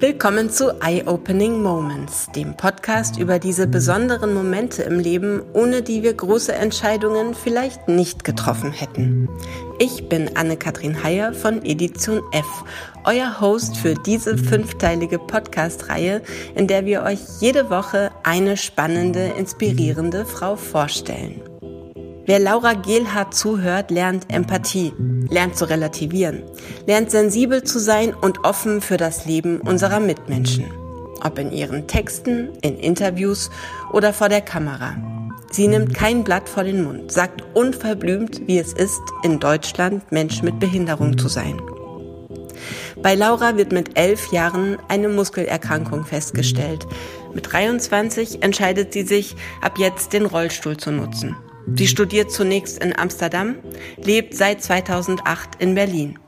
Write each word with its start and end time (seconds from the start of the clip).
Willkommen 0.00 0.48
zu 0.48 0.80
Eye-Opening 0.80 1.60
Moments, 1.60 2.32
dem 2.34 2.56
Podcast 2.56 3.18
über 3.18 3.38
diese 3.38 3.66
besonderen 3.66 4.32
Momente 4.32 4.82
im 4.82 4.98
Leben, 4.98 5.42
ohne 5.52 5.82
die 5.82 6.02
wir 6.02 6.14
große 6.14 6.54
Entscheidungen 6.54 7.34
vielleicht 7.34 7.86
nicht 7.86 8.24
getroffen 8.24 8.72
hätten. 8.72 9.28
Ich 9.78 10.08
bin 10.08 10.38
Anne-Kathrin 10.38 11.04
Heyer 11.04 11.34
von 11.34 11.62
Edition 11.66 12.22
F, 12.32 12.64
euer 13.04 13.42
Host 13.42 13.76
für 13.76 13.92
diese 13.92 14.38
fünfteilige 14.38 15.18
Podcast-Reihe, 15.18 16.22
in 16.54 16.66
der 16.66 16.86
wir 16.86 17.02
euch 17.02 17.20
jede 17.40 17.68
Woche 17.68 18.10
eine 18.22 18.56
spannende, 18.56 19.34
inspirierende 19.36 20.24
Frau 20.24 20.56
vorstellen. 20.56 21.42
Wer 22.30 22.38
Laura 22.38 22.74
Gehlhardt 22.74 23.34
zuhört, 23.34 23.90
lernt 23.90 24.32
Empathie, 24.32 24.92
lernt 25.28 25.56
zu 25.56 25.64
relativieren, 25.64 26.44
lernt 26.86 27.10
sensibel 27.10 27.64
zu 27.64 27.80
sein 27.80 28.14
und 28.14 28.44
offen 28.44 28.80
für 28.80 28.96
das 28.96 29.26
Leben 29.26 29.60
unserer 29.60 29.98
Mitmenschen. 29.98 30.70
Ob 31.24 31.40
in 31.40 31.50
ihren 31.50 31.88
Texten, 31.88 32.50
in 32.62 32.78
Interviews 32.78 33.50
oder 33.92 34.12
vor 34.12 34.28
der 34.28 34.42
Kamera. 34.42 34.94
Sie 35.50 35.66
nimmt 35.66 35.92
kein 35.92 36.22
Blatt 36.22 36.48
vor 36.48 36.62
den 36.62 36.84
Mund, 36.84 37.10
sagt 37.10 37.42
unverblümt, 37.54 38.46
wie 38.46 38.60
es 38.60 38.74
ist, 38.74 39.02
in 39.24 39.40
Deutschland 39.40 40.12
Mensch 40.12 40.40
mit 40.40 40.60
Behinderung 40.60 41.18
zu 41.18 41.26
sein. 41.26 41.60
Bei 43.02 43.16
Laura 43.16 43.56
wird 43.56 43.72
mit 43.72 43.98
elf 43.98 44.30
Jahren 44.30 44.78
eine 44.86 45.08
Muskelerkrankung 45.08 46.04
festgestellt. 46.04 46.86
Mit 47.34 47.52
23 47.52 48.44
entscheidet 48.44 48.92
sie 48.92 49.02
sich, 49.02 49.34
ab 49.60 49.78
jetzt 49.78 50.12
den 50.12 50.26
Rollstuhl 50.26 50.76
zu 50.76 50.92
nutzen. 50.92 51.34
Sie 51.74 51.86
studiert 51.86 52.30
zunächst 52.30 52.82
in 52.82 52.96
Amsterdam, 52.98 53.56
lebt 53.96 54.34
seit 54.34 54.62
2008 54.62 55.56
in 55.58 55.74
Berlin. 55.74 56.18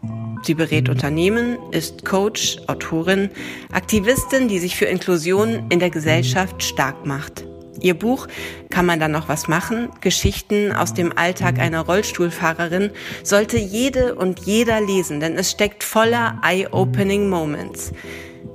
Sie 0.43 0.55
berät 0.55 0.89
Unternehmen, 0.89 1.59
ist 1.71 2.05
Coach, 2.05 2.59
Autorin, 2.67 3.31
Aktivistin, 3.71 4.49
die 4.49 4.59
sich 4.59 4.77
für 4.77 4.87
Inklusion 4.87 5.67
in 5.71 5.79
der 5.79 5.91
Gesellschaft 5.91 6.63
stark 6.63 7.07
macht. 7.07 7.45
Ihr 7.81 7.95
Buch 7.95 8.29
Kann 8.71 8.87
man 8.87 9.01
da 9.01 9.09
noch 9.09 9.29
was 9.29 9.49
machen? 9.49 9.91
Geschichten 10.01 10.73
aus 10.73 10.95
dem 10.95 11.17
Alltag 11.17 11.59
einer 11.59 11.81
Rollstuhlfahrerin 11.81 12.91
sollte 13.23 13.59
jede 13.59 14.15
und 14.15 14.41
jeder 14.41 14.81
lesen, 14.81 15.21
denn 15.21 15.37
es 15.37 15.51
steckt 15.51 15.85
voller 15.85 16.41
eye-opening 16.43 17.29
Moments. 17.29 17.93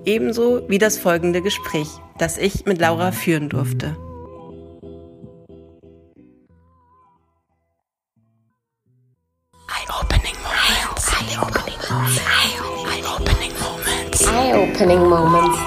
Ebenso 0.05 0.67
wie 0.69 0.77
das 0.77 0.97
folgende 0.97 1.41
Gespräch, 1.41 1.87
das 2.17 2.37
ich 2.37 2.65
mit 2.65 2.79
Laura 2.79 3.11
führen 3.11 3.49
durfte. 3.49 3.95
Eye-opening 12.07 13.51
moments. 13.59 14.25
Eye-opening 14.25 15.09
moments. 15.09 15.59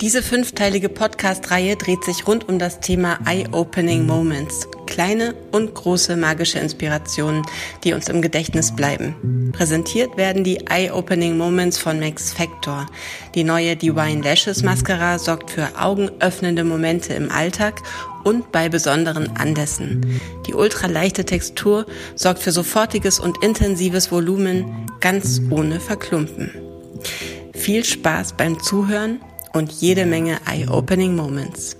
Diese 0.00 0.22
fünfteilige 0.22 0.88
Podcast-Reihe 0.88 1.74
dreht 1.74 2.04
sich 2.04 2.28
rund 2.28 2.48
um 2.48 2.60
das 2.60 2.78
Thema 2.78 3.18
Eye-Opening 3.26 4.06
Moments. 4.06 4.68
Kleine 4.86 5.34
und 5.52 5.74
große 5.74 6.16
magische 6.16 6.58
Inspirationen, 6.58 7.42
die 7.84 7.92
uns 7.92 8.08
im 8.08 8.22
Gedächtnis 8.22 8.74
bleiben. 8.74 9.52
Präsentiert 9.52 10.16
werden 10.16 10.44
die 10.44 10.66
Eye-Opening 10.66 11.36
Moments 11.36 11.78
von 11.78 12.00
Max 12.00 12.32
Factor. 12.32 12.86
Die 13.34 13.44
neue 13.44 13.76
Divine 13.76 14.22
Lashes 14.22 14.62
Mascara 14.62 15.18
sorgt 15.18 15.50
für 15.50 15.68
augenöffnende 15.78 16.64
Momente 16.64 17.14
im 17.14 17.30
Alltag 17.30 17.82
und 18.24 18.50
bei 18.52 18.68
besonderen 18.68 19.36
Anlässen. 19.36 20.20
Die 20.46 20.54
ultraleichte 20.54 21.24
Textur 21.24 21.86
sorgt 22.14 22.42
für 22.42 22.52
sofortiges 22.52 23.20
und 23.20 23.42
intensives 23.42 24.10
Volumen, 24.10 24.88
ganz 25.00 25.40
ohne 25.50 25.80
Verklumpen. 25.80 26.50
Viel 27.52 27.84
Spaß 27.84 28.34
beim 28.36 28.60
Zuhören 28.60 29.20
und 29.52 29.72
jede 29.72 30.06
Menge 30.06 30.38
Eye-Opening 30.46 31.14
Moments. 31.16 31.76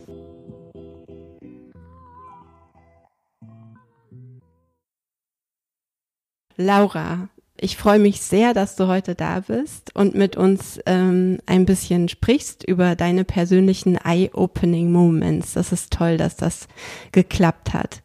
Laura, 6.57 7.29
ich 7.59 7.77
freue 7.77 7.99
mich 7.99 8.21
sehr, 8.21 8.53
dass 8.53 8.77
du 8.77 8.87
heute 8.87 9.15
da 9.15 9.41
bist 9.41 9.95
und 9.95 10.15
mit 10.15 10.37
uns 10.37 10.79
ähm, 10.85 11.39
ein 11.47 11.65
bisschen 11.65 12.09
sprichst 12.09 12.65
über 12.65 12.97
deine 12.97 13.25
persönlichen 13.25 13.97
Eye-Opening 13.97 14.93
Moments. 14.93 15.55
Das 15.55 15.73
ist 15.73 15.93
toll, 15.93 16.19
dass 16.19 16.37
das 16.37 16.69
geklappt 17.13 17.73
hat. 17.73 18.03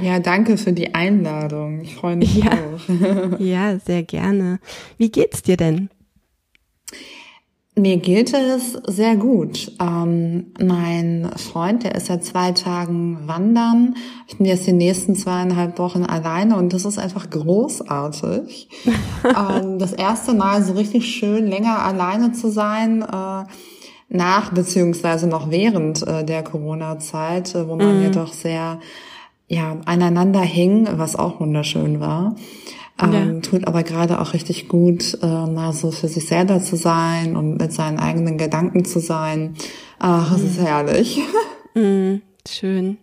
Ja, 0.00 0.20
danke 0.20 0.56
für 0.56 0.72
die 0.72 0.94
Einladung. 0.94 1.80
Ich 1.80 1.94
freue 1.94 2.16
mich 2.16 2.36
ja. 2.36 2.52
auch. 2.52 3.38
ja, 3.38 3.78
sehr 3.78 4.02
gerne. 4.02 4.58
Wie 4.96 5.10
geht's 5.10 5.42
dir 5.42 5.56
denn? 5.56 5.90
Mir 7.76 7.96
geht 7.96 8.32
es 8.32 8.74
sehr 8.86 9.16
gut. 9.16 9.72
Ähm, 9.80 10.52
mein 10.60 11.28
Freund, 11.36 11.82
der 11.82 11.96
ist 11.96 12.06
seit 12.06 12.24
zwei 12.24 12.52
Tagen 12.52 13.26
wandern. 13.26 13.96
Ich 14.28 14.38
bin 14.38 14.46
jetzt 14.46 14.68
die 14.68 14.72
nächsten 14.72 15.16
zweieinhalb 15.16 15.76
Wochen 15.80 16.04
alleine 16.04 16.56
und 16.56 16.72
das 16.72 16.84
ist 16.84 16.98
einfach 16.98 17.30
großartig. 17.30 18.68
ähm, 19.24 19.80
das 19.80 19.92
erste 19.92 20.34
Mal 20.34 20.62
so 20.62 20.74
richtig 20.74 21.06
schön 21.06 21.48
länger 21.48 21.82
alleine 21.82 22.30
zu 22.30 22.48
sein, 22.48 23.02
äh, 23.02 23.44
nach 24.08 24.52
beziehungsweise 24.52 25.26
noch 25.26 25.50
während 25.50 26.06
äh, 26.06 26.24
der 26.24 26.44
Corona-Zeit, 26.44 27.56
äh, 27.56 27.68
wo 27.68 27.74
man 27.74 27.98
mhm. 27.98 28.04
ja 28.04 28.10
doch 28.10 28.32
sehr 28.32 28.78
ja, 29.48 29.78
aneinander 29.84 30.42
hing, 30.42 30.86
was 30.92 31.16
auch 31.16 31.40
wunderschön 31.40 31.98
war. 31.98 32.36
Ähm, 33.00 33.12
ja. 33.12 33.40
Tut 33.40 33.66
aber 33.66 33.82
gerade 33.82 34.20
auch 34.20 34.34
richtig 34.34 34.68
gut, 34.68 35.18
äh, 35.20 35.26
mal 35.26 35.72
so 35.72 35.90
für 35.90 36.08
sich 36.08 36.26
selber 36.26 36.62
zu 36.62 36.76
sein 36.76 37.36
und 37.36 37.56
mit 37.56 37.72
seinen 37.72 37.98
eigenen 37.98 38.38
Gedanken 38.38 38.84
zu 38.84 39.00
sein. 39.00 39.54
Ach, 39.98 40.34
es 40.34 40.42
mhm. 40.42 40.48
ist 40.48 40.60
herrlich. 40.60 41.20
Mhm, 41.76 42.22
schön. 42.48 42.98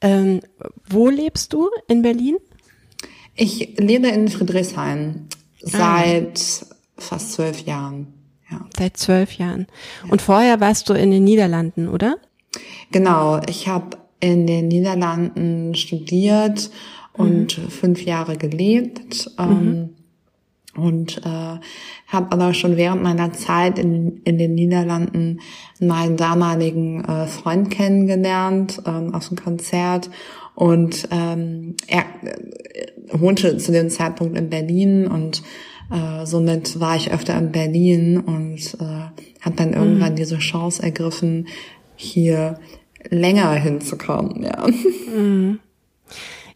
Ähm, 0.00 0.40
wo 0.88 1.08
lebst 1.08 1.52
du 1.52 1.68
in 1.88 2.02
Berlin? 2.02 2.36
Ich 3.34 3.74
lebe 3.78 4.06
in 4.06 4.28
Friedrichshain 4.28 5.26
seit 5.60 6.38
ah. 6.38 6.74
fast 6.96 7.32
zwölf 7.32 7.62
Jahren. 7.62 8.14
Ja. 8.48 8.60
Seit 8.78 8.96
zwölf 8.96 9.32
Jahren. 9.32 9.66
Ja. 10.04 10.12
Und 10.12 10.22
vorher 10.22 10.60
warst 10.60 10.88
du 10.88 10.94
in 10.94 11.10
den 11.10 11.24
Niederlanden, 11.24 11.88
oder? 11.88 12.16
Genau. 12.92 13.40
Ich 13.48 13.66
habe 13.66 13.98
in 14.20 14.46
den 14.46 14.68
Niederlanden 14.68 15.74
studiert 15.74 16.70
und 17.16 17.58
mhm. 17.58 17.68
fünf 17.68 18.04
Jahre 18.04 18.36
gelebt. 18.36 19.30
Ähm, 19.38 19.48
mhm. 19.48 19.88
Und 20.76 21.18
äh, 21.24 21.58
habe 22.06 22.32
aber 22.32 22.52
schon 22.52 22.76
während 22.76 23.02
meiner 23.02 23.32
Zeit 23.32 23.78
in, 23.78 24.20
in 24.24 24.36
den 24.36 24.54
Niederlanden 24.54 25.40
meinen 25.80 26.18
damaligen 26.18 27.02
äh, 27.02 27.26
Freund 27.26 27.70
kennengelernt 27.70 28.82
ähm, 28.84 29.14
aus 29.14 29.28
dem 29.28 29.38
Konzert. 29.38 30.10
Und 30.54 31.08
ähm, 31.10 31.76
er 31.86 32.04
äh, 32.22 32.86
wohnte 33.10 33.56
zu 33.56 33.72
dem 33.72 33.88
Zeitpunkt 33.88 34.36
in 34.36 34.50
Berlin 34.50 35.06
und 35.06 35.42
äh, 35.90 36.26
somit 36.26 36.80
war 36.80 36.96
ich 36.96 37.12
öfter 37.12 37.38
in 37.38 37.52
Berlin 37.52 38.18
und 38.18 38.74
äh, 38.80 39.40
habe 39.40 39.56
dann 39.56 39.72
irgendwann 39.72 40.12
mhm. 40.12 40.16
diese 40.16 40.38
Chance 40.38 40.82
ergriffen, 40.82 41.46
hier 41.94 42.58
länger 43.08 43.52
hinzukommen. 43.52 44.42
Ja. 44.42 44.66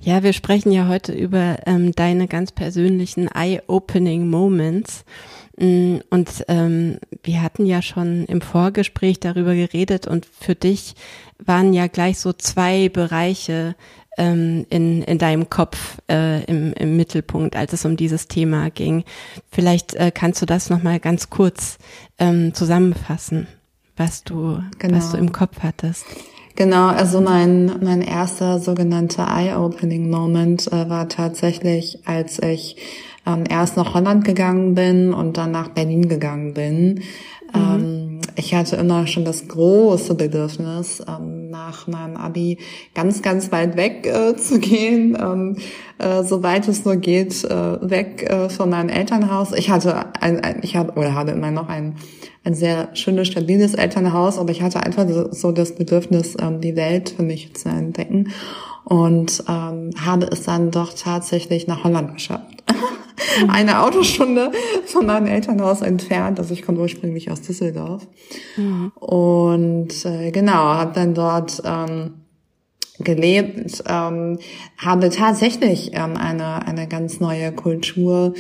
Ja, 0.02 0.22
wir 0.22 0.32
sprechen 0.32 0.72
ja 0.72 0.88
heute 0.88 1.12
über 1.12 1.58
ähm, 1.66 1.92
deine 1.92 2.26
ganz 2.26 2.52
persönlichen 2.52 3.28
Eye-Opening 3.28 4.28
Moments. 4.28 5.04
Mm, 5.58 5.96
und 6.08 6.44
ähm, 6.48 6.98
wir 7.22 7.42
hatten 7.42 7.66
ja 7.66 7.82
schon 7.82 8.24
im 8.24 8.40
Vorgespräch 8.40 9.20
darüber 9.20 9.54
geredet 9.54 10.06
und 10.06 10.24
für 10.24 10.54
dich 10.54 10.94
waren 11.38 11.74
ja 11.74 11.86
gleich 11.86 12.18
so 12.18 12.32
zwei 12.32 12.88
Bereiche 12.88 13.76
ähm, 14.16 14.64
in, 14.70 15.02
in 15.02 15.18
deinem 15.18 15.50
Kopf 15.50 15.98
äh, 16.10 16.44
im, 16.44 16.72
im 16.72 16.96
Mittelpunkt, 16.96 17.54
als 17.54 17.74
es 17.74 17.84
um 17.84 17.98
dieses 17.98 18.26
Thema 18.26 18.70
ging. 18.70 19.04
Vielleicht 19.50 19.94
äh, 19.96 20.10
kannst 20.14 20.40
du 20.40 20.46
das 20.46 20.70
nochmal 20.70 20.98
ganz 20.98 21.28
kurz 21.28 21.76
ähm, 22.18 22.54
zusammenfassen, 22.54 23.48
was 23.98 24.24
du, 24.24 24.62
genau. 24.78 24.96
was 24.96 25.10
du 25.10 25.18
im 25.18 25.32
Kopf 25.32 25.58
hattest. 25.62 26.06
Genau, 26.56 26.88
also 26.88 27.20
mein, 27.20 27.72
mein 27.82 28.02
erster 28.02 28.58
sogenannter 28.58 29.26
Eye-Opening-Moment 29.28 30.72
äh, 30.72 30.88
war 30.88 31.08
tatsächlich, 31.08 32.00
als 32.06 32.42
ich 32.42 32.76
ähm, 33.26 33.44
erst 33.48 33.76
nach 33.76 33.94
Holland 33.94 34.24
gegangen 34.24 34.74
bin 34.74 35.14
und 35.14 35.36
dann 35.36 35.52
nach 35.52 35.68
Berlin 35.68 36.08
gegangen 36.08 36.54
bin. 36.54 37.02
Mhm. 37.54 37.54
Ähm, 37.54 38.20
ich 38.36 38.54
hatte 38.54 38.76
immer 38.76 39.06
schon 39.06 39.24
das 39.24 39.48
große 39.48 40.14
Bedürfnis, 40.14 41.02
ähm, 41.06 41.50
nach 41.50 41.86
meinem 41.86 42.16
Abi 42.16 42.58
ganz, 42.94 43.22
ganz 43.22 43.50
weit 43.52 43.76
weg 43.76 44.06
äh, 44.06 44.36
zu 44.36 44.58
gehen, 44.58 45.16
ähm, 45.20 45.56
äh, 45.98 46.22
soweit 46.24 46.68
es 46.68 46.84
nur 46.84 46.96
geht, 46.96 47.44
äh, 47.44 47.90
weg 47.90 48.28
äh, 48.28 48.48
von 48.48 48.70
meinem 48.70 48.88
Elternhaus. 48.88 49.52
Ich 49.52 49.70
hatte 49.70 50.14
ein, 50.20 50.40
ein 50.40 50.60
ich 50.62 50.76
habe 50.76 50.92
oder 50.92 51.14
habe 51.14 51.32
immer 51.32 51.50
noch 51.50 51.68
ein 51.68 51.96
ein 52.44 52.54
sehr 52.54 52.94
schönes, 52.94 53.28
stabiles 53.28 53.74
Elternhaus, 53.74 54.38
aber 54.38 54.50
ich 54.50 54.62
hatte 54.62 54.82
einfach 54.82 55.06
so 55.30 55.52
das 55.52 55.74
Bedürfnis, 55.74 56.36
ähm, 56.40 56.60
die 56.60 56.76
Welt 56.76 57.10
für 57.10 57.22
mich 57.22 57.54
zu 57.54 57.68
entdecken. 57.68 58.32
und 58.84 59.44
ähm, 59.46 59.90
habe 60.04 60.26
es 60.32 60.44
dann 60.44 60.70
doch 60.70 60.92
tatsächlich 60.94 61.66
nach 61.66 61.84
Holland 61.84 62.14
geschafft. 62.14 62.64
Eine 63.48 63.82
Autostunde 63.82 64.50
von 64.86 65.06
meinem 65.06 65.26
Elternhaus 65.26 65.82
entfernt. 65.82 66.38
Also 66.38 66.54
ich 66.54 66.62
komme 66.62 66.80
ursprünglich 66.80 67.30
aus 67.30 67.42
Düsseldorf. 67.42 68.08
Mhm. 68.56 68.90
Und 68.96 70.04
äh, 70.06 70.30
genau, 70.30 70.54
habe 70.54 70.92
dann 70.94 71.14
dort 71.14 71.62
ähm, 71.64 72.14
gelebt, 72.98 73.84
ähm, 73.86 74.38
habe 74.78 75.10
tatsächlich 75.10 75.90
ähm, 75.94 76.16
eine, 76.16 76.66
eine 76.66 76.88
ganz 76.88 77.20
neue 77.20 77.52
Kultur 77.52 78.34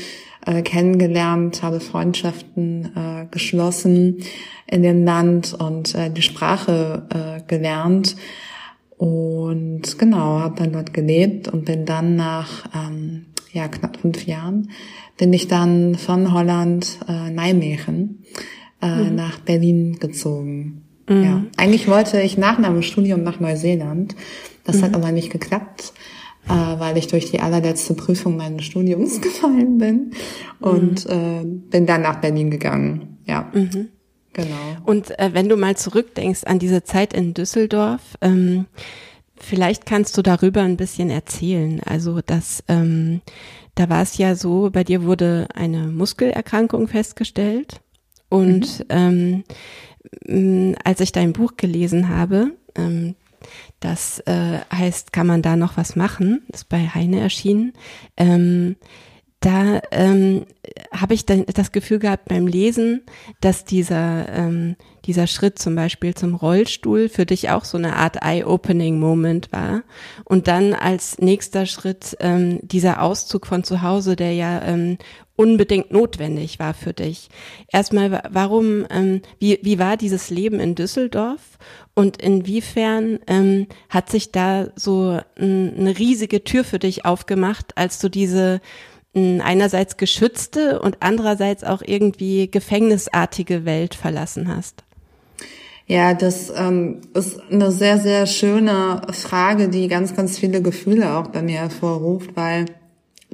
äh, 0.46 0.62
kennengelernt, 0.62 1.62
habe 1.62 1.80
Freundschaften 1.80 2.92
äh, 2.96 3.26
geschlossen 3.30 4.18
in 4.66 4.82
dem 4.82 5.04
Land 5.04 5.54
und 5.54 5.94
äh, 5.94 6.10
die 6.10 6.22
Sprache 6.22 7.06
äh, 7.10 7.42
gelernt. 7.46 8.16
Und 8.96 9.98
genau, 9.98 10.40
habe 10.40 10.56
dann 10.56 10.72
dort 10.72 10.92
gelebt 10.92 11.48
und 11.48 11.64
bin 11.64 11.86
dann 11.86 12.16
nach 12.16 12.64
ähm, 12.74 13.26
ja, 13.52 13.68
knapp 13.68 13.96
fünf 13.96 14.26
Jahren, 14.26 14.70
bin 15.16 15.32
ich 15.32 15.48
dann 15.48 15.94
von 15.96 16.32
Holland 16.32 16.98
äh, 17.08 17.30
Nijmegen 17.30 18.24
äh, 18.82 19.04
mhm. 19.04 19.14
nach 19.14 19.40
Berlin 19.40 19.98
gezogen. 19.98 20.82
Mhm. 21.08 21.24
Ja, 21.24 21.44
eigentlich 21.56 21.88
wollte 21.88 22.20
ich 22.20 22.38
nach 22.38 22.58
meinem 22.58 22.82
Studium 22.82 23.22
nach 23.22 23.40
Neuseeland. 23.40 24.14
Das 24.64 24.76
mhm. 24.76 24.82
hat 24.82 24.94
aber 24.94 25.12
nicht 25.12 25.30
geklappt, 25.30 25.92
äh, 26.48 26.78
weil 26.78 26.96
ich 26.96 27.06
durch 27.06 27.30
die 27.30 27.40
allerletzte 27.40 27.94
Prüfung 27.94 28.36
meines 28.36 28.64
Studiums 28.64 29.20
gefallen 29.22 29.78
bin 29.78 30.12
und 30.60 31.06
mhm. 31.06 31.12
äh, 31.12 31.44
bin 31.70 31.86
dann 31.86 32.02
nach 32.02 32.20
Berlin 32.20 32.50
gegangen. 32.50 33.18
Ja. 33.26 33.50
Mhm. 33.52 33.88
Genau. 34.32 34.76
Und 34.84 35.18
äh, 35.18 35.30
wenn 35.32 35.48
du 35.48 35.56
mal 35.56 35.76
zurückdenkst 35.76 36.44
an 36.44 36.58
diese 36.58 36.84
Zeit 36.84 37.12
in 37.12 37.34
Düsseldorf, 37.34 38.00
ähm, 38.20 38.66
vielleicht 39.36 39.86
kannst 39.86 40.16
du 40.16 40.22
darüber 40.22 40.62
ein 40.62 40.76
bisschen 40.76 41.10
erzählen. 41.10 41.80
Also, 41.84 42.20
dass 42.20 42.62
ähm, 42.68 43.22
da 43.74 43.88
war 43.88 44.02
es 44.02 44.18
ja 44.18 44.34
so, 44.34 44.70
bei 44.70 44.84
dir 44.84 45.04
wurde 45.04 45.48
eine 45.54 45.88
Muskelerkrankung 45.88 46.86
festgestellt 46.86 47.80
und 48.28 48.84
mhm. 48.88 49.44
ähm, 50.26 50.74
als 50.84 51.00
ich 51.00 51.12
dein 51.12 51.32
Buch 51.32 51.56
gelesen 51.56 52.08
habe, 52.08 52.52
ähm, 52.76 53.16
das 53.80 54.20
äh, 54.20 54.60
heißt, 54.72 55.12
kann 55.12 55.26
man 55.26 55.42
da 55.42 55.56
noch 55.56 55.76
was 55.76 55.96
machen? 55.96 56.42
ist 56.48 56.68
bei 56.68 56.86
Heine 56.88 57.20
erschienen. 57.20 57.72
Ähm, 58.16 58.76
da 59.40 59.80
ähm, 59.90 60.46
habe 60.92 61.14
ich 61.14 61.24
das 61.26 61.72
Gefühl 61.72 61.98
gehabt 61.98 62.28
beim 62.28 62.46
Lesen, 62.46 63.02
dass 63.40 63.64
dieser 63.64 64.28
ähm, 64.28 64.76
dieser 65.04 65.26
Schritt 65.26 65.58
zum 65.58 65.74
Beispiel 65.74 66.14
zum 66.14 66.34
Rollstuhl 66.34 67.08
für 67.08 67.26
dich 67.26 67.50
auch 67.50 67.64
so 67.64 67.78
eine 67.78 67.96
Art 67.96 68.22
Eye-Opening-Moment 68.22 69.52
war. 69.52 69.82
Und 70.24 70.48
dann 70.48 70.74
als 70.74 71.18
nächster 71.18 71.66
Schritt 71.66 72.16
ähm, 72.20 72.60
dieser 72.62 73.02
Auszug 73.02 73.46
von 73.46 73.64
zu 73.64 73.82
Hause, 73.82 74.16
der 74.16 74.34
ja 74.34 74.62
ähm, 74.62 74.98
unbedingt 75.36 75.90
notwendig 75.90 76.58
war 76.58 76.74
für 76.74 76.92
dich. 76.92 77.30
Erstmal, 77.72 78.22
warum, 78.30 78.84
ähm, 78.90 79.22
wie, 79.38 79.58
wie 79.62 79.78
war 79.78 79.96
dieses 79.96 80.28
Leben 80.28 80.60
in 80.60 80.74
Düsseldorf 80.74 81.58
und 81.94 82.20
inwiefern 82.20 83.20
ähm, 83.26 83.66
hat 83.88 84.10
sich 84.10 84.32
da 84.32 84.68
so 84.76 85.18
ein, 85.38 85.74
eine 85.78 85.98
riesige 85.98 86.44
Tür 86.44 86.62
für 86.62 86.78
dich 86.78 87.06
aufgemacht, 87.06 87.78
als 87.78 87.98
du 88.00 88.10
diese 88.10 88.60
einerseits 89.14 89.96
geschützte 89.96 90.80
und 90.80 90.98
andererseits 91.00 91.64
auch 91.64 91.82
irgendwie 91.84 92.50
gefängnisartige 92.50 93.64
Welt 93.64 93.94
verlassen 93.94 94.54
hast? 94.54 94.84
Ja, 95.86 96.14
das 96.14 96.52
ähm, 96.56 97.00
ist 97.14 97.40
eine 97.50 97.72
sehr, 97.72 97.98
sehr 97.98 98.26
schöne 98.26 99.02
Frage, 99.10 99.68
die 99.68 99.88
ganz, 99.88 100.14
ganz 100.14 100.38
viele 100.38 100.62
Gefühle 100.62 101.16
auch 101.16 101.28
bei 101.28 101.42
mir 101.42 101.58
hervorruft, 101.58 102.36
weil 102.36 102.66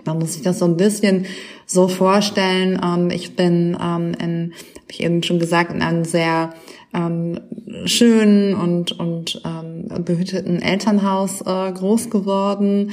man 0.06 0.18
muss 0.18 0.34
sich 0.34 0.42
das 0.42 0.60
so 0.60 0.64
ein 0.64 0.78
bisschen 0.78 1.26
so 1.66 1.88
vorstellen. 1.88 2.80
Ähm, 2.82 3.10
ich 3.10 3.36
bin 3.36 3.76
ähm, 3.78 4.14
in, 4.14 4.52
habe 4.54 4.90
ich 4.90 5.02
eben 5.02 5.22
schon 5.22 5.38
gesagt, 5.38 5.70
in 5.70 5.82
einem 5.82 6.06
sehr 6.06 6.54
ähm, 6.96 7.40
schönen 7.84 8.54
und, 8.54 8.98
und 8.98 9.42
ähm, 9.44 10.04
behüteten 10.04 10.62
Elternhaus 10.62 11.42
äh, 11.42 11.72
groß 11.72 12.10
geworden. 12.10 12.92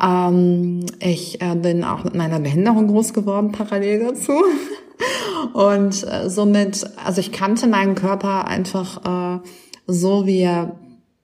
Ähm, 0.00 0.86
ich 1.00 1.42
äh, 1.42 1.56
bin 1.56 1.84
auch 1.84 2.04
mit 2.04 2.14
meiner 2.14 2.40
Behinderung 2.40 2.86
groß 2.88 3.12
geworden, 3.12 3.52
parallel 3.52 4.00
dazu. 4.00 4.32
Und 5.54 6.06
äh, 6.06 6.28
somit, 6.28 6.86
also 7.04 7.20
ich 7.20 7.32
kannte 7.32 7.66
meinen 7.66 7.94
Körper 7.94 8.46
einfach 8.46 9.38
äh, 9.38 9.40
so, 9.86 10.26
wie 10.26 10.40
er, 10.40 10.76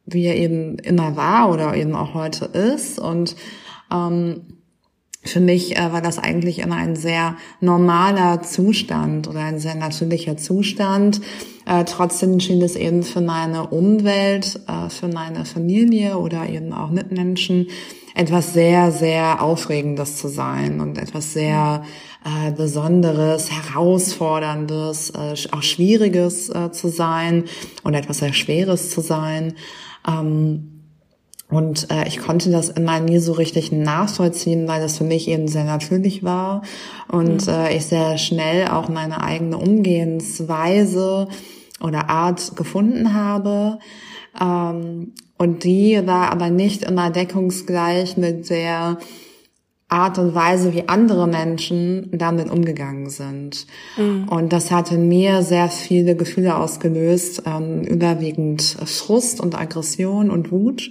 wie 0.07 0.25
er 0.25 0.37
eben 0.37 0.79
immer 0.79 1.17
war 1.17 1.51
oder 1.51 1.77
eben 1.77 1.95
auch 1.95 2.15
heute 2.15 2.47
ist. 2.47 2.99
Und 2.99 3.37
ähm, 3.93 4.41
für 5.23 5.41
mich 5.41 5.77
äh, 5.77 5.93
war 5.93 6.01
das 6.01 6.19
eigentlich 6.19 6.61
immer 6.61 6.77
ein 6.77 6.97
sehr 6.97 7.37
normaler 7.61 8.43
Zustand 8.43 9.29
oder 9.29 9.41
ein 9.41 9.59
sehr 9.59 9.75
natürlicher 9.75 10.37
Zustand. 10.39 11.21
Äh, 11.67 11.85
trotzdem 11.85 12.39
schien 12.41 12.63
es 12.63 12.77
eben 12.77 13.03
für 13.03 13.21
meine 13.21 13.67
Umwelt, 13.67 14.61
äh, 14.69 14.89
für 14.89 15.09
meine 15.09 15.45
Familie 15.45 16.17
oder 16.19 16.49
eben 16.49 16.73
auch 16.73 16.91
Mitmenschen 16.91 17.67
etwas 18.15 18.55
sehr, 18.55 18.93
sehr 18.93 19.43
Aufregendes 19.43 20.17
zu 20.17 20.29
sein 20.29 20.81
und 20.81 20.97
etwas 20.97 21.35
sehr 21.35 21.83
äh, 22.25 22.51
Besonderes, 22.53 23.51
Herausforderndes, 23.51 25.11
äh, 25.11 25.35
auch 25.53 25.63
Schwieriges 25.63 26.49
äh, 26.49 26.71
zu 26.71 26.89
sein 26.89 27.45
und 27.83 27.95
etwas 27.95 28.19
sehr 28.19 28.33
Schweres 28.33 28.91
zu 28.91 29.01
sein. 29.01 29.55
Ähm, 30.09 30.73
und 31.49 31.91
äh, 31.91 32.09
ich 32.09 32.19
konnte 32.19 32.51
das 32.51 32.71
immer 32.71 33.01
nie 33.01 33.19
so 33.19 33.33
richtig 33.33 33.71
nachvollziehen, 33.71 34.67
weil 34.67 34.81
das 34.81 34.99
für 34.99 35.05
mich 35.05 35.29
eben 35.29 35.47
sehr 35.47 35.65
natürlich 35.65 36.25
war 36.25 36.63
und 37.09 37.47
mhm. 37.47 37.53
äh, 37.53 37.77
ich 37.77 37.87
sehr 37.87 38.19
schnell 38.19 38.69
auch 38.69 38.89
meine 38.89 39.23
eigene 39.23 39.59
Umgehensweise 39.59 41.29
oder 41.81 42.09
Art 42.09 42.57
gefunden 42.57 43.15
habe. 43.15 43.79
Ähm, 44.41 45.13
und 45.39 45.65
die 45.65 46.01
war 46.07 46.31
aber 46.31 46.51
nicht 46.51 46.83
immer 46.83 47.11
deckungsgleich 47.11 48.17
mit 48.17 48.49
der 48.51 48.99
Art 49.89 50.19
und 50.19 50.35
Weise, 50.35 50.75
wie 50.75 50.89
andere 50.89 51.29
Menschen 51.29 52.11
damit 52.13 52.51
umgegangen 52.51 53.09
sind. 53.09 53.67
Mhm. 53.97 54.27
Und 54.29 54.53
das 54.53 54.73
hatte 54.73 54.99
mir 54.99 55.43
sehr 55.43 55.69
viele 55.69 56.17
Gefühle 56.17 56.57
ausgelöst, 56.57 57.43
ähm, 57.47 57.83
überwiegend 57.83 58.63
Frust 58.63 59.41
und 59.41 59.55
Aggression 59.55 60.31
und 60.31 60.51
Wut. 60.51 60.91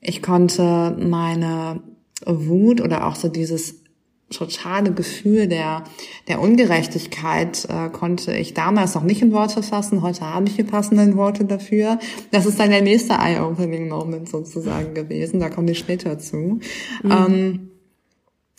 Ich 0.00 0.22
konnte 0.22 0.96
meine 0.98 1.82
Wut 2.24 2.80
oder 2.80 3.06
auch 3.06 3.16
so 3.16 3.28
dieses 3.28 3.82
totale 4.30 4.92
Gefühl 4.92 5.46
der, 5.46 5.84
der 6.26 6.40
Ungerechtigkeit 6.40 7.66
äh, 7.70 7.88
konnte 7.90 8.36
ich 8.36 8.54
damals 8.54 8.94
noch 8.94 9.04
nicht 9.04 9.22
in 9.22 9.32
Worte 9.32 9.62
fassen. 9.62 10.02
Heute 10.02 10.22
habe 10.22 10.48
ich 10.48 10.56
die 10.56 10.64
passenden 10.64 11.16
Worte 11.16 11.44
dafür. 11.44 11.98
Das 12.32 12.44
ist 12.44 12.58
dann 12.58 12.70
der 12.70 12.82
nächste 12.82 13.14
Eye-Opening-Moment 13.14 14.28
sozusagen 14.28 14.94
gewesen. 14.94 15.38
Da 15.38 15.48
komme 15.48 15.70
ich 15.70 15.78
später 15.78 16.18
zu. 16.18 16.36
Mhm. 16.36 17.10
Ähm, 17.10 17.70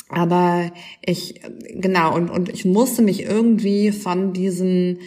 aber 0.09 0.71
ich, 1.05 1.41
genau, 1.74 2.15
und, 2.15 2.29
und 2.29 2.50
ich 2.50 2.63
musste 2.63 3.01
mich 3.01 3.24
irgendwie 3.24 3.91
von 3.91 4.31
diesen, 4.31 5.00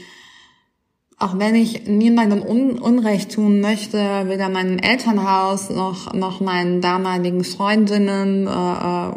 auch 1.19 1.39
wenn 1.39 1.55
ich 1.55 1.87
niemandem 1.87 2.43
Un 2.43 2.79
Unrecht 2.79 3.33
tun 3.33 3.61
möchte, 3.61 3.97
weder 3.97 4.51
meinem 4.51 4.79
Elternhaus 4.79 5.71
noch, 5.71 6.13
noch 6.13 6.41
meinen 6.41 6.83
damaligen 6.83 7.45
Freundinnen 7.45 8.47
äh, 8.47 8.51
äh, 8.51 9.13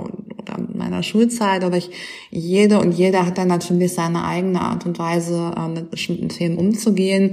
meiner 0.76 1.04
Schulzeit, 1.04 1.64
oder 1.64 1.78
ich, 1.78 1.90
jede 2.32 2.80
und 2.80 2.92
jeder 2.94 3.26
hat 3.26 3.38
dann 3.38 3.48
natürlich 3.48 3.94
seine 3.94 4.26
eigene 4.26 4.62
Art 4.62 4.86
und 4.86 5.00
Weise, 5.00 5.54
äh, 5.58 5.68
mit 5.68 5.92
bestimmten 5.92 6.30
Themen 6.30 6.58
umzugehen. 6.58 7.32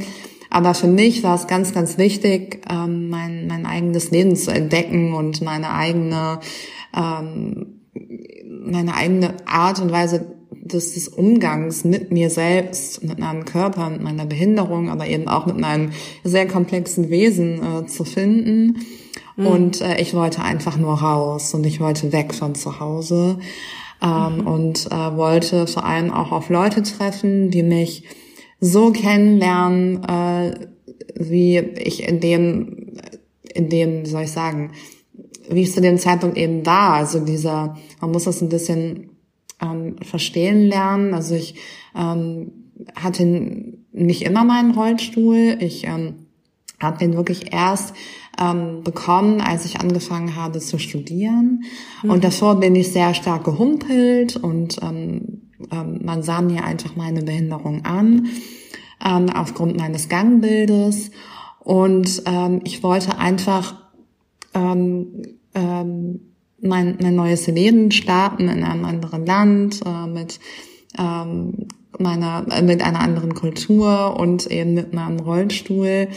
Aber 0.50 0.74
für 0.74 0.88
mich 0.88 1.22
war 1.22 1.36
es 1.36 1.46
ganz, 1.46 1.72
ganz 1.72 1.96
wichtig, 1.96 2.62
ähm, 2.68 3.08
mein, 3.08 3.46
mein 3.46 3.66
eigenes 3.66 4.10
Leben 4.10 4.34
zu 4.34 4.50
entdecken 4.50 5.14
und 5.14 5.42
meine 5.42 5.72
eigene 5.72 6.40
ähm, 6.96 7.80
meine 8.64 8.94
eigene 8.94 9.34
Art 9.46 9.80
und 9.80 9.90
Weise 9.90 10.26
des, 10.50 10.94
des 10.94 11.08
Umgangs 11.08 11.84
mit 11.84 12.12
mir 12.12 12.30
selbst, 12.30 13.02
mit 13.02 13.18
meinem 13.18 13.44
Körper, 13.44 13.90
mit 13.90 14.02
meiner 14.02 14.26
Behinderung, 14.26 14.90
aber 14.90 15.06
eben 15.06 15.28
auch 15.28 15.46
mit 15.46 15.58
meinem 15.58 15.90
sehr 16.24 16.46
komplexen 16.46 17.10
Wesen 17.10 17.60
äh, 17.62 17.86
zu 17.86 18.04
finden. 18.04 18.78
Mhm. 19.40 19.46
Und 19.46 19.80
äh, 19.80 20.00
ich 20.00 20.14
wollte 20.14 20.42
einfach 20.42 20.76
nur 20.76 20.94
raus 20.94 21.54
und 21.54 21.64
ich 21.64 21.80
wollte 21.80 22.12
weg 22.12 22.34
von 22.34 22.54
zu 22.54 22.78
Hause 22.78 23.38
ähm, 24.02 24.38
mhm. 24.38 24.46
und 24.46 24.86
äh, 24.86 25.16
wollte 25.16 25.66
vor 25.66 25.84
allem 25.84 26.12
auch 26.12 26.32
auf 26.32 26.50
Leute 26.50 26.82
treffen, 26.82 27.50
die 27.50 27.62
mich 27.62 28.04
so 28.60 28.92
kennenlernen, 28.92 30.04
äh, 30.04 30.68
wie 31.14 31.58
ich 31.58 32.06
in 32.06 32.20
dem, 32.20 32.98
in 33.54 33.68
dem, 33.68 34.04
wie 34.04 34.08
soll 34.08 34.22
ich 34.22 34.32
sagen, 34.32 34.72
wie 35.48 35.62
ich 35.62 35.72
zu 35.72 35.80
dem 35.80 35.98
Zeitpunkt 35.98 36.36
eben 36.36 36.64
war. 36.66 36.94
Also 36.94 37.20
dieser, 37.20 37.76
man 38.00 38.12
muss 38.12 38.24
das 38.24 38.40
ein 38.40 38.48
bisschen 38.48 39.10
ähm, 39.60 39.96
verstehen 40.02 40.66
lernen. 40.66 41.14
Also 41.14 41.34
ich 41.34 41.54
ähm, 41.96 42.52
hatte 42.94 43.24
nicht 43.92 44.22
immer 44.22 44.44
meinen 44.44 44.72
Rollstuhl. 44.72 45.56
Ich 45.60 45.86
ähm, 45.86 46.26
habe 46.80 46.98
den 46.98 47.14
wirklich 47.14 47.52
erst 47.52 47.94
ähm, 48.40 48.82
bekommen, 48.82 49.40
als 49.40 49.64
ich 49.64 49.80
angefangen 49.80 50.34
habe 50.34 50.58
zu 50.58 50.78
studieren. 50.78 51.64
Mhm. 52.02 52.10
Und 52.10 52.24
davor 52.24 52.58
bin 52.58 52.74
ich 52.74 52.92
sehr 52.92 53.14
stark 53.14 53.44
gehumpelt 53.44 54.36
und 54.36 54.78
ähm, 54.82 55.42
ähm, 55.70 56.00
man 56.02 56.22
sah 56.22 56.40
mir 56.40 56.64
einfach 56.64 56.96
meine 56.96 57.22
Behinderung 57.22 57.84
an 57.84 58.28
ähm, 59.04 59.28
aufgrund 59.30 59.76
meines 59.76 60.08
Gangbildes. 60.08 61.10
Und 61.60 62.22
ähm, 62.26 62.60
ich 62.64 62.82
wollte 62.82 63.18
einfach 63.18 63.74
ähm, 64.54 65.22
ähm, 65.54 66.20
mein, 66.62 66.98
mein 67.02 67.14
neues 67.14 67.46
Leben 67.46 67.90
starten 67.90 68.48
in 68.48 68.64
einem 68.64 68.84
anderen 68.84 69.26
Land 69.26 69.80
äh, 69.84 70.06
mit 70.06 70.40
ähm, 70.98 71.68
meiner 71.98 72.46
äh, 72.50 72.62
mit 72.62 72.82
einer 72.82 73.00
anderen 73.00 73.34
Kultur 73.34 74.18
und 74.18 74.46
eben 74.46 74.74
mit 74.74 74.96
einem 74.96 75.20
Rollstuhl. 75.20 76.08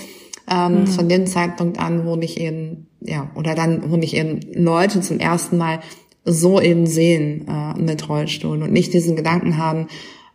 Ähm, 0.50 0.82
mhm. 0.82 0.88
Von 0.88 1.10
dem 1.10 1.26
Zeitpunkt 1.26 1.80
an, 1.80 2.06
wo 2.06 2.18
ich 2.18 2.40
eben 2.40 2.88
ja 3.00 3.32
oder 3.36 3.56
dann, 3.56 3.92
wo 3.92 3.98
ich 3.98 4.16
eben 4.16 4.42
Leute 4.54 5.02
zum 5.02 5.20
ersten 5.20 5.58
Mal 5.58 5.80
so 6.26 6.60
eben 6.62 6.86
sehen 6.86 7.48
äh, 7.48 7.80
mit 7.80 8.08
Rollstuhl 8.08 8.62
und 8.62 8.72
nicht 8.72 8.94
diesen 8.94 9.16
Gedanken 9.16 9.58
haben, 9.58 9.88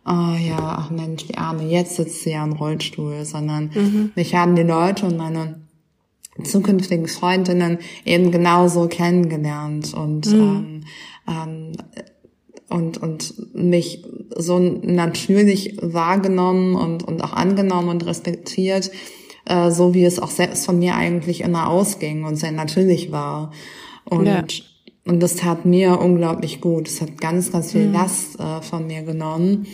oh 0.05 0.35
ja, 0.37 0.77
ach 0.79 0.91
Mensch, 0.91 1.25
die 1.27 1.37
Arme, 1.37 1.63
jetzt 1.63 1.95
sitzt 1.95 2.23
sie 2.23 2.31
ja 2.31 2.43
im 2.43 2.53
Rollstuhl, 2.53 3.25
sondern 3.25 3.71
mhm. 3.73 4.11
mich 4.15 4.35
haben 4.35 4.55
die 4.55 4.63
Leute 4.63 5.05
und 5.05 5.17
meine 5.17 5.61
zukünftigen 6.43 7.07
Freundinnen 7.07 7.79
eben 8.05 8.31
genauso 8.31 8.87
kennengelernt 8.87 9.93
und 9.93 10.31
mhm. 10.31 10.39
ähm, 10.39 10.81
ähm, 11.27 11.71
und 12.69 12.97
und 12.99 13.55
mich 13.55 14.05
so 14.35 14.59
natürlich 14.59 15.77
wahrgenommen 15.81 16.75
und 16.75 17.03
und 17.03 17.23
auch 17.23 17.33
angenommen 17.33 17.89
und 17.89 18.05
respektiert, 18.05 18.91
äh, 19.49 19.71
so 19.71 19.93
wie 19.93 20.05
es 20.05 20.19
auch 20.19 20.31
selbst 20.31 20.65
von 20.65 20.79
mir 20.79 20.95
eigentlich 20.95 21.41
immer 21.41 21.69
ausging 21.69 22.23
und 22.23 22.37
sehr 22.37 22.51
natürlich 22.51 23.11
war 23.11 23.51
und 24.05 24.25
ja. 24.25 24.43
Und 25.09 25.21
das 25.21 25.37
tat 25.37 25.65
mir 25.65 25.99
unglaublich 25.99 26.61
gut. 26.61 26.87
Es 26.87 27.01
hat 27.01 27.19
ganz, 27.19 27.51
ganz 27.51 27.71
viel 27.71 27.87
mhm. 27.87 27.93
Last 27.93 28.39
äh, 28.39 28.61
von 28.61 28.85
mir 28.85 29.01
genommen. 29.01 29.65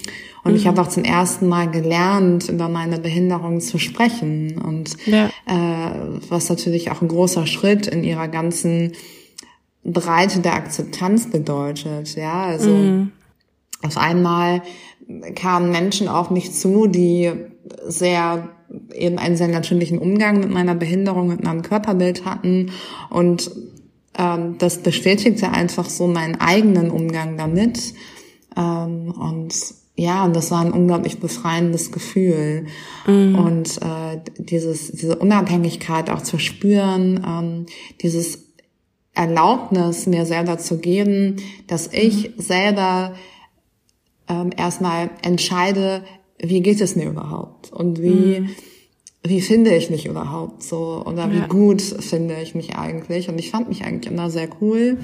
Und 0.45 0.51
mhm. 0.51 0.57
ich 0.57 0.65
habe 0.65 0.81
auch 0.81 0.87
zum 0.87 1.03
ersten 1.03 1.49
Mal 1.49 1.69
gelernt, 1.69 2.47
über 2.47 2.69
meine 2.69 2.99
Behinderung 2.99 3.59
zu 3.59 3.77
sprechen. 3.77 4.57
Und 4.57 4.95
ja. 5.05 5.25
äh, 5.45 6.19
was 6.29 6.47
natürlich 6.47 6.89
auch 6.89 7.01
ein 7.01 7.09
großer 7.09 7.47
Schritt 7.47 7.85
in 7.85 8.05
ihrer 8.05 8.29
ganzen 8.29 8.93
Breite 9.83 10.39
der 10.39 10.53
Akzeptanz 10.53 11.29
bedeutet. 11.29 12.15
Ja, 12.15 12.43
also 12.43 12.69
mhm. 12.69 13.11
auf 13.81 13.97
einmal 13.97 14.61
kamen 15.35 15.69
Menschen 15.69 16.07
auf 16.07 16.29
mich 16.29 16.53
zu, 16.53 16.87
die 16.87 17.31
sehr 17.87 18.49
eben 18.93 19.17
einen 19.17 19.37
sehr 19.37 19.47
natürlichen 19.47 19.99
Umgang 19.99 20.39
mit 20.39 20.49
meiner 20.49 20.75
Behinderung, 20.75 21.27
mit 21.27 21.43
meinem 21.43 21.61
Körperbild 21.61 22.25
hatten 22.25 22.71
und 23.09 23.51
ähm, 24.17 24.57
das 24.57 24.79
bestätigte 24.79 25.51
einfach 25.51 25.89
so 25.89 26.07
meinen 26.07 26.35
eigenen 26.35 26.89
Umgang 26.89 27.37
damit. 27.37 27.93
Ähm, 28.55 29.11
und 29.11 29.53
ja, 29.97 30.25
und 30.25 30.35
das 30.35 30.51
war 30.51 30.61
ein 30.61 30.71
unglaublich 30.71 31.19
befreiendes 31.19 31.91
Gefühl. 31.91 32.65
Mhm. 33.07 33.35
Und 33.35 33.77
äh, 33.81 34.19
dieses, 34.37 34.91
diese 34.91 35.17
Unabhängigkeit 35.17 36.09
auch 36.09 36.21
zu 36.21 36.37
spüren, 36.37 37.23
ähm, 37.25 37.65
dieses 38.01 38.45
Erlaubnis 39.13 40.07
mir 40.07 40.25
selber 40.25 40.57
zu 40.57 40.79
geben, 40.79 41.37
dass 41.67 41.87
ich 41.93 42.35
mhm. 42.35 42.41
selber 42.41 43.15
ähm, 44.27 44.49
erstmal 44.55 45.11
entscheide, 45.21 46.03
wie 46.39 46.61
geht 46.61 46.81
es 46.81 46.95
mir 46.95 47.07
überhaupt? 47.07 47.71
Und 47.71 48.01
wie 48.01 48.41
mhm. 48.41 48.49
wie 49.23 49.41
finde 49.41 49.75
ich 49.75 49.89
mich 49.89 50.05
überhaupt 50.05 50.61
so? 50.61 51.03
Oder 51.05 51.31
wie 51.31 51.39
ja. 51.39 51.47
gut 51.47 51.81
finde 51.81 52.35
ich 52.41 52.53
mich 52.53 52.75
eigentlich? 52.75 53.27
Und 53.29 53.39
ich 53.39 53.49
fand 53.49 53.69
mich 53.69 53.83
eigentlich 53.83 54.11
immer 54.11 54.29
sehr 54.29 54.49
cool. 54.61 54.97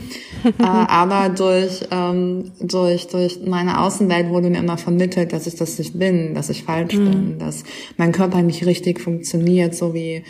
Äh, 0.43 0.51
aber 0.63 1.29
durch 1.29 1.88
ähm, 1.91 2.51
durch 2.59 3.07
durch 3.07 3.39
meine 3.45 3.81
Außenwelt 3.81 4.29
wurde 4.29 4.50
mir 4.50 4.59
immer 4.59 4.77
vermittelt 4.77 5.33
dass 5.33 5.47
ich 5.47 5.55
das 5.55 5.79
nicht 5.79 5.97
bin 5.97 6.33
dass 6.33 6.50
ich 6.50 6.63
falsch 6.63 6.95
mhm. 6.95 7.09
bin 7.09 7.39
dass 7.39 7.63
mein 7.97 8.11
Körper 8.11 8.41
nicht 8.41 8.65
richtig 8.65 9.00
funktioniert 9.00 9.75
so 9.75 9.93
wie 9.93 10.23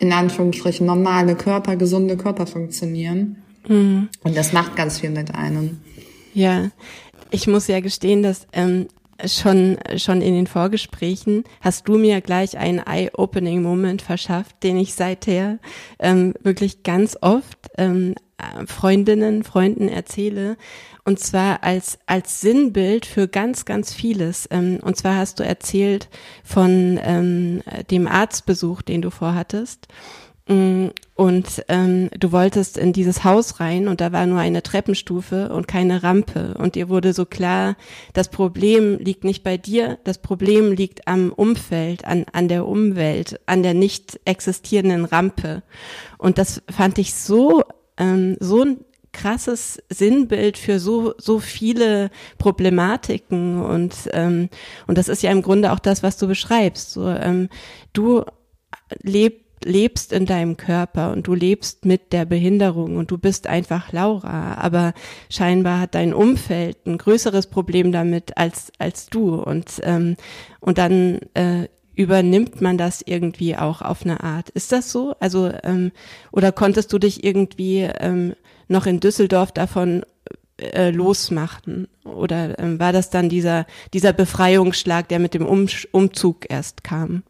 in 0.00 0.12
Anführungsstrichen 0.12 0.86
normale 0.86 1.36
Körper 1.36 1.76
gesunde 1.76 2.16
Körper 2.16 2.46
funktionieren. 2.46 3.36
Mhm. 3.68 4.08
und 4.24 4.36
das 4.36 4.54
macht 4.54 4.74
ganz 4.74 5.00
viel 5.00 5.10
mit 5.10 5.34
einem. 5.34 5.80
Ja. 6.32 6.70
Ich 7.30 7.46
muss 7.46 7.68
ja 7.68 7.80
gestehen, 7.80 8.22
dass 8.22 8.46
ähm, 8.52 8.88
schon, 9.26 9.78
schon 9.96 10.22
in 10.22 10.34
den 10.34 10.46
Vorgesprächen 10.46 11.44
hast 11.60 11.88
du 11.88 11.98
mir 11.98 12.20
gleich 12.20 12.58
einen 12.58 12.78
Eye-Opening-Moment 12.78 14.02
verschafft, 14.02 14.62
den 14.62 14.76
ich 14.76 14.94
seither 14.94 15.58
ähm, 15.98 16.34
wirklich 16.42 16.82
ganz 16.82 17.16
oft 17.20 17.58
ähm, 17.78 18.14
Freundinnen, 18.66 19.44
Freunden 19.44 19.88
erzähle. 19.88 20.56
Und 21.04 21.18
zwar 21.18 21.62
als, 21.62 21.98
als 22.06 22.40
Sinnbild 22.40 23.06
für 23.06 23.26
ganz, 23.28 23.64
ganz 23.64 23.92
vieles. 23.92 24.48
Ähm, 24.50 24.78
und 24.82 24.96
zwar 24.96 25.16
hast 25.16 25.40
du 25.40 25.44
erzählt 25.44 26.08
von 26.44 26.98
ähm, 27.02 27.62
dem 27.90 28.06
Arztbesuch, 28.06 28.82
den 28.82 29.02
du 29.02 29.10
vorhattest. 29.10 29.88
Mm, 30.50 30.88
und 31.14 31.64
ähm, 31.68 32.10
du 32.18 32.32
wolltest 32.32 32.76
in 32.76 32.92
dieses 32.92 33.22
Haus 33.22 33.60
rein 33.60 33.86
und 33.86 34.00
da 34.00 34.10
war 34.10 34.26
nur 34.26 34.40
eine 34.40 34.64
Treppenstufe 34.64 35.50
und 35.50 35.68
keine 35.68 36.02
Rampe. 36.02 36.54
Und 36.58 36.74
dir 36.74 36.88
wurde 36.88 37.12
so 37.12 37.24
klar, 37.24 37.76
das 38.14 38.28
Problem 38.30 38.98
liegt 38.98 39.22
nicht 39.22 39.44
bei 39.44 39.56
dir, 39.56 39.98
das 40.02 40.18
Problem 40.18 40.72
liegt 40.72 41.06
am 41.06 41.30
Umfeld, 41.30 42.04
an, 42.04 42.26
an 42.32 42.48
der 42.48 42.66
Umwelt, 42.66 43.38
an 43.46 43.62
der 43.62 43.74
nicht 43.74 44.18
existierenden 44.24 45.04
Rampe. 45.04 45.62
Und 46.18 46.36
das 46.36 46.62
fand 46.68 46.98
ich 46.98 47.14
so, 47.14 47.62
ähm, 47.96 48.36
so 48.40 48.62
ein 48.62 48.78
krasses 49.12 49.80
Sinnbild 49.88 50.58
für 50.58 50.80
so 50.80 51.14
so 51.18 51.40
viele 51.40 52.10
Problematiken 52.38 53.60
und 53.60 53.92
ähm, 54.12 54.48
und 54.86 54.98
das 54.98 55.08
ist 55.08 55.22
ja 55.24 55.32
im 55.32 55.42
Grunde 55.42 55.72
auch 55.72 55.80
das, 55.80 56.04
was 56.04 56.16
du 56.16 56.28
beschreibst. 56.28 56.92
So, 56.92 57.08
ähm, 57.08 57.48
du 57.92 58.24
lebst 59.02 59.49
lebst 59.64 60.12
in 60.12 60.26
deinem 60.26 60.56
Körper 60.56 61.12
und 61.12 61.26
du 61.26 61.34
lebst 61.34 61.84
mit 61.84 62.12
der 62.12 62.24
Behinderung 62.24 62.96
und 62.96 63.10
du 63.10 63.18
bist 63.18 63.46
einfach 63.46 63.92
Laura, 63.92 64.54
aber 64.54 64.94
scheinbar 65.28 65.80
hat 65.80 65.94
dein 65.94 66.14
Umfeld 66.14 66.86
ein 66.86 66.98
größeres 66.98 67.48
Problem 67.48 67.92
damit 67.92 68.36
als 68.38 68.72
als 68.78 69.06
du 69.06 69.34
und 69.34 69.80
ähm, 69.82 70.16
und 70.60 70.78
dann 70.78 71.20
äh, 71.34 71.68
übernimmt 71.94 72.62
man 72.62 72.78
das 72.78 73.02
irgendwie 73.04 73.56
auch 73.56 73.82
auf 73.82 74.04
eine 74.04 74.22
Art. 74.22 74.48
Ist 74.50 74.72
das 74.72 74.90
so? 74.90 75.14
Also 75.20 75.52
ähm, 75.62 75.92
oder 76.32 76.52
konntest 76.52 76.92
du 76.92 76.98
dich 76.98 77.22
irgendwie 77.24 77.80
ähm, 77.80 78.34
noch 78.68 78.86
in 78.86 79.00
Düsseldorf 79.00 79.52
davon 79.52 80.02
äh, 80.56 80.90
losmachen 80.90 81.88
oder 82.04 82.58
ähm, 82.58 82.78
war 82.78 82.92
das 82.92 83.10
dann 83.10 83.28
dieser 83.28 83.66
dieser 83.92 84.12
Befreiungsschlag, 84.12 85.08
der 85.08 85.18
mit 85.18 85.34
dem 85.34 85.44
um 85.44 85.66
Umzug 85.92 86.46
erst 86.48 86.84
kam? 86.84 87.22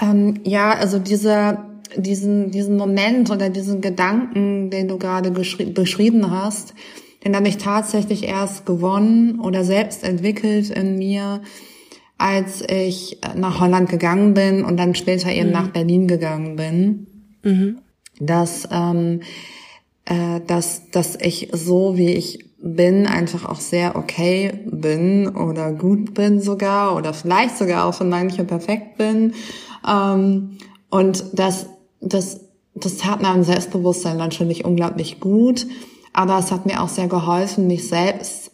Ähm, 0.00 0.40
ja, 0.44 0.72
also 0.72 0.98
dieser, 0.98 1.66
diesen, 1.96 2.50
diesen 2.50 2.76
Moment 2.76 3.30
oder 3.30 3.48
diesen 3.48 3.80
Gedanken, 3.80 4.70
den 4.70 4.88
du 4.88 4.98
gerade 4.98 5.30
beschrieben 5.30 6.30
hast, 6.30 6.74
den 7.24 7.34
habe 7.34 7.48
ich 7.48 7.58
tatsächlich 7.58 8.24
erst 8.24 8.66
gewonnen 8.66 9.40
oder 9.40 9.64
selbst 9.64 10.04
entwickelt 10.04 10.70
in 10.70 10.96
mir, 10.96 11.42
als 12.18 12.62
ich 12.68 13.18
nach 13.34 13.60
Holland 13.60 13.90
gegangen 13.90 14.34
bin 14.34 14.64
und 14.64 14.76
dann 14.76 14.94
später 14.94 15.30
eben 15.30 15.48
mhm. 15.48 15.54
nach 15.54 15.68
Berlin 15.68 16.06
gegangen 16.06 16.56
bin. 16.56 17.06
Mhm. 17.42 17.78
Dass, 18.20 18.68
ähm, 18.70 19.20
äh, 20.04 20.40
dass, 20.46 20.90
dass 20.90 21.16
ich 21.20 21.50
so, 21.52 21.96
wie 21.96 22.12
ich 22.12 22.46
bin, 22.58 23.06
einfach 23.06 23.44
auch 23.44 23.60
sehr 23.60 23.96
okay 23.96 24.52
bin 24.64 25.28
oder 25.28 25.72
gut 25.72 26.14
bin 26.14 26.40
sogar 26.40 26.96
oder 26.96 27.12
vielleicht 27.12 27.58
sogar 27.58 27.84
auch 27.84 27.94
von 27.94 28.08
manchen 28.08 28.46
perfekt 28.46 28.96
bin 28.96 29.34
ähm, 29.86 30.58
und 30.90 31.24
das, 31.32 31.66
das, 32.00 32.40
das 32.74 32.96
tat 32.96 33.22
meinem 33.22 33.42
Selbstbewusstsein 33.42 34.16
natürlich 34.16 34.64
unglaublich 34.64 35.20
gut. 35.20 35.66
Aber 36.12 36.38
es 36.38 36.50
hat 36.50 36.66
mir 36.66 36.82
auch 36.82 36.88
sehr 36.88 37.08
geholfen, 37.08 37.66
mich 37.66 37.88
selbst 37.88 38.50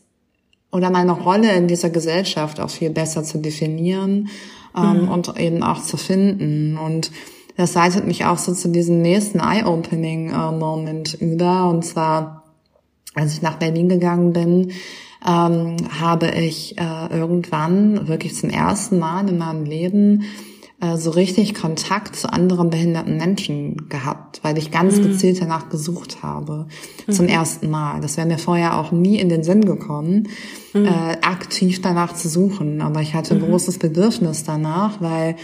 oder 0.73 0.91
meine 0.91 1.13
Rolle 1.13 1.53
in 1.53 1.69
dieser 1.69 1.91
Gesellschaft 1.91 2.59
auch 2.59 2.71
viel 2.71 2.91
besser 2.91 3.23
zu 3.23 3.39
definieren 3.39 4.29
ähm, 4.77 5.03
mhm. 5.03 5.09
und 5.09 5.39
eben 5.39 5.63
auch 5.63 5.83
zu 5.83 5.97
finden. 5.97 6.79
Und 6.79 7.13
das 7.57 7.75
leitet 7.75 8.07
mich 8.07 8.25
auch 8.25 8.39
so 8.39 8.55
zu 8.55 8.69
diesem 8.69 9.03
nächsten 9.03 9.39
Eye-Opening-Moment 9.39 11.15
über. 11.15 11.69
Und 11.69 11.85
zwar, 11.85 12.45
als 13.15 13.35
ich 13.35 13.43
nach 13.43 13.57
Berlin 13.57 13.89
gegangen 13.89 14.33
bin, 14.33 14.73
ähm, 15.25 15.77
habe 16.01 16.31
ich 16.31 16.79
äh, 16.79 17.17
irgendwann 17.17 18.09
wirklich 18.09 18.35
zum 18.35 18.51
ersten 18.51 18.99
Mal 18.99 19.29
in 19.29 19.39
meinem 19.39 19.65
Leben 19.65 20.25
äh, 20.83 20.97
so 20.97 21.11
richtig 21.11 21.55
Kontakt 21.55 22.17
zu 22.17 22.31
anderen 22.33 22.69
behinderten 22.69 23.17
Menschen 23.17 23.89
gehabt, 23.89 24.41
weil 24.43 24.59
ich 24.59 24.73
ganz 24.73 24.97
mhm. 24.97 25.05
gezielt 25.05 25.41
danach 25.41 25.69
gesucht 25.69 26.25
habe 26.25 26.67
mhm. 27.07 27.13
zum 27.13 27.29
ersten 27.29 27.71
Mal. 27.71 28.01
Das 28.01 28.17
wäre 28.17 28.27
mir 28.27 28.39
vorher 28.39 28.77
auch 28.77 28.91
nie 28.91 29.19
in 29.19 29.29
den 29.29 29.45
Sinn 29.45 29.65
gekommen, 29.65 30.29
mhm. 30.73 30.87
äh, 30.87 31.19
aktiv 31.23 31.81
danach 31.81 32.15
zu 32.15 32.29
suchen. 32.29 32.81
Aber 32.81 33.01
ich 33.01 33.15
hatte 33.15 33.35
ein 33.35 33.41
mhm. 33.41 33.47
großes 33.47 33.79
Bedürfnis 33.79 34.43
danach, 34.43 35.01
weil 35.01 35.37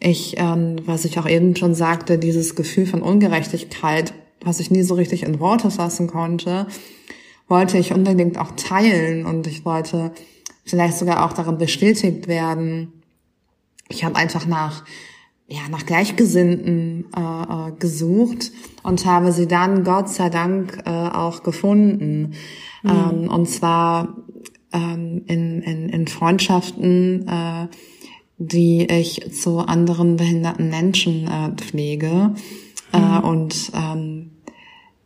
ich, 0.00 0.34
ähm, 0.36 0.76
was 0.84 1.06
ich 1.06 1.18
auch 1.18 1.28
eben 1.28 1.56
schon 1.56 1.74
sagte, 1.74 2.18
dieses 2.18 2.54
Gefühl 2.54 2.84
von 2.84 3.00
Ungerechtigkeit, 3.00 4.12
was 4.44 4.60
ich 4.60 4.70
nie 4.70 4.82
so 4.82 4.94
richtig 4.94 5.22
in 5.22 5.40
Worte 5.40 5.70
fassen 5.70 6.08
konnte, 6.08 6.66
wollte 7.48 7.78
ich 7.78 7.94
unbedingt 7.94 8.36
auch 8.38 8.50
teilen 8.54 9.24
und 9.24 9.46
ich 9.46 9.64
wollte 9.64 10.12
vielleicht 10.66 10.98
sogar 10.98 11.24
auch 11.24 11.32
darin 11.32 11.56
bestätigt 11.56 12.28
werden. 12.28 13.03
Ich 13.88 14.04
habe 14.04 14.16
einfach 14.16 14.46
nach 14.46 14.84
ja 15.46 15.68
nach 15.70 15.84
Gleichgesinnten 15.84 17.06
äh, 17.14 17.20
äh, 17.20 17.72
gesucht 17.78 18.50
und 18.82 19.04
habe 19.04 19.32
sie 19.32 19.46
dann 19.46 19.84
Gott 19.84 20.08
sei 20.08 20.30
Dank 20.30 20.82
äh, 20.86 20.90
auch 20.90 21.42
gefunden 21.42 22.34
mhm. 22.82 22.90
ähm, 22.90 23.28
und 23.28 23.46
zwar 23.48 24.16
ähm, 24.72 25.22
in, 25.26 25.62
in, 25.62 25.88
in 25.90 26.06
Freundschaften, 26.08 27.28
äh, 27.28 27.68
die 28.38 28.86
ich 28.86 29.32
zu 29.32 29.58
anderen 29.60 30.16
behinderten 30.16 30.70
Menschen 30.70 31.28
äh, 31.28 31.52
pflege 31.54 32.34
äh, 32.92 32.98
mhm. 32.98 33.14
äh, 33.14 33.18
und 33.20 33.72
ähm, 33.74 34.30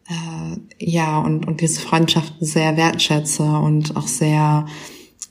äh, 0.08 0.84
ja 0.84 1.18
und 1.18 1.46
und 1.48 1.60
diese 1.60 1.80
Freundschaften 1.80 2.46
sehr 2.46 2.76
wertschätze 2.76 3.42
und 3.42 3.96
auch 3.96 4.06
sehr 4.06 4.66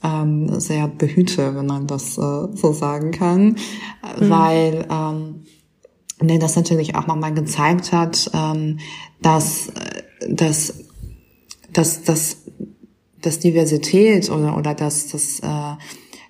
ähm, 0.03 0.59
sehr 0.59 0.87
behüte, 0.87 1.55
wenn 1.55 1.65
man 1.65 1.87
das 1.87 2.17
äh, 2.17 2.47
so 2.53 2.73
sagen 2.73 3.11
kann, 3.11 3.43
mhm. 4.19 4.29
weil 4.29 4.87
ähm, 4.89 5.43
nee, 6.21 6.39
das 6.39 6.55
natürlich 6.55 6.95
auch 6.95 7.07
nochmal 7.07 7.33
gezeigt 7.33 7.91
hat, 7.91 8.29
ähm, 8.33 8.79
dass, 9.21 9.71
dass, 10.29 10.83
dass, 11.71 12.03
dass, 12.03 12.37
dass 13.21 13.39
Diversität 13.39 14.29
oder, 14.29 14.57
oder 14.57 14.73
dass, 14.73 15.07
dass, 15.07 15.39
äh, 15.39 15.75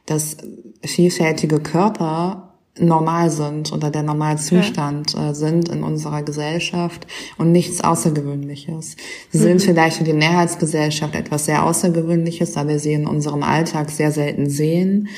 dass 0.05 0.37
vielfältige 0.83 1.59
Körper 1.59 2.46
normal 2.79 3.29
sind 3.29 3.71
oder 3.73 3.89
der 3.89 4.03
Normalzustand 4.03 5.13
ja. 5.13 5.29
äh, 5.29 5.35
sind 5.35 5.69
in 5.69 5.83
unserer 5.83 6.23
Gesellschaft 6.23 7.07
und 7.37 7.51
nichts 7.51 7.83
Außergewöhnliches. 7.83 8.95
Sie 9.31 9.37
mhm. 9.37 9.41
sind 9.41 9.61
vielleicht 9.61 9.97
für 9.97 10.03
die 10.03 10.13
Mehrheitsgesellschaft 10.13 11.15
etwas 11.15 11.45
sehr 11.45 11.63
Außergewöhnliches, 11.65 12.53
da 12.53 12.67
wir 12.67 12.79
sie 12.79 12.93
in 12.93 13.07
unserem 13.07 13.43
Alltag 13.43 13.89
sehr 13.89 14.11
selten 14.11 14.49
sehen, 14.49 15.09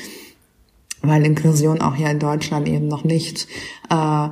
weil 1.02 1.24
Inklusion 1.24 1.80
auch 1.80 1.94
hier 1.94 2.10
in 2.10 2.18
Deutschland 2.18 2.68
eben 2.68 2.88
noch 2.88 3.04
nicht 3.04 3.46
äh, 3.90 4.28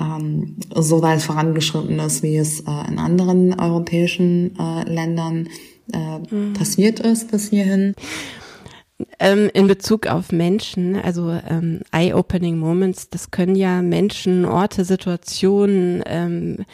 ähm, 0.00 0.56
so 0.74 1.02
weit 1.02 1.22
vorangeschritten 1.22 1.98
ist, 1.98 2.22
wie 2.22 2.36
es 2.36 2.60
äh, 2.60 2.88
in 2.88 2.98
anderen 2.98 3.58
europäischen 3.58 4.58
äh, 4.58 4.84
Ländern 4.84 5.48
äh, 5.92 6.18
mhm. 6.34 6.52
passiert 6.52 7.00
ist 7.00 7.30
bis 7.30 7.50
hierhin. 7.50 7.94
Ähm, 9.20 9.50
in 9.52 9.66
Bezug 9.66 10.06
auf 10.06 10.30
Menschen, 10.30 10.94
also 10.94 11.30
ähm, 11.48 11.80
Eye-Opening 11.90 12.56
Moments, 12.56 13.10
das 13.10 13.30
können 13.32 13.56
ja 13.56 13.82
Menschen, 13.82 14.44
Orte, 14.44 14.84
Situationen, 14.84 16.02
ähm, 16.06 16.64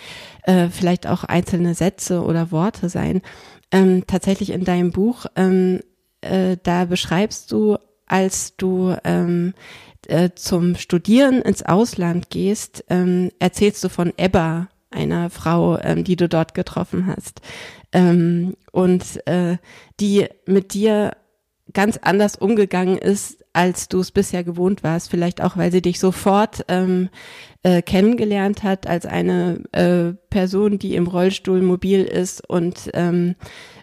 äh, 0.42 0.68
vielleicht 0.68 1.06
auch 1.06 1.24
einzelne 1.24 1.74
Sätze 1.74 2.22
oder 2.22 2.50
Worte 2.50 2.90
sein. 2.90 3.22
Ähm, 3.72 4.04
tatsächlich 4.06 4.50
in 4.50 4.64
deinem 4.64 4.92
Buch, 4.92 5.24
ähm, 5.36 5.80
äh, 6.20 6.58
da 6.62 6.84
beschreibst 6.84 7.50
du, 7.50 7.78
als 8.06 8.56
du 8.56 8.94
ähm, 9.04 9.54
äh, 10.06 10.30
zum 10.34 10.76
Studieren 10.76 11.40
ins 11.40 11.62
Ausland 11.62 12.28
gehst, 12.28 12.84
ähm, 12.90 13.30
erzählst 13.38 13.82
du 13.82 13.88
von 13.88 14.12
Ebba, 14.18 14.68
einer 14.90 15.30
Frau, 15.30 15.78
ähm, 15.78 16.04
die 16.04 16.16
du 16.16 16.28
dort 16.28 16.54
getroffen 16.54 17.06
hast. 17.06 17.40
Ähm, 17.92 18.54
und 18.70 19.26
äh, 19.26 19.56
die 19.98 20.26
mit 20.46 20.74
dir 20.74 21.12
ganz 21.72 21.98
anders 22.02 22.36
umgegangen 22.36 22.98
ist, 22.98 23.44
als 23.52 23.88
du 23.88 24.00
es 24.00 24.10
bisher 24.10 24.44
gewohnt 24.44 24.82
warst. 24.82 25.10
Vielleicht 25.10 25.42
auch, 25.42 25.56
weil 25.56 25.72
sie 25.72 25.82
dich 25.82 25.98
sofort 25.98 26.64
ähm, 26.68 27.08
äh, 27.62 27.82
kennengelernt 27.82 28.62
hat 28.62 28.86
als 28.86 29.06
eine 29.06 29.62
äh, 29.72 30.12
Person, 30.30 30.78
die 30.78 30.94
im 30.94 31.06
Rollstuhl 31.06 31.62
mobil 31.62 32.02
ist 32.02 32.48
und 32.48 32.90
ähm, 32.94 33.36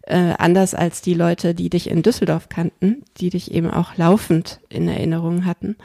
äh, 0.04 0.34
anders 0.38 0.76
als 0.76 1.02
die 1.02 1.14
Leute, 1.14 1.56
die 1.56 1.70
dich 1.70 1.90
in 1.90 2.04
Düsseldorf 2.04 2.50
kannten, 2.50 3.04
die 3.18 3.30
dich 3.30 3.52
eben 3.52 3.72
auch 3.72 3.98
laufend 3.98 4.60
in 4.70 4.88
Erinnerung 4.88 5.46
hatten. 5.46 5.78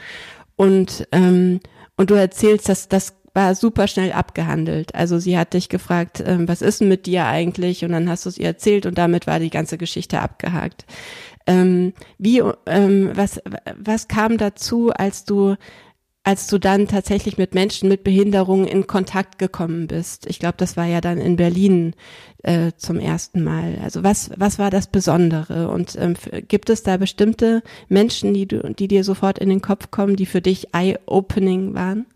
Und 0.55 1.07
ähm, 1.11 1.59
und 1.99 2.11
du 2.11 2.13
erzählst, 2.13 2.69
dass 2.69 2.87
das 2.87 3.15
war 3.33 3.53
super 3.53 3.87
schnell 3.87 4.13
abgehandelt. 4.13 4.95
Also 4.95 5.19
sie 5.19 5.37
hat 5.37 5.53
dich 5.53 5.69
gefragt, 5.69 6.23
ähm, 6.25 6.47
was 6.47 6.63
ist 6.63 6.81
denn 6.81 6.87
mit 6.87 7.05
dir 7.05 7.25
eigentlich? 7.27 7.85
Und 7.85 7.91
dann 7.91 8.09
hast 8.09 8.25
du 8.25 8.29
es 8.29 8.37
ihr 8.37 8.47
erzählt 8.47 8.87
und 8.87 8.97
damit 8.97 9.27
war 9.27 9.39
die 9.39 9.51
ganze 9.51 9.77
Geschichte 9.77 10.21
abgehakt. 10.21 10.85
Ähm, 11.47 11.93
wie, 12.17 12.43
ähm, 12.65 13.11
was, 13.15 13.41
was 13.79 14.09
kam 14.09 14.37
dazu, 14.37 14.91
als 14.91 15.23
du, 15.23 15.55
als 16.23 16.47
du 16.47 16.57
dann 16.57 16.89
tatsächlich 16.89 17.37
mit 17.37 17.55
Menschen 17.55 17.87
mit 17.87 18.03
Behinderungen 18.03 18.67
in 18.67 18.85
Kontakt 18.85 19.39
gekommen 19.39 19.87
bist? 19.87 20.27
Ich 20.27 20.39
glaube, 20.39 20.55
das 20.57 20.75
war 20.75 20.85
ja 20.85 20.99
dann 20.99 21.19
in 21.19 21.37
Berlin 21.37 21.93
äh, 22.43 22.73
zum 22.75 22.99
ersten 22.99 23.45
Mal. 23.45 23.79
Also 23.81 24.03
was, 24.03 24.29
was 24.35 24.59
war 24.59 24.69
das 24.69 24.87
Besondere? 24.87 25.69
Und 25.69 25.95
ähm, 25.97 26.15
gibt 26.49 26.69
es 26.69 26.83
da 26.83 26.97
bestimmte 26.97 27.63
Menschen, 27.87 28.33
die 28.33 28.45
du, 28.45 28.73
die 28.73 28.89
dir 28.89 29.05
sofort 29.05 29.39
in 29.39 29.47
den 29.47 29.61
Kopf 29.61 29.89
kommen, 29.89 30.17
die 30.17 30.25
für 30.25 30.41
dich 30.41 30.73
eye-opening 30.73 31.73
waren? 31.73 32.07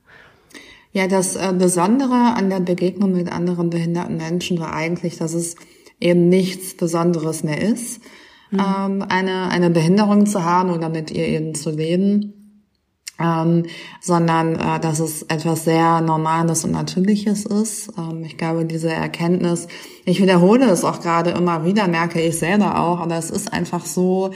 Ja, 0.91 1.07
das 1.07 1.37
äh, 1.37 1.53
Besondere 1.57 2.33
an 2.35 2.49
der 2.49 2.59
Begegnung 2.59 3.13
mit 3.13 3.31
anderen 3.31 3.69
behinderten 3.69 4.17
Menschen 4.17 4.59
war 4.59 4.73
eigentlich, 4.73 5.17
dass 5.17 5.33
es 5.33 5.55
eben 6.01 6.27
nichts 6.27 6.75
Besonderes 6.75 7.43
mehr 7.43 7.61
ist 7.61 8.01
mhm. 8.51 8.59
ähm, 8.59 9.05
eine, 9.07 9.49
eine 9.49 9.69
Behinderung 9.69 10.25
zu 10.25 10.43
haben 10.43 10.71
oder 10.71 10.89
mit 10.89 11.11
ihr 11.11 11.27
eben 11.27 11.55
zu 11.55 11.71
leben. 11.71 12.37
Ähm, 13.19 13.65
sondern 14.01 14.55
äh, 14.55 14.79
dass 14.79 14.99
es 14.99 15.21
etwas 15.23 15.65
sehr 15.65 16.01
Normales 16.01 16.63
und 16.65 16.71
Natürliches 16.71 17.45
ist. 17.45 17.91
Ähm, 17.95 18.23
ich 18.23 18.35
glaube, 18.35 18.65
diese 18.65 18.89
Erkenntnis, 18.89 19.67
ich 20.05 20.19
wiederhole 20.19 20.65
es 20.65 20.83
auch 20.83 21.01
gerade 21.01 21.29
immer 21.31 21.63
wieder, 21.63 21.87
merke 21.87 22.19
ich 22.19 22.39
selber 22.39 22.79
auch, 22.79 22.99
aber 22.99 23.17
es 23.17 23.29
ist 23.29 23.53
einfach 23.53 23.85
so 23.85 24.31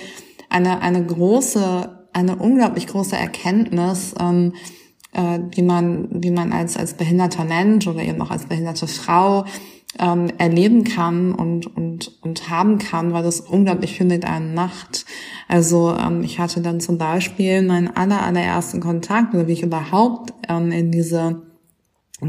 eine, 0.50 0.84
eine 0.84 1.04
große, 1.04 2.08
eine 2.14 2.36
unglaublich 2.36 2.86
große 2.86 3.16
Erkenntnis, 3.16 4.14
ähm, 4.20 4.54
äh, 5.14 5.40
die 5.40 5.64
man, 5.64 6.08
wie 6.12 6.32
man 6.32 6.52
als, 6.52 6.78
als 6.78 6.94
behinderter 6.94 7.46
Mensch 7.46 7.88
oder 7.88 8.04
eben 8.04 8.22
auch 8.22 8.32
als 8.32 8.46
behinderte 8.46 8.86
Frau 8.86 9.46
ähm, 10.00 10.32
erleben 10.38 10.84
kann 10.84 11.34
und, 11.34 11.68
und, 11.76 12.12
und 12.22 12.50
haben 12.50 12.78
kann, 12.80 13.14
weil 13.14 13.24
das 13.24 13.40
unglaublich 13.40 13.98
viel 13.98 14.06
mit 14.06 14.26
einem 14.26 14.54
macht. 14.54 15.06
Also 15.48 15.96
ähm, 15.96 16.24
ich 16.24 16.40
hatte 16.40 16.62
dann 16.62 16.80
zum 16.80 16.98
Beispiel 16.98 17.62
meinen 17.62 17.96
aller, 17.96 18.24
allerersten 18.24 18.80
Kontakt, 18.80 19.34
oder 19.34 19.48
wie 19.48 19.54
ich 19.54 19.64
überhaupt 19.64 20.34
ähm, 20.50 20.72
in 20.72 20.92
diese 20.92 21.42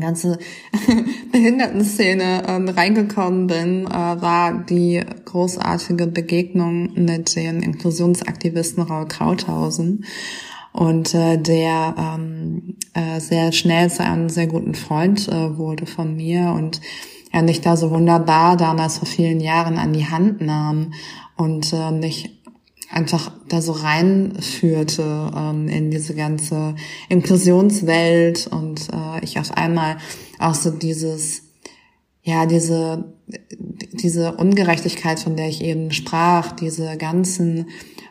ganze 0.01 0.39
Behindertenszene 1.33 2.43
ähm, 2.49 2.69
reingekommen 2.69 3.47
bin, 3.47 3.87
äh, 3.87 3.91
war 3.91 4.65
die 4.65 5.03
großartige 5.25 6.07
Begegnung 6.09 6.93
mit 6.95 7.37
den 7.37 7.63
Inklusionsaktivisten 7.63 8.83
Raul 8.83 9.07
Krauthausen 9.07 10.05
und 10.73 11.15
äh, 11.15 11.39
der 11.39 11.95
ähm, 11.99 12.77
äh, 12.95 13.21
sehr 13.21 13.53
schnell 13.53 13.91
zu 13.91 14.05
einem 14.05 14.29
sehr 14.29 14.47
guten 14.47 14.75
Freund 14.75 15.27
äh, 15.29 15.57
wurde 15.57 15.87
von 15.87 16.15
mir 16.17 16.53
und 16.55 16.81
er 17.33 17.43
mich 17.43 17.61
da 17.61 17.77
so 17.77 17.91
wunderbar 17.91 18.57
damals 18.57 18.99
vor 18.99 19.09
vielen 19.09 19.41
Jahren 19.41 19.79
an 19.79 19.93
die 19.93 20.07
Hand 20.07 20.41
nahm 20.41 20.93
und 21.37 21.73
äh, 21.73 21.91
mich 21.91 22.31
einfach 22.91 23.33
da 23.49 23.61
so 23.61 23.73
reinführte 23.73 25.31
ähm, 25.37 25.69
in 25.69 25.91
diese 25.91 26.15
ganze 26.15 26.75
Inklusionswelt 27.09 28.47
und 28.47 28.89
äh, 28.93 29.25
ich 29.25 29.39
auf 29.39 29.57
einmal 29.57 29.97
auch 30.39 30.55
so 30.55 30.71
dieses 30.71 31.46
ja 32.27 32.45
diese 32.45 33.17
diese 33.93 34.33
Ungerechtigkeit, 34.37 35.19
von 35.19 35.37
der 35.37 35.49
ich 35.49 35.63
eben 35.63 35.93
sprach, 35.93 36.53
diese 36.53 36.97
ganzen 36.97 37.67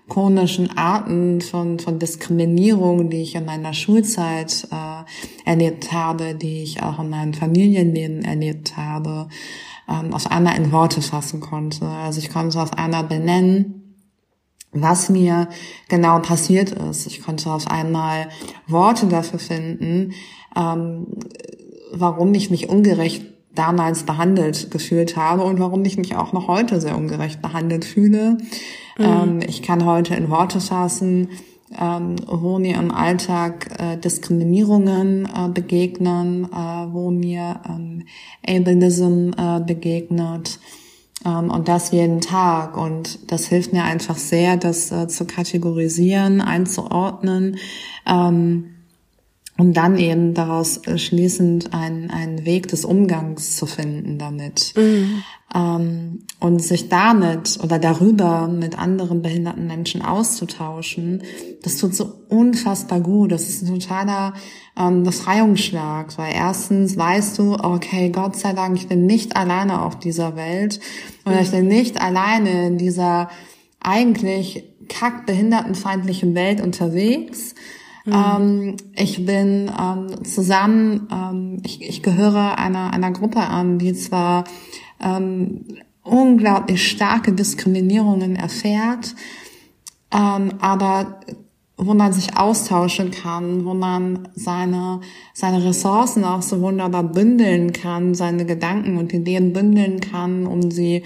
chronischen 0.07 0.77
Arten 0.77 1.41
von, 1.41 1.79
von 1.79 1.99
Diskriminierung, 1.99 3.09
die 3.09 3.21
ich 3.21 3.35
in 3.35 3.45
meiner 3.45 3.73
Schulzeit 3.73 4.67
äh, 4.71 5.49
erlebt 5.49 5.91
habe, 5.91 6.35
die 6.35 6.61
ich 6.61 6.83
auch 6.83 6.99
in 6.99 7.09
meinem 7.09 7.33
Familienleben 7.33 8.23
erlebt 8.23 8.77
habe, 8.77 9.29
ähm, 9.89 10.13
auf 10.13 10.29
einmal 10.29 10.57
in 10.57 10.71
Worte 10.71 11.01
fassen 11.01 11.39
konnte. 11.39 11.87
Also 11.87 12.19
ich 12.19 12.29
konnte 12.29 12.61
auf 12.61 12.73
einmal 12.73 13.05
benennen, 13.05 13.95
was 14.71 15.09
mir 15.09 15.47
genau 15.87 16.19
passiert 16.19 16.71
ist. 16.71 17.07
Ich 17.07 17.21
konnte 17.23 17.49
auf 17.49 17.67
einmal 17.67 18.29
Worte 18.67 19.07
dafür 19.07 19.39
finden, 19.39 20.13
ähm, 20.55 21.07
warum 21.91 22.33
ich 22.33 22.51
mich 22.51 22.69
ungerecht 22.69 23.34
damals 23.55 24.03
behandelt 24.03 24.71
gefühlt 24.71 25.15
habe 25.17 25.43
und 25.43 25.59
warum 25.59 25.83
ich 25.85 25.97
mich 25.97 26.15
auch 26.15 26.33
noch 26.33 26.47
heute 26.47 26.79
sehr 26.81 26.97
ungerecht 26.97 27.41
behandelt 27.41 27.85
fühle. 27.85 28.37
Mhm. 28.97 29.03
Ähm, 29.05 29.39
ich 29.47 29.61
kann 29.61 29.85
heute 29.85 30.15
in 30.15 30.29
Worte 30.29 30.59
fassen, 30.59 31.29
ähm, 31.79 32.15
wo 32.27 32.59
mir 32.59 32.75
im 32.75 32.91
Alltag 32.91 33.79
äh, 33.79 33.97
Diskriminierungen 33.97 35.25
äh, 35.25 35.49
begegnen, 35.49 36.45
äh, 36.45 36.93
wo 36.93 37.11
mir 37.11 37.59
ähm, 37.67 38.03
Ableism 38.47 39.31
äh, 39.37 39.59
begegnet 39.65 40.59
ähm, 41.25 41.49
und 41.49 41.67
das 41.67 41.91
jeden 41.91 42.21
Tag. 42.21 42.77
Und 42.77 43.31
das 43.31 43.47
hilft 43.47 43.73
mir 43.73 43.83
einfach 43.83 44.17
sehr, 44.17 44.57
das 44.57 44.91
äh, 44.91 45.07
zu 45.07 45.25
kategorisieren, 45.25 46.41
einzuordnen. 46.41 47.57
Ähm, 48.05 48.74
um 49.57 49.71
dann 49.71 49.97
eben 49.97 50.33
daraus 50.33 50.81
schließend 50.95 51.73
einen, 51.73 52.09
einen 52.11 52.45
Weg 52.45 52.67
des 52.67 52.83
Umgangs 52.83 53.55
zu 53.55 53.65
finden 53.65 54.17
damit. 54.17 54.73
Mhm. 54.75 55.23
Ähm, 55.53 56.19
und 56.39 56.61
sich 56.61 56.89
damit 56.89 57.59
oder 57.63 57.79
darüber 57.79 58.47
mit 58.47 58.77
anderen 58.77 59.21
behinderten 59.21 59.67
Menschen 59.67 60.01
auszutauschen, 60.01 61.23
das 61.63 61.77
tut 61.77 61.95
so 61.95 62.13
unfassbar 62.27 62.99
gut. 62.99 63.31
Das 63.31 63.47
ist 63.47 63.61
ein 63.61 63.79
totaler 63.79 64.33
ähm, 64.77 65.03
Befreiungsschlag, 65.03 66.17
weil 66.17 66.33
erstens 66.33 66.97
weißt 66.97 67.37
du, 67.37 67.53
okay, 67.53 68.09
Gott 68.09 68.35
sei 68.35 68.51
Dank, 68.51 68.75
ich 68.77 68.89
bin 68.89 69.05
nicht 69.05 69.37
alleine 69.37 69.83
auf 69.83 69.97
dieser 69.97 70.35
Welt 70.35 70.81
oder 71.25 71.39
ich 71.39 71.51
bin 71.51 71.67
nicht 71.67 72.01
alleine 72.01 72.67
in 72.67 72.77
dieser 72.77 73.29
eigentlich 73.79 74.65
kackbehindertenfeindlichen 74.89 76.35
Welt 76.35 76.59
unterwegs. 76.59 77.55
Mhm. 78.05 78.13
Ähm, 78.13 78.77
ich 78.95 79.25
bin 79.25 79.71
ähm, 79.79 80.23
zusammen, 80.23 81.07
ähm, 81.11 81.61
ich, 81.63 81.81
ich 81.81 82.03
gehöre 82.03 82.57
einer, 82.57 82.93
einer 82.93 83.11
Gruppe 83.11 83.41
an, 83.41 83.79
die 83.79 83.93
zwar 83.93 84.45
unglaublich 86.03 86.89
starke 86.89 87.33
Diskriminierungen 87.33 88.37
erfährt, 88.37 89.13
aber 90.09 91.19
wo 91.77 91.93
man 91.93 92.13
sich 92.13 92.37
austauschen 92.37 93.11
kann, 93.11 93.65
wo 93.65 93.73
man 93.73 94.29
seine, 94.35 95.01
seine 95.33 95.63
Ressourcen 95.65 96.23
auch 96.23 96.41
so 96.41 96.61
wunderbar 96.61 97.03
bündeln 97.03 97.73
kann, 97.73 98.15
seine 98.15 98.45
Gedanken 98.45 98.97
und 98.97 99.13
Ideen 99.13 99.51
bündeln 99.51 99.99
kann, 99.99 100.47
um 100.47 100.71
sie 100.71 101.03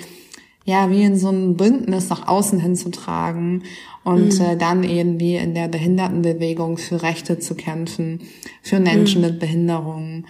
ja 0.69 0.89
wie 0.89 1.03
in 1.03 1.17
so 1.17 1.29
ein 1.29 1.57
Bündnis 1.57 2.09
nach 2.09 2.27
außen 2.27 2.59
hinzutragen 2.59 3.63
und 4.03 4.39
mhm. 4.39 4.45
äh, 4.45 4.57
dann 4.57 4.83
eben 4.83 5.19
wie 5.19 5.35
in 5.35 5.53
der 5.53 5.67
Behindertenbewegung 5.67 6.77
für 6.77 7.01
Rechte 7.01 7.39
zu 7.39 7.55
kämpfen, 7.55 8.21
für 8.61 8.79
Menschen 8.79 9.21
mhm. 9.21 9.27
mit 9.27 9.39
Behinderungen 9.39 10.27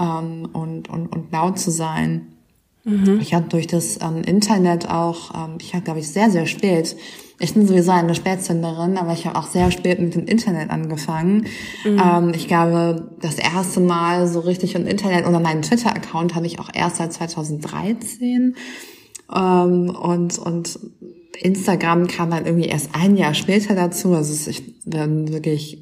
ähm, 0.00 0.48
und, 0.52 0.88
und, 0.88 1.08
und 1.08 1.32
laut 1.32 1.58
zu 1.58 1.70
sein. 1.70 2.28
Mhm. 2.84 3.18
Ich 3.20 3.34
habe 3.34 3.48
durch 3.48 3.66
das 3.66 3.98
ähm, 4.00 4.22
Internet 4.22 4.88
auch, 4.88 5.34
ähm, 5.34 5.58
ich 5.60 5.74
habe 5.74 5.84
glaube 5.84 6.00
ich 6.00 6.08
sehr, 6.08 6.30
sehr 6.30 6.46
spät, 6.46 6.96
ich 7.40 7.54
bin 7.54 7.66
sowieso 7.66 7.92
eine 7.92 8.16
Spätzünderin, 8.16 8.96
aber 8.96 9.12
ich 9.12 9.26
habe 9.26 9.38
auch 9.38 9.46
sehr 9.46 9.70
spät 9.70 10.00
mit 10.00 10.14
dem 10.14 10.26
Internet 10.26 10.70
angefangen. 10.70 11.46
Mhm. 11.84 12.02
Ähm, 12.04 12.32
ich 12.34 12.48
glaube, 12.48 13.12
das 13.20 13.36
erste 13.36 13.80
Mal 13.80 14.26
so 14.26 14.40
richtig 14.40 14.74
im 14.74 14.86
Internet 14.86 15.26
oder 15.26 15.38
meinen 15.38 15.62
Twitter-Account 15.62 16.34
habe 16.34 16.46
ich 16.46 16.58
auch 16.58 16.70
erst 16.72 16.96
seit 16.96 17.12
2013. 17.12 18.56
Ähm, 19.34 19.90
und, 19.90 20.38
und 20.38 20.78
Instagram 21.40 22.06
kam 22.06 22.30
dann 22.30 22.46
irgendwie 22.46 22.68
erst 22.68 22.90
ein 22.94 23.16
Jahr 23.16 23.34
später 23.34 23.74
dazu. 23.74 24.14
Also 24.14 24.50
ich 24.50 24.84
bin 24.84 25.32
wirklich 25.32 25.78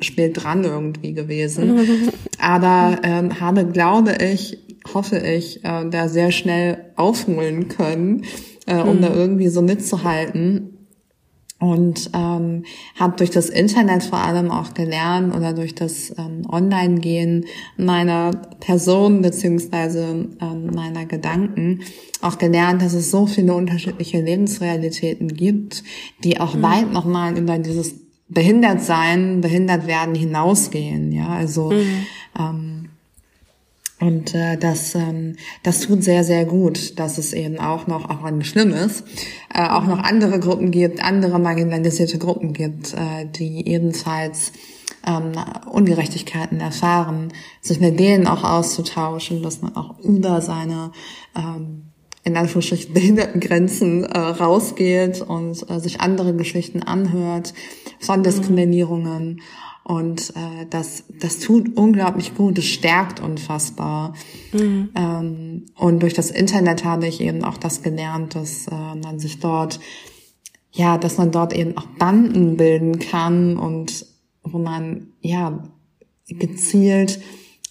spät 0.00 0.42
dran 0.42 0.64
irgendwie 0.64 1.14
gewesen. 1.14 2.10
Aber 2.38 2.98
ähm, 3.02 3.40
habe, 3.40 3.66
glaube 3.66 4.16
ich, 4.20 4.58
hoffe 4.94 5.18
ich, 5.18 5.64
äh, 5.64 5.88
da 5.90 6.08
sehr 6.08 6.30
schnell 6.30 6.92
aufholen 6.96 7.68
können, 7.68 8.24
äh, 8.66 8.80
um 8.80 8.96
mhm. 8.96 9.02
da 9.02 9.14
irgendwie 9.14 9.48
so 9.48 9.62
mitzuhalten. 9.62 10.77
Und 11.60 12.10
ähm, 12.14 12.64
habe 12.94 13.16
durch 13.16 13.30
das 13.30 13.48
Internet 13.48 14.04
vor 14.04 14.20
allem 14.20 14.52
auch 14.52 14.74
gelernt 14.74 15.34
oder 15.34 15.52
durch 15.52 15.74
das 15.74 16.14
ähm, 16.16 16.46
Online-Gehen 16.48 17.46
meiner 17.76 18.30
Person 18.60 19.22
beziehungsweise 19.22 20.28
ähm, 20.40 20.66
meiner 20.72 21.04
Gedanken 21.04 21.80
auch 22.20 22.38
gelernt, 22.38 22.82
dass 22.82 22.94
es 22.94 23.10
so 23.10 23.26
viele 23.26 23.54
unterschiedliche 23.54 24.20
Lebensrealitäten 24.20 25.34
gibt, 25.34 25.82
die 26.22 26.40
auch 26.40 26.54
mhm. 26.54 26.62
weit 26.62 26.92
nochmal 26.92 27.36
über 27.36 27.58
dieses 27.58 27.94
Behindertsein, 28.28 29.40
behindert 29.40 29.86
werden 29.86 30.14
hinausgehen. 30.14 31.12
Ja, 31.12 31.28
also 31.28 31.70
mhm. 31.70 32.06
ähm, 32.38 32.77
und 34.00 34.34
äh, 34.34 34.56
das, 34.56 34.94
ähm, 34.94 35.36
das 35.62 35.80
tut 35.80 36.04
sehr, 36.04 36.22
sehr 36.22 36.44
gut, 36.44 36.98
dass 36.98 37.18
es 37.18 37.32
eben 37.32 37.58
auch 37.58 37.86
noch, 37.88 38.08
auch 38.08 38.22
wenn 38.22 38.40
es 38.40 38.46
schlimm 38.46 38.70
ist, 38.70 39.04
äh, 39.52 39.68
auch 39.68 39.86
noch 39.86 39.98
andere 39.98 40.38
Gruppen 40.38 40.70
gibt, 40.70 41.02
andere 41.02 41.38
marginalisierte 41.38 42.18
Gruppen 42.18 42.52
gibt, 42.52 42.94
äh, 42.94 43.26
die 43.26 43.66
ebenfalls 43.66 44.52
ähm, 45.06 45.32
Ungerechtigkeiten 45.70 46.60
erfahren, 46.60 47.32
sich 47.60 47.80
mit 47.80 47.98
denen 47.98 48.28
auch 48.28 48.44
auszutauschen, 48.44 49.42
dass 49.42 49.62
man 49.62 49.74
auch 49.74 49.98
über 49.98 50.40
seine 50.42 50.92
ähm, 51.36 51.84
in 52.22 52.36
Anführungsstrichen 52.36 52.92
Behindertengrenzen 52.94 54.04
äh, 54.04 54.18
rausgeht 54.18 55.22
und 55.22 55.68
äh, 55.68 55.80
sich 55.80 56.00
andere 56.00 56.34
Geschichten 56.34 56.82
anhört 56.82 57.52
von 57.98 58.20
mhm. 58.20 58.24
Und 59.88 60.34
äh, 60.36 60.66
das, 60.68 61.04
das 61.18 61.38
tut 61.38 61.74
unglaublich 61.78 62.34
gut, 62.34 62.58
es 62.58 62.66
stärkt 62.66 63.20
unfassbar. 63.20 64.12
Mhm. 64.52 64.90
Ähm, 64.94 65.66
und 65.76 66.02
durch 66.02 66.12
das 66.12 66.30
Internet 66.30 66.84
habe 66.84 67.06
ich 67.06 67.22
eben 67.22 67.42
auch 67.42 67.56
das 67.56 67.82
gelernt, 67.82 68.34
dass 68.34 68.66
äh, 68.66 68.74
man 68.74 69.18
sich 69.18 69.40
dort, 69.40 69.80
ja, 70.72 70.98
dass 70.98 71.16
man 71.16 71.32
dort 71.32 71.54
eben 71.54 71.74
auch 71.78 71.86
Banden 71.98 72.58
bilden 72.58 72.98
kann 72.98 73.56
und 73.56 74.04
wo 74.42 74.58
man 74.58 75.06
ja 75.22 75.64
gezielt 76.28 77.22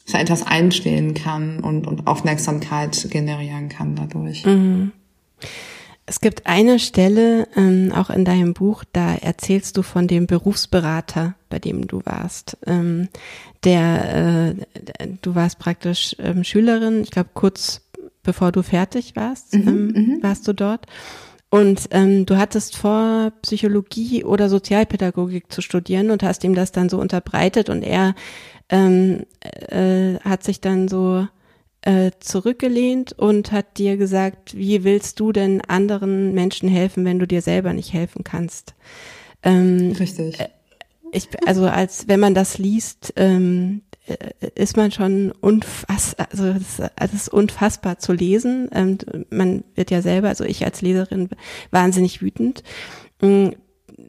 für 0.03 0.17
etwas 0.17 0.41
einstehen 0.41 1.13
kann 1.13 1.59
und, 1.59 1.85
und 1.85 2.07
Aufmerksamkeit 2.07 3.11
generieren 3.11 3.69
kann 3.69 3.95
dadurch. 3.95 4.43
Mhm. 4.43 4.91
Es 6.09 6.21
gibt 6.21 6.47
eine 6.47 6.79
Stelle 6.79 7.49
ähm, 7.57 7.91
auch 7.93 8.09
in 8.09 8.23
deinem 8.23 8.53
Buch, 8.53 8.85
da 8.93 9.13
erzählst 9.13 9.75
du 9.75 9.81
von 9.81 10.07
dem 10.07 10.25
Berufsberater, 10.25 11.35
bei 11.49 11.59
dem 11.59 11.85
du 11.85 12.01
warst. 12.05 12.57
Ähm, 12.65 13.09
der, 13.65 14.55
äh, 14.99 15.07
du 15.21 15.35
warst 15.35 15.59
praktisch 15.59 16.15
ähm, 16.19 16.45
Schülerin, 16.45 17.03
ich 17.03 17.11
glaube 17.11 17.31
kurz 17.33 17.81
bevor 18.23 18.51
du 18.51 18.61
fertig 18.61 19.15
warst, 19.15 19.53
mhm, 19.53 19.67
ähm, 19.67 19.87
mhm. 19.87 20.23
warst 20.23 20.47
du 20.47 20.53
dort. 20.53 20.85
Und 21.49 21.87
ähm, 21.91 22.25
du 22.25 22.37
hattest 22.37 22.75
vor, 22.75 23.31
Psychologie 23.41 24.23
oder 24.23 24.49
Sozialpädagogik 24.49 25.51
zu 25.51 25.61
studieren 25.61 26.11
und 26.11 26.23
hast 26.23 26.43
ihm 26.43 26.55
das 26.55 26.73
dann 26.73 26.89
so 26.89 26.99
unterbreitet 26.99 27.69
und 27.69 27.83
er 27.83 28.15
ähm, 28.69 29.23
äh, 29.41 30.19
hat 30.19 30.43
sich 30.43 30.59
dann 30.59 30.89
so 30.89 31.27
äh, 31.87 32.11
zurückgelehnt 32.19 33.13
und 33.13 33.53
hat 33.53 33.77
dir 33.77 33.95
gesagt, 33.95 34.57
wie 34.57 34.83
willst 34.83 35.21
du 35.21 35.31
denn 35.31 35.61
anderen 35.61 36.33
Menschen 36.33 36.67
helfen, 36.67 37.05
wenn 37.05 37.17
du 37.17 37.25
dir 37.25 37.41
selber 37.41 37.71
nicht 37.71 37.93
helfen 37.93 38.25
kannst? 38.25 38.75
Ähm, 39.41 39.95
Richtig. 39.97 40.37
Äh, 40.37 40.49
ich, 41.13 41.29
also 41.45 41.65
als 41.65 42.09
wenn 42.09 42.19
man 42.19 42.33
das 42.33 42.57
liest, 42.57 43.13
ähm, 43.15 43.83
äh, 44.05 44.17
ist 44.55 44.75
man 44.75 44.91
schon 44.91 45.31
unfassbar, 45.31 46.27
also 46.29 46.47
es 46.47 47.13
ist 47.13 47.29
unfassbar 47.29 47.99
zu 47.99 48.11
lesen. 48.11 48.67
Ähm, 48.73 48.97
man 49.29 49.63
wird 49.75 49.89
ja 49.89 50.01
selber, 50.01 50.27
also 50.27 50.43
ich 50.43 50.65
als 50.65 50.81
Leserin, 50.81 51.29
wahnsinnig 51.71 52.21
wütend. 52.21 52.63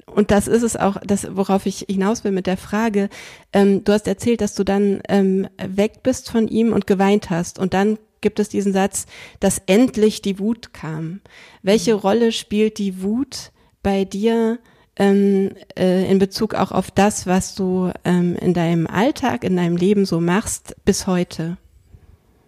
Und 0.07 0.31
das 0.31 0.48
ist 0.48 0.62
es 0.62 0.77
auch, 0.77 0.98
das, 1.07 1.29
worauf 1.35 1.66
ich 1.66 1.87
hinaus 1.88 2.24
will 2.24 2.33
mit 2.33 2.46
der 2.46 2.57
Frage. 2.57 3.09
Ähm, 3.53 3.85
du 3.85 3.92
hast 3.92 4.07
erzählt, 4.07 4.40
dass 4.40 4.55
du 4.55 4.64
dann 4.64 5.01
ähm, 5.09 5.48
weg 5.57 6.03
bist 6.03 6.31
von 6.31 6.48
ihm 6.48 6.72
und 6.72 6.87
geweint 6.87 7.31
hast. 7.31 7.59
Und 7.59 7.74
dann 7.74 7.98
gibt 8.20 8.40
es 8.40 8.48
diesen 8.48 8.72
Satz, 8.72 9.07
dass 9.40 9.62
endlich 9.66 10.22
die 10.22 10.38
Wut 10.38 10.72
kam. 10.72 11.20
Welche 11.62 11.94
mhm. 11.94 12.01
Rolle 12.01 12.33
spielt 12.33 12.79
die 12.79 13.03
Wut 13.03 13.53
bei 13.83 14.05
dir 14.05 14.59
ähm, 14.96 15.53
äh, 15.79 16.11
in 16.11 16.18
Bezug 16.18 16.55
auch 16.55 16.72
auf 16.72 16.90
das, 16.90 17.27
was 17.27 17.55
du 17.55 17.92
ähm, 18.05 18.37
in 18.37 18.55
deinem 18.55 18.87
Alltag, 18.87 19.44
in 19.44 19.57
deinem 19.57 19.77
Leben 19.77 20.05
so 20.05 20.20
machst 20.20 20.77
bis 20.85 21.07
heute? 21.07 21.57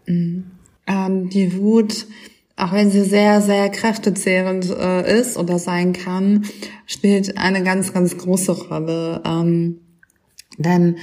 Mhm. 0.07 0.51
Ähm, 0.87 1.31
die 1.31 1.57
Wut 1.57 2.07
auch 2.61 2.73
wenn 2.73 2.91
sie 2.91 3.05
sehr, 3.05 3.41
sehr 3.41 3.69
kräftezehrend 3.71 4.71
äh, 4.71 5.21
ist 5.21 5.37
oder 5.37 5.59
sein 5.59 5.93
kann, 5.93 6.45
spielt 6.87 7.39
eine 7.39 7.63
ganz, 7.63 7.93
ganz 7.93 8.17
große 8.17 8.53
Rolle. 8.69 9.23
Ähm, 9.25 9.81
denn 10.59 10.97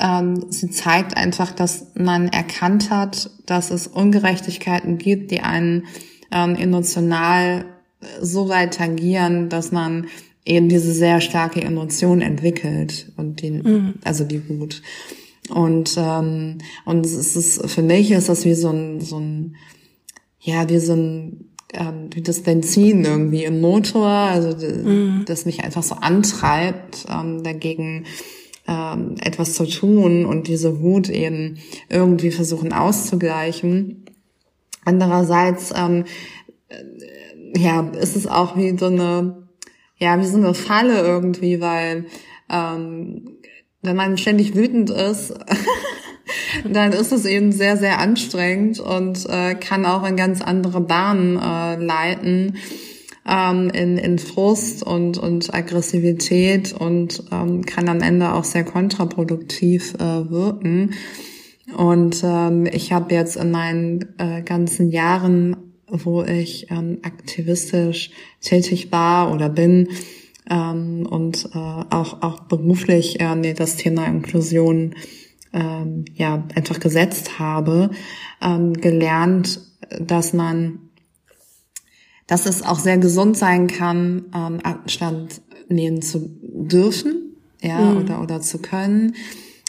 ähm, 0.00 0.46
sie 0.50 0.70
zeigt 0.70 1.16
einfach, 1.16 1.52
dass 1.52 1.92
man 1.94 2.28
erkannt 2.28 2.90
hat, 2.90 3.30
dass 3.46 3.70
es 3.70 3.86
Ungerechtigkeiten 3.86 4.98
gibt, 4.98 5.30
die 5.30 5.40
einen 5.40 5.86
ähm, 6.30 6.56
emotional 6.56 7.64
so 8.20 8.48
weit 8.48 8.74
tangieren, 8.74 9.48
dass 9.48 9.72
man 9.72 10.06
eben 10.44 10.68
diese 10.68 10.92
sehr 10.92 11.20
starke 11.20 11.60
Emotion 11.60 12.20
entwickelt 12.20 13.12
und 13.16 13.42
die, 13.42 13.50
mhm. 13.50 13.94
also 14.04 14.24
die 14.24 14.48
Wut. 14.48 14.82
Und 15.48 15.94
ähm, 15.96 16.58
und 16.84 17.06
es 17.06 17.36
ist 17.36 17.70
für 17.70 17.82
mich 17.82 18.10
ist 18.10 18.28
das 18.28 18.44
wie 18.44 18.54
so 18.54 18.70
ein 18.70 19.00
so 19.00 19.18
ein 19.18 19.56
ja, 20.48 20.66
wie 20.70 20.78
so 20.78 20.94
ein, 20.94 21.50
ähm, 21.74 22.08
wie 22.14 22.22
das 22.22 22.42
Benzin 22.42 23.04
irgendwie 23.04 23.44
im 23.44 23.60
Motor, 23.60 24.08
also 24.08 24.56
mhm. 24.66 25.24
das 25.26 25.44
mich 25.44 25.62
einfach 25.62 25.82
so 25.82 25.96
antreibt, 25.96 27.04
ähm, 27.10 27.42
dagegen 27.42 28.06
ähm, 28.66 29.16
etwas 29.20 29.52
zu 29.52 29.66
tun 29.66 30.24
und 30.24 30.48
diese 30.48 30.80
Wut 30.80 31.10
eben 31.10 31.58
irgendwie 31.90 32.30
versuchen 32.30 32.72
auszugleichen. 32.72 34.06
Andererseits, 34.86 35.74
ähm, 35.76 36.04
äh, 36.68 37.60
ja, 37.60 37.86
ist 38.00 38.16
es 38.16 38.26
auch 38.26 38.56
wie 38.56 38.76
so 38.78 38.86
eine, 38.86 39.48
ja, 39.98 40.18
wie 40.18 40.26
so 40.26 40.38
eine 40.38 40.54
Falle 40.54 41.00
irgendwie, 41.00 41.60
weil 41.60 42.06
ähm, 42.48 43.36
wenn 43.82 43.96
man 43.96 44.16
ständig 44.16 44.54
wütend 44.54 44.88
ist, 44.88 45.34
dann 46.68 46.92
ist 46.92 47.12
es 47.12 47.24
eben 47.24 47.52
sehr, 47.52 47.76
sehr 47.76 47.98
anstrengend 47.98 48.80
und 48.80 49.26
äh, 49.28 49.54
kann 49.54 49.86
auch 49.86 50.06
in 50.06 50.16
ganz 50.16 50.40
andere 50.40 50.80
Bahnen 50.80 51.36
äh, 51.36 51.76
leiten, 51.76 52.56
ähm, 53.28 53.70
in, 53.70 53.98
in 53.98 54.18
Frust 54.18 54.82
und, 54.82 55.18
und 55.18 55.52
Aggressivität 55.52 56.72
und 56.72 57.24
ähm, 57.30 57.64
kann 57.64 57.88
am 57.88 58.00
Ende 58.00 58.32
auch 58.32 58.44
sehr 58.44 58.64
kontraproduktiv 58.64 59.94
äh, 59.94 60.30
wirken. 60.30 60.94
Und 61.76 62.22
ähm, 62.24 62.66
ich 62.66 62.92
habe 62.92 63.14
jetzt 63.14 63.36
in 63.36 63.50
meinen 63.50 64.14
äh, 64.18 64.42
ganzen 64.42 64.90
Jahren, 64.90 65.56
wo 65.86 66.22
ich 66.22 66.70
ähm, 66.70 66.98
aktivistisch 67.02 68.10
tätig 68.40 68.90
war 68.90 69.32
oder 69.32 69.50
bin, 69.50 69.88
ähm, 70.50 71.06
und 71.08 71.50
äh, 71.54 71.58
auch, 71.58 72.22
auch 72.22 72.40
beruflich 72.40 73.20
äh, 73.20 73.34
nee, 73.34 73.54
das 73.54 73.76
Thema 73.76 74.06
Inklusion 74.06 74.94
ähm, 75.52 76.04
ja 76.14 76.44
einfach 76.54 76.80
gesetzt 76.80 77.38
habe, 77.38 77.90
ähm, 78.42 78.74
gelernt, 78.74 79.60
dass 80.00 80.32
man, 80.32 80.90
dass 82.26 82.46
es 82.46 82.62
auch 82.62 82.78
sehr 82.78 82.98
gesund 82.98 83.36
sein 83.36 83.66
kann, 83.66 84.26
ähm, 84.34 84.60
Abstand 84.62 85.40
nehmen 85.68 86.02
zu 86.02 86.30
dürfen, 86.42 87.36
ja, 87.62 87.78
mhm. 87.78 87.98
oder, 87.98 88.22
oder 88.22 88.40
zu 88.40 88.58
können. 88.58 89.14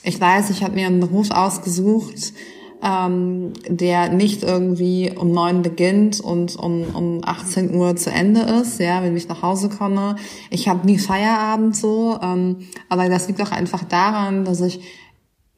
Ich 0.03 0.19
weiß, 0.19 0.49
ich 0.49 0.63
habe 0.63 0.75
mir 0.75 0.87
einen 0.87 1.01
Beruf 1.01 1.31
ausgesucht, 1.31 2.33
ähm, 2.81 3.51
der 3.67 4.09
nicht 4.09 4.43
irgendwie 4.43 5.11
um 5.13 5.31
neun 5.31 5.61
beginnt 5.61 6.21
und 6.21 6.55
um, 6.55 6.83
um 6.95 7.21
18 7.23 7.75
Uhr 7.75 7.95
zu 7.97 8.09
Ende 8.09 8.41
ist, 8.41 8.79
ja, 8.79 9.03
wenn 9.03 9.17
ich 9.17 9.27
nach 9.27 9.41
Hause 9.41 9.69
komme. 9.69 10.15
Ich 10.49 10.69
habe 10.69 10.85
nie 10.85 10.97
Feierabend 10.97 11.75
so, 11.75 12.17
ähm, 12.21 12.67
aber 12.87 13.09
das 13.09 13.27
liegt 13.27 13.41
auch 13.41 13.51
einfach 13.51 13.83
daran, 13.83 14.45
dass 14.45 14.61
ich 14.61 14.79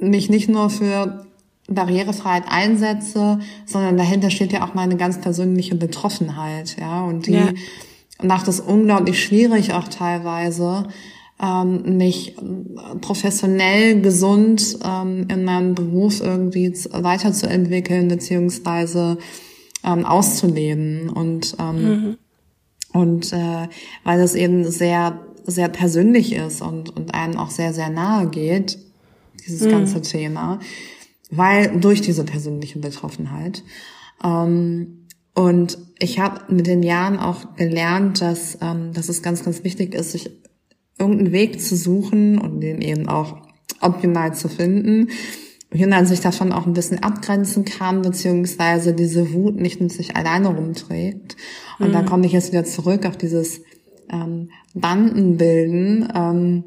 mich 0.02 0.30
nicht 0.30 0.50
nur 0.50 0.70
für 0.70 1.26
Barrierefreiheit 1.68 2.44
einsetze, 2.50 3.40
sondern 3.66 3.98
dahinter 3.98 4.30
steht 4.30 4.52
ja 4.52 4.66
auch 4.68 4.74
meine 4.74 4.98
ganz 4.98 5.22
persönliche 5.22 5.76
Betroffenheit, 5.76 6.76
ja, 6.80 7.04
und 7.04 7.28
die 7.28 7.34
ja. 7.34 7.54
macht 8.22 8.48
es 8.48 8.60
unglaublich 8.60 9.24
schwierig 9.24 9.74
auch 9.74 9.88
teilweise, 9.88 10.88
ähm, 11.42 11.98
mich 11.98 12.36
professionell 13.02 14.02
gesund 14.02 14.78
ähm, 14.84 15.28
in 15.30 15.44
meinem 15.44 15.76
Beruf 15.76 16.22
irgendwie 16.22 16.72
weiterzuentwickeln 16.92 18.08
beziehungsweise 18.08 19.18
ähm, 19.84 20.06
auszuleben 20.06 21.10
und 21.10 21.56
ähm, 21.60 21.84
mhm. 21.84 22.18
und 22.94 23.34
äh, 23.34 23.68
weil 24.04 24.20
es 24.20 24.36
eben 24.36 24.70
sehr 24.70 25.20
sehr 25.44 25.70
persönlich 25.70 26.34
ist 26.34 26.62
und 26.62 26.96
und 26.96 27.16
einem 27.16 27.38
auch 27.38 27.50
sehr 27.50 27.74
sehr 27.74 27.90
nahe 27.90 28.28
geht 28.28 28.78
dieses 29.45 29.62
mhm. 29.62 29.71
ganze 29.71 30.01
Thema 30.01 30.60
weil 31.34 31.80
durch 31.80 32.01
diese 32.01 32.25
persönliche 32.25 32.80
Betroffenheit 32.80 33.63
ähm, 34.23 35.08
und 35.34 35.77
ich 35.99 36.19
habe 36.19 36.54
mit 36.54 36.67
den 36.67 36.84
Jahren 36.84 37.17
auch 37.17 37.56
gelernt, 37.56 38.21
dass, 38.21 38.58
ähm, 38.62 38.91
dass 38.93 39.08
es 39.10 39.21
ganz, 39.21 39.43
ganz 39.43 39.63
wichtig 39.63 39.93
ist, 39.93 40.12
sich 40.12 40.30
irgendeinen 40.99 41.32
Weg 41.32 41.62
zu 41.62 41.75
suchen 41.75 42.38
und 42.38 42.60
den 42.60 42.82
eben 42.82 43.08
auch 43.08 43.38
optimal 43.80 44.36
zu 44.36 44.49
finden, 44.49 45.10
wie 45.71 45.86
man 45.86 46.06
sich 46.06 46.19
davon 46.19 46.51
auch 46.51 46.67
ein 46.67 46.73
bisschen 46.73 47.01
abgrenzen 47.01 47.63
kann, 47.63 48.01
beziehungsweise 48.01 48.93
diese 48.93 49.32
Wut 49.32 49.56
nicht 49.56 49.80
mit 49.80 49.91
sich 49.93 50.17
alleine 50.17 50.49
rumträgt. 50.49 51.38
Und 51.80 51.89
mhm. 51.89 51.93
da 51.93 52.04
komme 52.04 52.25
ich 52.25 52.34
jetzt 52.34 52.51
wieder 52.51 52.65
zurück 52.65 53.06
auf 53.06 53.15
dieses 53.15 53.62
ähm, 54.12 54.49
Bandenbilden, 54.73 56.12
ähm, 56.13 56.63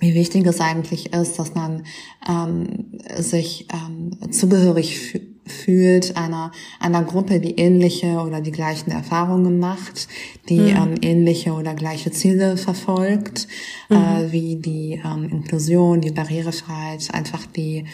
wie 0.00 0.14
wichtig 0.14 0.46
es 0.46 0.60
eigentlich 0.60 1.12
ist, 1.12 1.38
dass 1.38 1.54
man 1.54 1.84
ähm, 2.28 2.98
sich 3.18 3.68
ähm, 3.72 4.32
zugehörig 4.32 5.20
fühlt 5.50 6.16
einer, 6.16 6.52
einer 6.78 7.02
Gruppe, 7.02 7.40
die 7.40 7.56
ähnliche 7.56 8.18
oder 8.20 8.40
die 8.40 8.52
gleichen 8.52 8.90
Erfahrungen 8.90 9.58
macht, 9.58 10.08
die 10.48 10.60
mhm. 10.60 10.68
ähm, 10.76 10.94
ähnliche 11.02 11.52
oder 11.52 11.74
gleiche 11.74 12.10
Ziele 12.10 12.56
verfolgt, 12.56 13.46
mhm. 13.88 13.96
äh, 13.96 14.32
wie 14.32 14.56
die 14.56 15.02
ähm, 15.04 15.28
Inklusion, 15.30 16.00
die 16.00 16.12
Barrierefreiheit, 16.12 17.12
einfach 17.12 17.44
die 17.46 17.84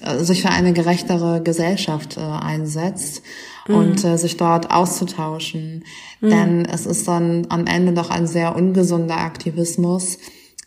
äh, 0.00 0.24
sich 0.24 0.42
für 0.42 0.50
eine 0.50 0.72
gerechtere 0.72 1.42
Gesellschaft 1.42 2.16
äh, 2.16 2.20
einsetzt 2.20 3.22
mhm. 3.68 3.74
und 3.74 4.04
äh, 4.04 4.16
sich 4.18 4.36
dort 4.36 4.70
auszutauschen. 4.70 5.84
Mhm. 6.20 6.30
Denn 6.30 6.64
es 6.64 6.86
ist 6.86 7.06
dann 7.06 7.46
am 7.50 7.66
Ende 7.66 7.92
doch 7.92 8.10
ein 8.10 8.26
sehr 8.26 8.56
ungesunder 8.56 9.18
Aktivismus, 9.18 10.18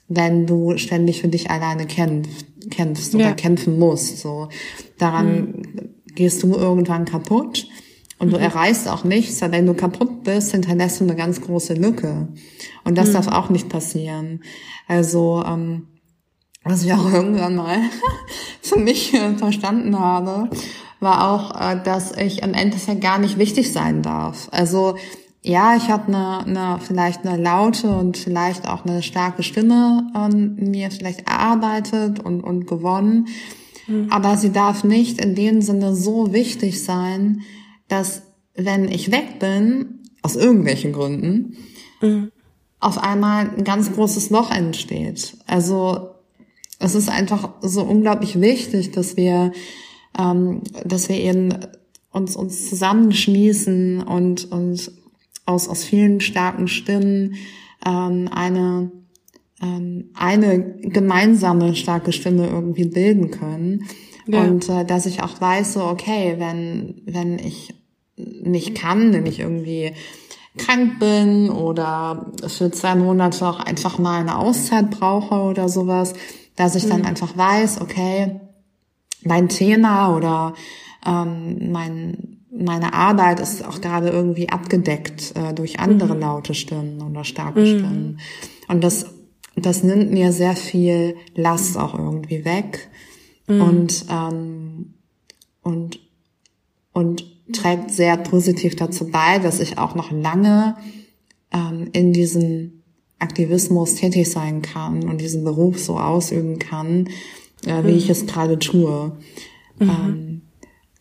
wenn 0.07 0.45
du 0.45 0.77
ständig 0.77 1.21
für 1.21 1.27
dich 1.27 1.49
alleine 1.49 1.87
kämpfst, 1.87 2.45
kämpfst 2.69 3.15
oder 3.15 3.29
ja. 3.29 3.33
kämpfen 3.33 3.79
musst. 3.79 4.19
So 4.19 4.49
daran 4.97 5.35
mhm 5.35 5.95
gehst 6.15 6.41
du 6.43 6.55
irgendwann 6.55 7.05
kaputt 7.05 7.67
und 8.17 8.31
du 8.31 8.37
mhm. 8.37 8.43
erreichst 8.43 8.87
auch 8.87 9.03
nichts, 9.03 9.41
weil 9.41 9.51
wenn 9.51 9.65
du 9.65 9.73
kaputt 9.73 10.23
bist, 10.23 10.51
hinterlässt 10.51 10.99
du 10.99 11.03
eine 11.03 11.15
ganz 11.15 11.41
große 11.41 11.73
Lücke. 11.73 12.29
Und 12.83 12.97
das 12.97 13.09
mhm. 13.09 13.13
darf 13.13 13.27
auch 13.27 13.49
nicht 13.49 13.69
passieren. 13.69 14.41
Also, 14.87 15.43
ähm, 15.45 15.87
was 16.63 16.83
ich 16.83 16.93
auch 16.93 17.11
irgendwann 17.13 17.55
mal 17.55 17.77
für 18.61 18.79
mich 18.79 19.13
äh, 19.13 19.35
verstanden 19.35 19.99
habe, 19.99 20.49
war 20.99 21.29
auch, 21.29 21.59
äh, 21.59 21.83
dass 21.83 22.15
ich 22.15 22.41
im 22.41 22.53
Endeffekt 22.53 23.01
gar 23.01 23.19
nicht 23.19 23.37
wichtig 23.37 23.71
sein 23.71 24.01
darf. 24.01 24.47
Also 24.51 24.95
ja, 25.47 25.75
ich 25.75 25.89
habe 25.89 26.08
eine, 26.08 26.39
eine 26.39 26.79
vielleicht 26.79 27.25
eine 27.25 27.41
laute 27.41 27.95
und 27.95 28.17
vielleicht 28.17 28.67
auch 28.67 28.84
eine 28.84 29.03
starke 29.03 29.43
Stimme 29.43 30.12
ähm, 30.15 30.55
mir 30.55 30.89
vielleicht 30.89 31.27
erarbeitet 31.27 32.19
und, 32.19 32.41
und 32.41 32.65
gewonnen. 32.65 33.27
Mhm. 33.86 34.08
Aber 34.10 34.38
sie 34.38 34.51
darf 34.51 34.84
nicht 34.84 35.21
in 35.21 35.36
dem 35.36 35.62
Sinne 35.62 35.95
so 35.95 36.34
wichtig 36.34 36.84
sein, 36.84 37.41
dass 37.88 38.23
wenn 38.55 38.89
ich 38.89 39.12
weg 39.12 39.38
bin, 39.39 39.99
aus 40.23 40.36
irgendwelchen 40.36 40.93
Gründen, 40.93 41.58
mhm. 42.01 42.31
auf 42.79 42.97
einmal 42.97 43.51
ein 43.55 43.63
ganz 43.63 43.93
großes 43.93 44.31
Loch 44.31 44.49
entsteht. 44.49 45.38
Also 45.45 46.10
es 46.79 46.95
ist 46.95 47.08
einfach 47.08 47.49
so 47.62 47.84
unglaublich 47.84 48.41
wichtig, 48.41 48.91
dass 48.93 49.15
wir, 49.15 49.51
ähm, 50.17 50.62
dass 50.84 51.08
wir 51.08 51.17
eben 51.17 51.53
uns 52.12 52.36
uns 52.36 52.67
zusammenschließen 52.67 54.01
und 54.01 54.51
und 54.51 55.04
aus 55.45 55.67
aus 55.67 55.84
vielen 55.84 56.21
starken 56.21 56.67
Stimmen 56.67 57.36
ähm, 57.86 58.29
eine 58.31 58.91
ähm, 59.62 60.12
eine 60.15 60.77
gemeinsame 60.81 61.75
starke 61.75 62.12
Stimme 62.12 62.47
irgendwie 62.47 62.86
bilden 62.86 63.31
können. 63.31 63.86
Ja. 64.27 64.41
Und 64.41 64.69
äh, 64.69 64.86
dass 64.86 65.05
ich 65.05 65.21
auch 65.21 65.39
weiß, 65.39 65.73
so, 65.73 65.84
okay, 65.86 66.36
wenn, 66.38 67.01
wenn 67.05 67.39
ich 67.39 67.73
nicht 68.17 68.75
kann, 68.75 69.13
wenn 69.13 69.25
ich 69.25 69.39
irgendwie 69.39 69.93
krank 70.58 70.99
bin 70.99 71.49
oder 71.49 72.31
für 72.47 72.71
zwei 72.71 72.95
Monate 72.95 73.45
auch 73.47 73.60
einfach 73.60 73.97
mal 73.97 74.21
eine 74.21 74.38
Auszeit 74.38 74.89
brauche 74.89 75.36
oder 75.36 75.67
sowas, 75.67 76.13
dass 76.55 76.75
ich 76.75 76.88
dann 76.88 77.01
mhm. 77.01 77.08
einfach 77.08 77.38
weiß, 77.38 77.81
okay, 77.81 78.39
mein 79.23 79.49
Thema 79.49 80.15
oder 80.15 80.53
ähm, 81.05 81.71
mein, 81.71 82.34
meine 82.57 82.93
Arbeit 82.93 83.39
ist 83.39 83.65
auch 83.65 83.81
gerade 83.81 84.09
irgendwie 84.09 84.49
abgedeckt 84.49 85.33
äh, 85.35 85.53
durch 85.53 85.79
andere 85.79 86.15
mhm. 86.15 86.21
laute 86.21 86.53
Stimmen 86.53 87.01
oder 87.01 87.23
starke 87.23 87.59
mhm. 87.59 87.65
Stimmen. 87.65 88.19
Und 88.67 88.83
das 88.83 89.05
das 89.55 89.83
nimmt 89.83 90.11
mir 90.11 90.33
sehr 90.33 90.55
viel 90.55 91.15
Last 91.33 91.77
auch 91.77 91.97
irgendwie 91.97 92.43
weg 92.43 92.89
mhm. 93.47 93.61
und 93.61 94.05
ähm, 94.09 94.93
und 95.61 95.99
und 96.91 97.25
trägt 97.53 97.91
sehr 97.91 98.17
positiv 98.17 98.75
dazu 98.75 99.09
bei, 99.09 99.39
dass 99.39 99.59
ich 99.59 99.77
auch 99.77 99.95
noch 99.95 100.11
lange 100.11 100.75
ähm, 101.51 101.89
in 101.93 102.11
diesem 102.11 102.83
Aktivismus 103.19 103.95
tätig 103.95 104.29
sein 104.29 104.61
kann 104.61 105.07
und 105.07 105.21
diesen 105.21 105.43
Beruf 105.43 105.79
so 105.79 105.99
ausüben 105.99 106.59
kann, 106.59 107.07
äh, 107.65 107.83
wie 107.83 107.91
mhm. 107.91 107.97
ich 107.97 108.09
es 108.09 108.25
gerade 108.25 108.59
tue. 108.59 109.17
Mhm. 109.79 109.89
Ähm, 109.89 110.41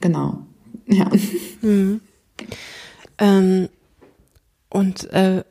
genau. 0.00 0.46
Ja. 0.86 1.10
Mhm. 1.62 2.00
Ähm, 3.18 3.68
und 4.68 5.10
äh, 5.12 5.44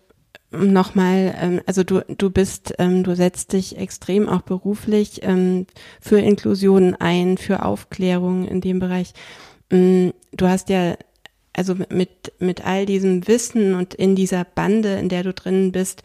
nochmal, 0.52 1.36
ähm, 1.40 1.62
also 1.66 1.84
du, 1.84 2.02
du 2.08 2.30
bist, 2.30 2.74
ähm, 2.78 3.04
du 3.04 3.16
setzt 3.16 3.54
dich 3.54 3.78
extrem 3.78 4.30
auch 4.30 4.42
beruflich 4.42 5.22
ähm, 5.24 5.66
für 6.00 6.20
Inklusion 6.20 6.96
ein, 6.96 7.38
für 7.38 7.64
Aufklärung 7.64 8.48
in 8.48 8.62
dem 8.62 8.80
Bereich. 8.80 9.14
Ähm, 9.72 10.14
du 10.32 10.48
hast 10.48 10.70
ja, 10.70 10.96
also 11.54 11.76
mit, 11.90 12.34
mit 12.40 12.66
all 12.66 12.86
diesem 12.86 13.28
Wissen 13.28 13.76
und 13.76 13.94
in 13.94 14.16
dieser 14.16 14.44
Bande, 14.44 14.96
in 14.96 15.10
der 15.10 15.24
du 15.24 15.34
drin 15.34 15.72
bist, 15.72 16.04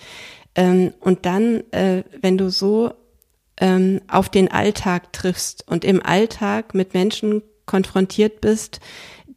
ähm, 0.55 0.93
und 1.01 1.27
dann, 1.27 1.63
äh, 1.73 2.03
wenn 2.21 2.39
du 2.39 2.51
so 2.51 2.93
ähm, 3.61 4.01
auf 4.09 4.29
den 4.29 4.51
Alltag 4.51 5.13
triffst 5.13 5.65
und 5.69 5.85
im 5.85 6.03
Alltag 6.03 6.75
mit 6.75 6.95
Menschen 6.95 7.43
konfrontiert 7.67 8.41
bist, 8.41 8.81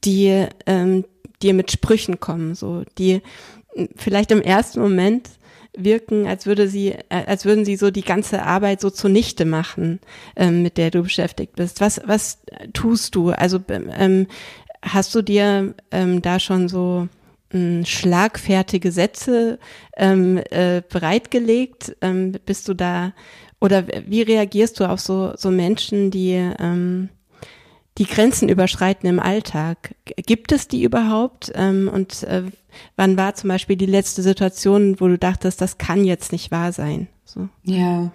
die 0.04 0.48
ähm, 0.66 1.06
dir 1.42 1.54
mit 1.54 1.72
Sprüchen 1.72 2.20
kommen, 2.20 2.56
so 2.56 2.84
die 2.98 3.22
vielleicht 3.96 4.32
im 4.32 4.42
ersten 4.42 4.80
Moment 4.80 5.30
wirken, 5.76 6.28
als 6.28 6.46
würde 6.46 6.68
sie, 6.68 6.90
äh, 7.10 7.26
als 7.26 7.46
würden 7.46 7.66
sie 7.66 7.76
so 7.76 7.92
die 7.92 8.04
ganze 8.04 8.44
Arbeit 8.44 8.82
so 8.82 8.90
zunichte 8.90 9.46
machen, 9.46 10.00
ähm, 10.36 10.64
mit 10.64 10.78
der 10.78 10.92
du 10.92 11.04
beschäftigt 11.04 11.56
bist. 11.56 11.80
Was, 11.82 12.02
was 12.06 12.40
tust 12.74 13.16
du? 13.16 13.30
Also 13.30 13.60
ähm, 13.70 14.28
hast 14.82 15.16
du 15.16 15.22
dir 15.22 15.74
ähm, 15.92 16.22
da 16.22 16.40
schon 16.40 16.68
so 16.68 17.08
ähm, 17.54 17.86
schlagfertige 17.86 18.92
Sätze 18.92 19.60
ähm, 19.96 20.42
äh, 20.50 20.82
bereitgelegt? 20.88 21.96
Ähm, 22.02 22.34
bist 22.46 22.68
du 22.68 22.74
da 22.74 23.14
oder 23.62 23.86
wie 24.08 24.24
reagierst 24.24 24.80
du 24.80 24.90
auf 24.90 25.00
so 25.00 25.34
so 25.38 25.52
Menschen, 25.52 26.12
die 26.12 26.34
ähm, 26.60 27.10
die 27.98 28.06
Grenzen 28.06 28.50
überschreiten 28.50 29.10
im 29.10 29.20
Alltag? 29.20 29.96
Gibt 30.06 30.52
es 30.52 30.68
die 30.68 30.84
überhaupt? 30.84 31.52
Ähm, 31.56 31.90
und 31.94 32.24
äh, 32.24 32.44
wann 32.96 33.18
war 33.18 33.36
zum 33.36 33.50
Beispiel 33.50 33.76
die 33.76 33.86
letzte 33.86 34.22
Situation, 34.22 35.00
wo 35.00 35.08
du 35.08 35.18
dachtest, 35.18 35.62
das 35.62 35.78
kann 35.78 36.04
jetzt 36.04 36.32
nicht 36.32 36.52
wahr 36.52 36.72
sein? 36.72 37.08
So. 37.26 37.50
Ja, 37.64 38.12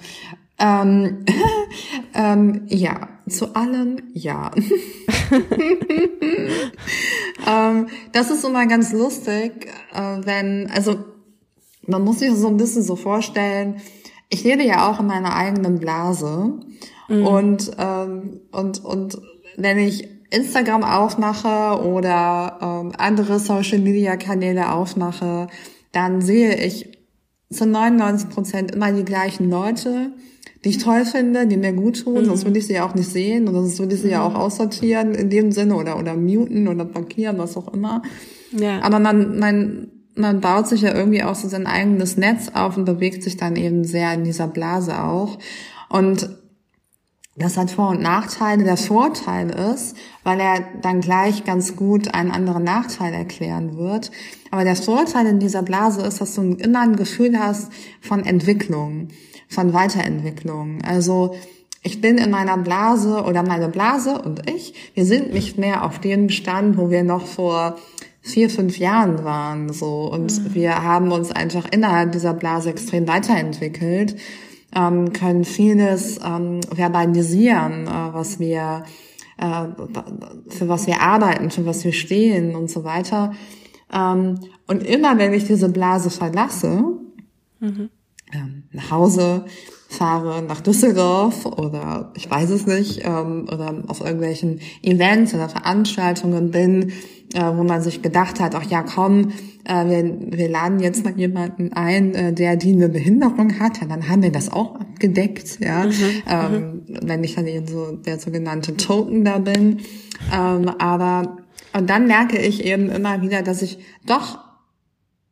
ähm, 0.58 1.24
ähm, 2.14 2.62
ja, 2.68 3.08
zu 3.28 3.54
allem 3.54 4.02
ja. 4.14 4.50
ähm, 7.46 7.88
das 8.12 8.30
ist 8.30 8.44
immer 8.44 8.66
ganz 8.66 8.92
lustig, 8.92 9.66
äh, 9.92 10.18
wenn, 10.24 10.70
also 10.70 11.04
man 11.86 12.02
muss 12.02 12.20
sich 12.20 12.32
so 12.34 12.48
ein 12.48 12.56
bisschen 12.56 12.82
so 12.82 12.96
vorstellen, 12.96 13.80
ich 14.28 14.44
lebe 14.44 14.64
ja 14.64 14.90
auch 14.90 15.00
in 15.00 15.06
meiner 15.06 15.36
eigenen 15.36 15.78
Blase 15.78 16.54
mhm. 17.08 17.26
und, 17.26 17.70
ähm, 17.78 18.40
und, 18.50 18.84
und 18.84 19.20
wenn 19.56 19.78
ich 19.78 20.08
Instagram 20.30 20.82
aufmache 20.82 21.82
oder 21.84 22.58
ähm, 22.60 22.92
andere 22.98 23.38
Social 23.38 23.78
Media 23.78 24.16
Kanäle 24.16 24.72
aufmache, 24.72 25.46
dann 25.92 26.20
sehe 26.20 26.56
ich 26.56 26.96
zu 27.50 27.66
99 27.66 28.28
Prozent 28.28 28.74
immer 28.74 28.92
die 28.92 29.04
gleichen 29.04 29.48
Leute, 29.50 30.12
die 30.64 30.70
ich 30.70 30.78
toll 30.78 31.04
finde, 31.04 31.46
die 31.46 31.56
mir 31.56 31.72
gut 31.72 32.02
tun, 32.02 32.22
mhm. 32.22 32.24
sonst 32.24 32.44
würde 32.44 32.58
ich 32.58 32.66
sie 32.66 32.74
ja 32.74 32.86
auch 32.86 32.94
nicht 32.94 33.08
sehen 33.08 33.46
und 33.46 33.54
sonst 33.54 33.78
würde 33.78 33.94
ich 33.94 34.00
sie 34.00 34.08
mhm. 34.08 34.12
ja 34.14 34.26
auch 34.26 34.34
aussortieren 34.34 35.14
in 35.14 35.30
dem 35.30 35.52
Sinne 35.52 35.76
oder, 35.76 35.98
oder 35.98 36.14
muten 36.14 36.66
oder 36.66 36.84
blockieren, 36.84 37.38
was 37.38 37.56
auch 37.56 37.72
immer. 37.72 38.02
Ja. 38.50 38.80
Aber 38.82 38.98
man, 38.98 39.38
man, 39.38 39.88
man 40.16 40.40
baut 40.40 40.66
sich 40.66 40.82
ja 40.82 40.94
irgendwie 40.94 41.22
auch 41.22 41.36
so 41.36 41.46
sein 41.46 41.66
eigenes 41.66 42.16
Netz 42.16 42.50
auf 42.52 42.76
und 42.76 42.84
bewegt 42.84 43.22
sich 43.22 43.36
dann 43.36 43.54
eben 43.54 43.84
sehr 43.84 44.12
in 44.14 44.24
dieser 44.24 44.48
Blase 44.48 45.00
auch. 45.02 45.38
Und 45.88 46.30
das 47.36 47.56
hat 47.56 47.70
Vor- 47.70 47.90
und 47.90 48.00
Nachteile. 48.00 48.64
Der 48.64 48.76
Vorteil 48.76 49.50
ist, 49.50 49.96
weil 50.24 50.40
er 50.40 50.64
dann 50.82 51.00
gleich 51.00 51.44
ganz 51.44 51.76
gut 51.76 52.14
einen 52.14 52.30
anderen 52.30 52.64
Nachteil 52.64 53.12
erklären 53.12 53.76
wird. 53.76 54.10
Aber 54.50 54.64
der 54.64 54.76
Vorteil 54.76 55.26
in 55.26 55.38
dieser 55.38 55.62
Blase 55.62 56.02
ist, 56.02 56.20
dass 56.20 56.34
du 56.34 56.42
immer 56.42 56.80
ein 56.80 56.96
Gefühl 56.96 57.38
hast 57.38 57.70
von 58.00 58.24
Entwicklung 58.24 59.08
von 59.48 59.72
Weiterentwicklung. 59.72 60.78
Also 60.82 61.36
ich 61.82 62.00
bin 62.00 62.18
in 62.18 62.30
meiner 62.30 62.58
Blase 62.58 63.22
oder 63.22 63.42
meine 63.42 63.68
Blase 63.68 64.20
und 64.20 64.50
ich, 64.50 64.74
wir 64.94 65.04
sind 65.04 65.32
nicht 65.32 65.58
mehr 65.58 65.84
auf 65.84 66.00
dem 66.00 66.30
Stand, 66.30 66.76
wo 66.76 66.90
wir 66.90 67.04
noch 67.04 67.26
vor 67.26 67.76
vier, 68.20 68.50
fünf 68.50 68.78
Jahren 68.78 69.24
waren, 69.24 69.72
so. 69.72 70.10
Und 70.12 70.36
mhm. 70.42 70.54
wir 70.54 70.82
haben 70.82 71.12
uns 71.12 71.30
einfach 71.30 71.66
innerhalb 71.70 72.10
dieser 72.12 72.34
Blase 72.34 72.70
extrem 72.70 73.06
weiterentwickelt, 73.06 74.16
ähm, 74.76 75.12
können 75.12 75.44
vieles 75.44 76.20
ähm, 76.24 76.60
verbalisieren, 76.72 77.88
äh, 77.88 78.14
was 78.14 78.38
wir, 78.38 78.84
äh, 79.38 79.64
für 80.48 80.68
was 80.68 80.86
wir 80.86 81.00
arbeiten, 81.00 81.50
für 81.50 81.66
was 81.66 81.84
wir 81.84 81.92
stehen 81.92 82.54
und 82.54 82.70
so 82.70 82.84
weiter. 82.84 83.32
Ähm, 83.92 84.38
und 84.68 84.84
immer 84.84 85.18
wenn 85.18 85.32
ich 85.32 85.44
diese 85.44 85.68
Blase 85.68 86.10
verlasse, 86.10 86.84
mhm 87.58 87.90
ähm, 88.32 88.64
nach 88.72 88.90
Hause 88.90 89.44
fahre, 89.88 90.42
nach 90.42 90.60
Düsseldorf 90.60 91.46
oder 91.46 92.12
ich 92.14 92.30
weiß 92.30 92.50
es 92.50 92.66
nicht, 92.66 93.02
ähm, 93.04 93.46
oder 93.52 93.82
auf 93.86 94.00
irgendwelchen 94.00 94.60
Events 94.82 95.34
oder 95.34 95.48
Veranstaltungen 95.48 96.50
bin, 96.50 96.92
äh, 97.34 97.42
wo 97.54 97.62
man 97.62 97.82
sich 97.82 98.02
gedacht 98.02 98.40
hat, 98.40 98.54
ach 98.54 98.64
ja, 98.64 98.82
komm, 98.82 99.32
äh, 99.64 99.84
wir, 99.86 100.38
wir 100.38 100.48
laden 100.48 100.80
jetzt 100.80 101.04
mal 101.04 101.16
jemanden 101.16 101.72
ein, 101.72 102.14
äh, 102.14 102.32
der 102.32 102.56
die 102.56 102.72
eine 102.72 102.88
Behinderung 102.88 103.58
hat, 103.58 103.80
ja, 103.80 103.86
dann 103.86 104.08
haben 104.08 104.22
wir 104.22 104.32
das 104.32 104.52
auch 104.52 104.76
abgedeckt, 104.76 105.60
ja, 105.60 105.84
mhm, 105.84 105.92
ähm, 106.28 106.52
mhm. 106.52 106.98
wenn 107.02 107.24
ich 107.24 107.34
dann 107.34 107.46
eben 107.46 107.66
so 107.66 107.92
der 107.92 108.18
sogenannte 108.18 108.76
Token 108.76 109.24
da 109.24 109.38
bin. 109.38 109.80
Ähm, 110.34 110.68
aber 110.78 111.38
und 111.72 111.90
dann 111.90 112.06
merke 112.06 112.38
ich 112.38 112.64
eben 112.64 112.90
immer 112.90 113.20
wieder, 113.20 113.42
dass 113.42 113.60
ich 113.60 113.78
doch 114.06 114.45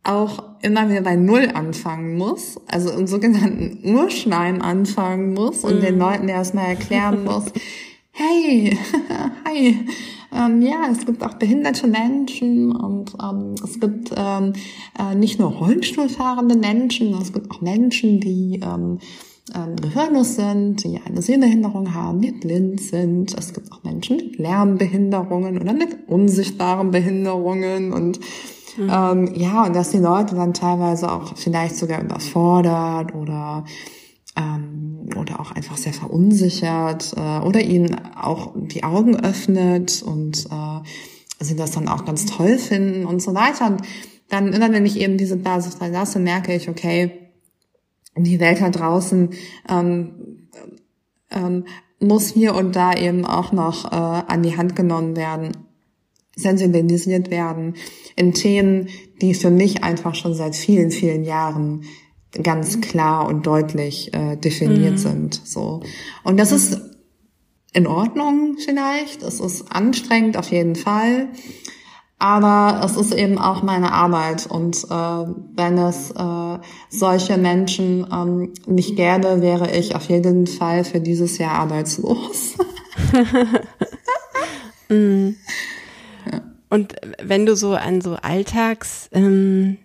auch 0.05 0.43
immer 0.63 0.89
wieder 0.89 1.01
bei 1.01 1.17
Null 1.17 1.51
anfangen 1.53 2.17
muss, 2.17 2.61
also 2.69 2.91
im 2.91 3.07
sogenannten 3.07 3.81
Urschleim 3.97 4.61
anfangen 4.61 5.35
muss 5.35 5.65
und 5.65 5.79
mm. 5.79 5.83
den 5.83 5.99
Leuten 5.99 6.29
erstmal 6.29 6.67
erklären 6.67 7.25
muss, 7.25 7.45
hey, 8.13 8.79
hi, 9.47 9.87
ähm, 10.33 10.63
ja, 10.63 10.89
es 10.91 11.07
gibt 11.07 11.23
auch 11.23 11.35
behinderte 11.35 11.87
Menschen 11.87 12.75
und 12.75 13.15
ähm, 13.23 13.55
es 13.65 13.81
gibt 13.81 14.13
ähm, 14.17 14.53
äh, 14.99 15.15
nicht 15.15 15.39
nur 15.39 15.51
Rollstuhlfahrende 15.51 16.57
Menschen, 16.57 17.15
es 17.21 17.33
gibt 17.33 17.51
auch 17.51 17.61
Menschen, 17.61 18.21
die 18.21 18.61
ähm, 18.63 18.99
ähm, 19.55 19.77
gehörlos 19.77 20.37
sind, 20.37 20.85
die 20.85 21.01
eine 21.05 21.21
Sehbehinderung 21.21 21.95
haben, 21.95 22.21
die 22.21 22.33
blind 22.33 22.81
sind. 22.81 23.37
Es 23.37 23.53
gibt 23.53 23.71
auch 23.73 23.83
Menschen 23.83 24.17
mit 24.17 24.39
Lernbehinderungen 24.39 25.61
oder 25.61 25.75
mit 25.75 26.09
unsichtbaren 26.09 26.91
Behinderungen 26.91 27.93
und 27.93 28.21
Mhm. 28.77 28.91
Ähm, 28.91 29.35
ja, 29.35 29.65
und 29.65 29.75
dass 29.75 29.91
die 29.91 29.99
Leute 29.99 30.35
dann 30.35 30.55
teilweise 30.55 31.11
auch 31.11 31.37
vielleicht 31.37 31.77
sogar 31.77 32.03
überfordert 32.03 33.15
oder 33.15 33.65
ähm, 34.37 35.09
oder 35.17 35.41
auch 35.41 35.53
einfach 35.53 35.77
sehr 35.77 35.93
verunsichert 35.93 37.15
äh, 37.17 37.39
oder 37.41 37.61
ihnen 37.61 37.97
auch 38.17 38.53
die 38.57 38.83
Augen 38.85 39.17
öffnet 39.17 40.03
und 40.03 40.47
äh, 40.47 40.81
sie 41.41 41.57
das 41.57 41.73
dann 41.73 41.89
auch 41.89 42.05
ganz 42.05 42.27
toll 42.27 42.59
finden 42.59 43.07
und 43.07 43.23
so 43.23 43.35
weiter. 43.35 43.67
Und 43.67 43.83
dann 44.29 44.53
immer, 44.53 44.73
wenn 44.73 44.87
ich 44.87 44.99
eben 44.99 45.19
diese 45.19 45.37
Basis 45.37 45.77
verlasse, 45.77 46.19
merke 46.19 46.55
ich, 46.55 46.69
okay, 46.69 47.31
die 48.17 48.41
Welt 48.41 48.61
da 48.61 48.71
draußen 48.71 49.31
ähm, 49.69 50.49
ähm, 51.31 51.65
muss 52.01 52.29
hier 52.29 52.55
und 52.55 52.77
da 52.77 52.95
eben 52.95 53.25
auch 53.25 53.53
noch 53.53 53.91
äh, 53.91 53.95
an 53.97 54.43
die 54.43 54.57
Hand 54.57 54.77
genommen 54.77 55.17
werden, 55.17 55.53
sensibilisiert 56.37 57.31
werden 57.31 57.75
in 58.17 58.33
Themen, 58.33 58.89
die 59.21 59.35
für 59.35 59.51
mich 59.51 59.85
einfach 59.85 60.15
schon 60.15 60.35
seit 60.35 60.57
vielen, 60.57 60.91
vielen 60.91 61.25
Jahren 61.25 61.85
ganz 62.43 62.81
klar 62.81 63.29
und 63.29 63.47
deutlich 63.47 64.13
äh, 64.13 64.37
definiert 64.37 64.95
mhm. 64.95 64.99
sind. 64.99 65.41
So. 65.45 65.81
Und 66.25 66.39
das 66.39 66.53
ist 66.53 66.81
in 67.73 67.87
Ordnung 67.87 68.57
vielleicht. 68.65 69.23
Es 69.23 69.41
ist 69.41 69.71
anstrengend 69.71 70.37
auf 70.37 70.51
jeden 70.51 70.77
Fall. 70.77 71.29
Aber 72.19 72.81
es 72.85 72.97
ist 72.97 73.13
eben 73.13 73.39
auch 73.39 73.63
meine 73.63 73.93
Arbeit. 73.93 74.47
Und 74.47 74.85
äh, 74.85 74.89
wenn 74.89 75.79
es 75.79 76.11
äh, 76.13 76.59
solche 76.89 77.37
Menschen 77.37 78.07
ähm, 78.11 78.53
nicht 78.67 78.97
gäbe, 78.97 79.43
wäre 79.43 79.77
ich 79.77 79.95
auf 79.95 80.09
jeden 80.09 80.47
Fall 80.47 80.85
für 80.85 81.01
dieses 81.01 81.39
Jahr 81.39 81.53
arbeitslos. 81.53 82.55
mm. 84.89 85.31
Und 86.75 86.97
wenn 87.23 87.47
du 87.47 87.55
so 87.55 87.75
an 87.75 88.01
so 88.01 88.17
Alltags, 88.17 89.09
ähm, 89.13 89.79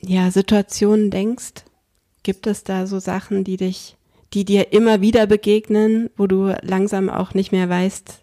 ja, 0.00 0.30
Situationen 0.30 1.10
denkst, 1.10 1.64
gibt 2.22 2.46
es 2.46 2.62
da 2.62 2.86
so 2.86 3.00
Sachen, 3.00 3.42
die 3.42 3.56
dich, 3.56 3.96
die 4.32 4.44
dir 4.44 4.72
immer 4.72 5.00
wieder 5.00 5.26
begegnen, 5.26 6.08
wo 6.16 6.28
du 6.28 6.56
langsam 6.62 7.10
auch 7.10 7.34
nicht 7.34 7.50
mehr 7.50 7.68
weißt, 7.68 8.22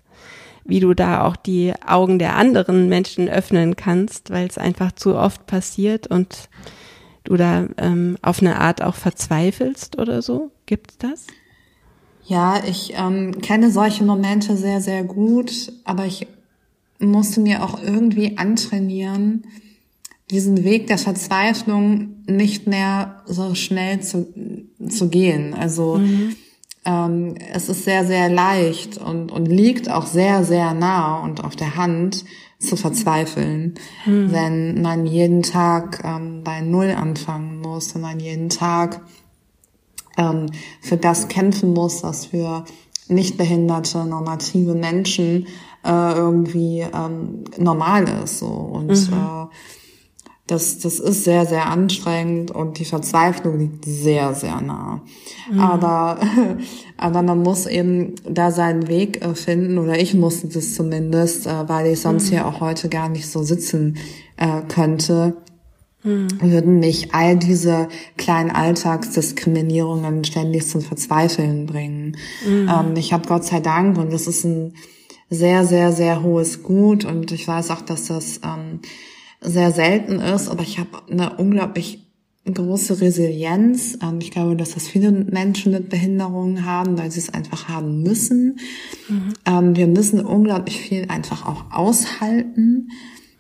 wie 0.64 0.80
du 0.80 0.94
da 0.94 1.26
auch 1.26 1.36
die 1.36 1.74
Augen 1.86 2.18
der 2.18 2.38
anderen 2.38 2.88
Menschen 2.88 3.28
öffnen 3.28 3.76
kannst, 3.76 4.30
weil 4.30 4.48
es 4.48 4.58
einfach 4.58 4.94
zu 4.94 5.18
oft 5.18 5.46
passiert 5.46 6.08
und 6.08 6.48
du 7.26 7.36
da 7.36 7.68
ähm, 7.78 8.18
auf 8.22 8.40
eine 8.40 8.58
Art 8.62 8.82
auch 8.82 8.96
verzweifelst 8.96 10.00
oder 10.00 10.22
so? 10.22 10.50
Gibt's 10.66 10.98
das? 10.98 11.28
Ja, 12.24 12.64
ich 12.66 12.94
ähm, 12.96 13.42
kenne 13.42 13.70
solche 13.70 14.06
Momente 14.06 14.56
sehr, 14.56 14.80
sehr 14.80 15.04
gut, 15.04 15.74
aber 15.84 16.06
ich 16.06 16.26
musste 17.08 17.40
mir 17.40 17.64
auch 17.64 17.82
irgendwie 17.82 18.38
antrainieren, 18.38 19.44
diesen 20.32 20.64
Weg 20.64 20.88
der 20.88 20.98
Verzweiflung 20.98 22.24
nicht 22.28 22.68
mehr 22.68 23.22
so 23.26 23.56
schnell 23.56 24.02
zu, 24.02 24.28
zu 24.90 25.10
gehen. 25.10 25.54
Also 25.54 25.98
mhm. 25.98 26.36
ähm, 26.86 27.36
es 27.54 27.70
ist 27.70 27.84
sehr, 27.84 28.06
sehr 28.06 28.30
leicht 28.30 28.98
und, 28.98 29.32
und 29.32 29.46
liegt 29.46 29.90
auch 29.90 30.08
sehr, 30.08 30.44
sehr 30.44 30.74
nah 30.74 31.20
und 31.20 31.44
auf 31.44 31.56
der 31.56 31.76
Hand 31.76 32.26
zu 32.60 32.78
verzweifeln, 32.78 33.76
mhm. 34.06 34.32
wenn 34.32 34.82
man 34.82 35.06
jeden 35.06 35.44
Tag 35.44 36.02
ähm, 36.04 36.42
bei 36.44 36.62
Null 36.62 36.92
anfangen 36.92 37.60
muss, 37.60 37.94
wenn 37.94 38.02
man 38.02 38.20
jeden 38.20 38.50
Tag 38.50 39.02
ähm, 40.18 40.48
für 40.82 40.98
das 40.98 41.28
kämpfen 41.28 41.74
muss, 41.74 42.04
was 42.04 42.28
für 42.28 42.64
nicht 43.08 43.38
behinderte, 43.38 44.06
normative 44.06 44.76
Menschen 44.76 45.48
äh, 45.84 46.14
irgendwie 46.14 46.80
ähm, 46.80 47.44
normal 47.58 48.08
ist. 48.24 48.40
So. 48.40 48.48
Und 48.48 48.90
mhm. 48.90 49.50
das, 50.48 50.80
das 50.80 51.00
ist 51.00 51.24
sehr, 51.24 51.46
sehr 51.46 51.68
anstrengend 51.68 52.52
und 52.52 52.80
die 52.80 52.86
Verzweiflung 52.86 53.60
liegt 53.60 53.86
sehr, 53.86 54.34
sehr 54.34 54.62
nah. 54.62 55.02
Mhm. 55.52 55.60
Aber, 55.60 56.20
aber 56.98 57.22
man 57.22 57.40
muss 57.40 57.66
eben 57.66 58.16
da 58.30 58.52
seinen 58.52 58.88
Weg 58.88 59.24
äh, 59.24 59.36
finden, 59.36 59.78
oder 59.78 60.00
ich 60.00 60.14
musste 60.14 60.48
das 60.48 60.74
zumindest, 60.74 61.48
äh, 61.48 61.68
weil 61.68 61.88
ich 61.88 62.00
sonst 62.00 62.26
mhm. 62.26 62.30
hier 62.30 62.48
auch 62.48 62.62
heute 62.62 62.90
gar 62.90 63.10
nicht 63.10 63.28
so 63.28 63.44
sitzen 63.44 63.98
äh, 64.38 64.62
könnte, 64.68 65.36
mhm. 66.04 66.28
würden 66.40 66.80
mich 66.80 67.14
all 67.14 67.38
diese 67.38 67.90
kleinen 68.18 68.52
Alltagsdiskriminierungen 68.52 70.24
ständig 70.24 70.68
zum 70.68 70.82
Verzweifeln 70.82 71.66
bringen. 71.66 72.18
Mhm. 72.48 72.70
Ähm, 72.70 72.96
ich 72.96 73.12
habe 73.12 73.28
Gott 73.28 73.44
sei 73.44 73.60
Dank, 73.60 73.98
und 73.98 74.14
das 74.14 74.28
ist 74.28 74.46
ein 74.46 74.74
sehr, 75.34 75.66
sehr, 75.66 75.92
sehr 75.92 76.24
hohes 76.24 76.64
Gut, 76.64 77.06
und 77.06 77.32
ich 77.32 77.48
weiß 77.48 77.72
auch, 77.72 77.82
dass 77.82 78.06
das 78.08 78.40
ähm, 78.44 78.80
sehr 79.42 79.72
selten 79.72 80.20
ist, 80.20 80.50
aber 80.50 80.64
ich 80.64 80.80
habe 80.80 81.02
eine 81.10 81.36
unglaublich 81.38 82.00
große 82.46 83.00
Resilienz. 83.00 83.98
Ich 84.20 84.32
glaube, 84.32 84.58
dass 84.58 84.74
das 84.74 84.88
viele 84.88 85.12
Menschen 85.12 85.72
mit 85.72 85.90
Behinderungen 85.90 86.66
haben, 86.66 86.98
weil 86.98 87.10
sie 87.10 87.20
es 87.20 87.34
einfach 87.34 87.70
haben 87.70 88.04
müssen. 88.04 88.60
Mhm. 89.08 89.76
Wir 89.78 89.88
müssen 89.88 90.20
unglaublich 90.20 90.82
viel 90.82 91.06
einfach 91.08 91.46
auch 91.48 91.72
aushalten. 91.72 92.90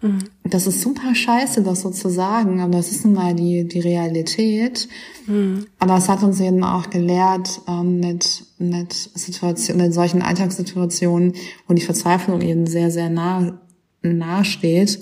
Mhm. 0.03 0.19
Das 0.43 0.67
ist 0.67 0.81
super 0.81 1.15
scheiße, 1.15 1.63
das 1.63 1.81
so 1.81 1.89
zu 1.89 2.09
sagen, 2.09 2.59
aber 2.59 2.73
das 2.73 2.91
ist 2.91 3.05
nun 3.05 3.13
mal 3.15 3.33
die, 3.33 3.67
die 3.67 3.79
Realität. 3.79 4.89
Mhm. 5.25 5.65
Aber 5.79 5.97
es 5.97 6.09
hat 6.09 6.21
uns 6.21 6.39
eben 6.41 6.63
auch 6.63 6.89
gelehrt, 6.89 7.61
ähm, 7.67 8.01
mit, 8.01 8.43
mit 8.59 8.93
Situationen, 8.93 9.85
mit 9.85 9.93
solchen 9.93 10.21
Alltagssituationen, 10.21 11.33
wo 11.67 11.73
die 11.73 11.81
Verzweiflung 11.81 12.41
eben 12.41 12.67
sehr, 12.67 12.91
sehr 12.91 13.09
nah, 13.09 13.59
nah 14.01 14.43
steht, 14.43 14.99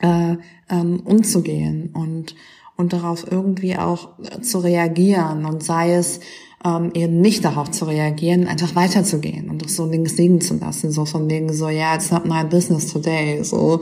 äh, 0.00 0.36
ähm, 0.68 1.00
umzugehen 1.00 1.90
und 1.94 2.36
und 2.76 2.92
darauf 2.92 3.30
irgendwie 3.30 3.78
auch 3.78 4.10
zu 4.42 4.58
reagieren 4.58 5.46
und 5.46 5.62
sei 5.62 5.94
es 5.94 6.20
ähm, 6.66 6.90
eben 6.94 7.20
nicht 7.20 7.44
darauf 7.44 7.70
zu 7.70 7.84
reagieren, 7.84 8.48
einfach 8.48 8.74
weiterzugehen 8.74 9.50
und 9.50 9.64
das 9.64 9.76
so 9.76 9.86
links 9.86 10.16
liegen 10.16 10.40
zu 10.40 10.54
lassen, 10.56 10.90
so 10.90 11.04
von 11.04 11.30
wegen 11.30 11.52
so, 11.52 11.68
ja, 11.68 11.76
yeah, 11.76 11.94
it's 11.94 12.10
not 12.10 12.26
my 12.26 12.42
business 12.44 12.92
today, 12.92 13.44
so, 13.44 13.80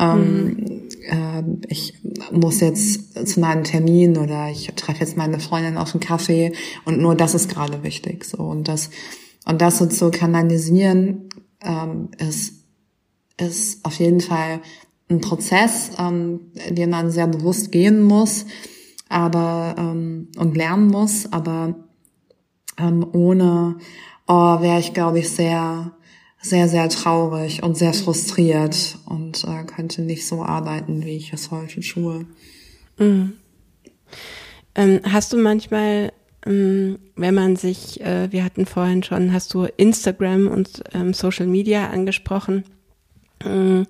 ähm, 0.00 0.56
mhm. 0.56 1.60
äh, 1.62 1.68
ich 1.68 1.94
muss 2.32 2.60
jetzt 2.60 3.28
zu 3.28 3.40
meinem 3.40 3.62
Termin 3.62 4.16
oder 4.16 4.50
ich 4.50 4.72
treffe 4.74 5.00
jetzt 5.00 5.16
meine 5.16 5.38
Freundin 5.38 5.76
auf 5.76 5.94
einen 5.94 6.00
Kaffee 6.00 6.52
und 6.84 6.98
nur 6.98 7.14
das 7.14 7.34
ist 7.34 7.48
gerade 7.48 7.84
wichtig, 7.84 8.24
so 8.24 8.38
und 8.38 8.66
das 8.66 8.90
und 9.46 9.60
das 9.60 9.78
so 9.78 9.86
zu 9.86 10.10
kanalisieren 10.10 11.28
ähm, 11.62 12.08
ist 12.18 12.64
ist 13.36 13.84
auf 13.84 13.98
jeden 13.98 14.20
Fall 14.20 14.60
ein 15.10 15.20
Prozess, 15.20 15.90
ähm, 15.98 16.52
den 16.70 16.90
man 16.90 17.10
sehr 17.10 17.26
bewusst 17.26 17.72
gehen 17.72 18.02
muss, 18.02 18.46
aber 19.08 19.74
ähm, 19.76 20.28
und 20.38 20.56
lernen 20.56 20.86
muss, 20.86 21.32
aber 21.32 21.83
ähm, 22.78 23.06
ohne 23.12 23.76
oh, 24.26 24.60
wäre 24.60 24.80
ich, 24.80 24.94
glaube 24.94 25.20
ich, 25.20 25.30
sehr, 25.30 25.92
sehr, 26.40 26.68
sehr 26.68 26.88
traurig 26.88 27.62
und 27.62 27.76
sehr 27.76 27.94
frustriert 27.94 28.98
und 29.06 29.44
äh, 29.44 29.64
könnte 29.64 30.02
nicht 30.02 30.26
so 30.26 30.42
arbeiten, 30.42 31.04
wie 31.04 31.16
ich 31.16 31.32
es 31.32 31.50
heute 31.50 31.80
tue. 31.80 32.26
Mhm. 32.98 33.34
Ähm, 34.74 35.00
hast 35.04 35.32
du 35.32 35.36
manchmal, 35.36 36.12
ähm, 36.46 36.98
wenn 37.16 37.34
man 37.34 37.56
sich, 37.56 38.00
äh, 38.00 38.30
wir 38.32 38.44
hatten 38.44 38.66
vorhin 38.66 39.02
schon, 39.02 39.32
hast 39.32 39.54
du 39.54 39.64
Instagram 39.64 40.48
und 40.48 40.82
ähm, 40.92 41.14
Social 41.14 41.46
Media 41.46 41.88
angesprochen, 41.90 42.64
ähm, 43.44 43.86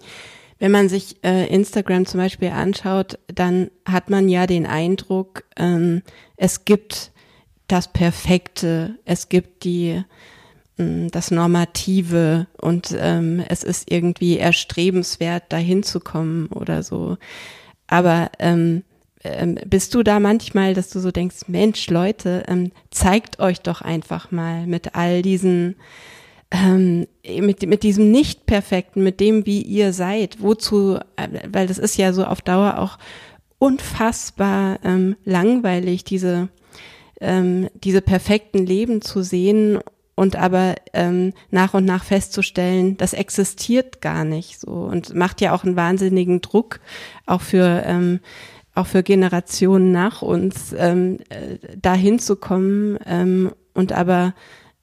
wenn 0.59 0.71
man 0.71 0.89
sich 0.89 1.17
äh, 1.25 1.47
Instagram 1.49 2.07
zum 2.07 2.21
Beispiel 2.21 2.49
anschaut, 2.49 3.19
dann 3.27 3.71
hat 3.85 4.11
man 4.11 4.29
ja 4.29 4.47
den 4.47 4.67
Eindruck, 4.67 5.45
ähm, 5.57 6.03
es 6.37 6.65
gibt 6.65 7.13
das 7.69 7.89
Perfekte, 7.89 8.99
es 9.05 9.29
gibt 9.29 9.65
die 9.65 10.03
ähm, 10.79 11.11
das 11.11 11.31
Normative 11.31 12.47
und 12.61 12.95
ähm, 12.99 13.43
es 13.49 13.63
ist 13.63 13.91
irgendwie 13.91 14.39
erstrebenswert, 14.39 15.45
dahin 15.53 15.83
zu 15.83 16.01
kommen 16.01 16.49
oder 16.49 16.83
so. 16.83 17.17
Aber 17.87 18.31
ähm, 18.39 18.83
ähm, 19.23 19.57
bist 19.67 19.95
du 19.95 20.03
da 20.03 20.21
manchmal, 20.21 20.75
dass 20.75 20.91
du 20.91 21.01
so 21.01 21.11
denkst, 21.11 21.49
Mensch, 21.49 21.89
Leute, 21.89 22.45
ähm, 22.49 22.73
zeigt 22.91 23.41
euch 23.41 23.61
doch 23.61 23.81
einfach 23.81 24.31
mal 24.31 24.67
mit 24.67 24.95
all 24.95 25.23
diesen 25.23 25.77
ähm, 26.51 27.07
mit, 27.25 27.67
mit 27.67 27.83
diesem 27.83 28.11
Nicht-Perfekten, 28.11 29.03
mit 29.03 29.19
dem, 29.19 29.45
wie 29.47 29.63
ihr 29.63 29.93
seid, 29.93 30.41
wozu, 30.41 30.99
äh, 31.17 31.29
weil 31.51 31.67
das 31.67 31.79
ist 31.79 31.97
ja 31.97 32.13
so 32.13 32.25
auf 32.25 32.43
Dauer 32.43 32.79
auch 32.79 32.99
unfassbar 33.59 34.79
ähm, 34.85 35.17
langweilig, 35.25 36.05
diese, 36.05 36.49
ähm, 37.25 37.69
diese 37.75 38.03
perfekten 38.03 38.67
Leben 38.67 39.03
zu 39.03 39.23
sehen 39.23 39.79
und 40.15 40.37
aber 40.37 40.77
ähm, 40.93 41.33
nach 41.51 41.75
und 41.75 41.85
nach 41.85 42.05
festzustellen, 42.05 42.97
das 42.97 43.15
existiert 43.15 44.01
gar 44.01 44.25
nicht 44.25 44.61
so 44.61 44.71
und 44.71 45.15
macht 45.15 45.41
ja 45.41 45.53
auch 45.53 45.65
einen 45.65 45.77
wahnsinnigen 45.77 46.41
Druck, 46.41 46.81
auch 47.27 47.41
für 47.41 47.83
ähm, 47.85 48.21
auch 48.75 48.87
für 48.87 49.03
Generationen 49.03 49.93
nach 49.93 50.23
uns 50.23 50.75
ähm, 50.77 51.19
äh, 51.29 51.59
dahin 51.81 52.19
zu 52.19 52.37
kommen 52.37 52.99
ähm, 53.07 53.53
und 53.73 53.93
aber 53.93 54.35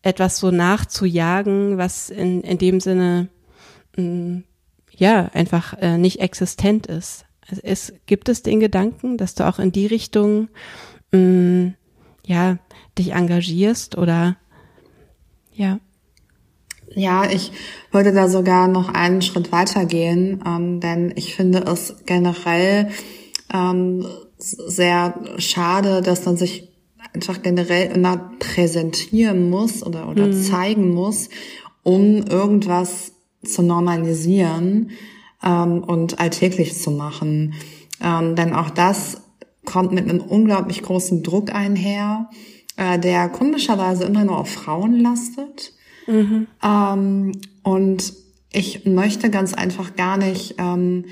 etwas 0.01 0.37
so 0.37 0.49
nachzujagen, 0.51 1.77
was 1.77 2.09
in, 2.09 2.41
in 2.41 2.57
dem 2.57 2.79
Sinne 2.79 3.27
mh, 3.97 4.03
mm, 4.03 4.43
ja 4.95 5.29
einfach 5.33 5.77
äh, 5.79 5.97
nicht 5.97 6.19
existent 6.19 6.87
ist. 6.87 7.25
Also 7.49 7.61
es, 7.63 7.93
gibt 8.05 8.29
es 8.29 8.43
den 8.43 8.59
Gedanken, 8.59 9.17
dass 9.17 9.35
du 9.35 9.47
auch 9.47 9.59
in 9.59 9.71
die 9.71 9.87
Richtung 9.87 10.47
mh, 11.11 11.19
mm, 11.19 11.73
ja 12.31 12.57
dich 12.97 13.11
engagierst 13.11 13.97
oder 13.97 14.37
ja? 15.53 15.79
Ja, 16.93 17.29
ich 17.29 17.51
würde 17.91 18.11
da 18.11 18.27
sogar 18.27 18.67
noch 18.67 18.89
einen 18.89 19.21
Schritt 19.21 19.51
weitergehen, 19.51 20.43
ähm, 20.45 20.79
denn 20.81 21.13
ich 21.15 21.35
finde 21.35 21.59
es 21.59 21.95
generell 22.05 22.89
ähm, 23.53 24.05
sehr 24.37 25.19
schade, 25.37 26.01
dass 26.01 26.25
man 26.25 26.35
sich 26.35 26.69
einfach 27.13 27.41
generell 27.41 27.91
immer 27.95 28.31
präsentieren 28.39 29.49
muss 29.49 29.83
oder, 29.83 30.09
oder 30.09 30.27
mhm. 30.27 30.41
zeigen 30.41 30.93
muss, 30.93 31.29
um 31.83 32.17
irgendwas 32.17 33.13
zu 33.43 33.61
normalisieren 33.61 34.91
ähm, 35.43 35.83
und 35.83 36.19
alltäglich 36.19 36.77
zu 36.77 36.91
machen. 36.91 37.53
Ähm, 38.03 38.35
denn 38.35 38.53
auch 38.53 38.69
das 38.69 39.21
kommt 39.65 39.91
mit 39.91 40.09
einem 40.09 40.21
unglaublich 40.21 40.81
großen 40.81 41.23
Druck 41.23 41.53
einher, 41.53 42.29
äh, 42.77 42.99
der 42.99 43.29
komischerweise 43.29 44.05
immer 44.05 44.23
nur 44.23 44.37
auf 44.37 44.49
Frauen 44.49 44.99
lastet. 44.99 45.73
Mhm. 46.07 46.47
Ähm, 46.63 47.31
und 47.63 48.13
ich 48.51 48.85
möchte 48.85 49.29
ganz 49.29 49.53
einfach 49.53 49.95
gar 49.95 50.17
nicht, 50.17 50.55
ähm, 50.57 51.05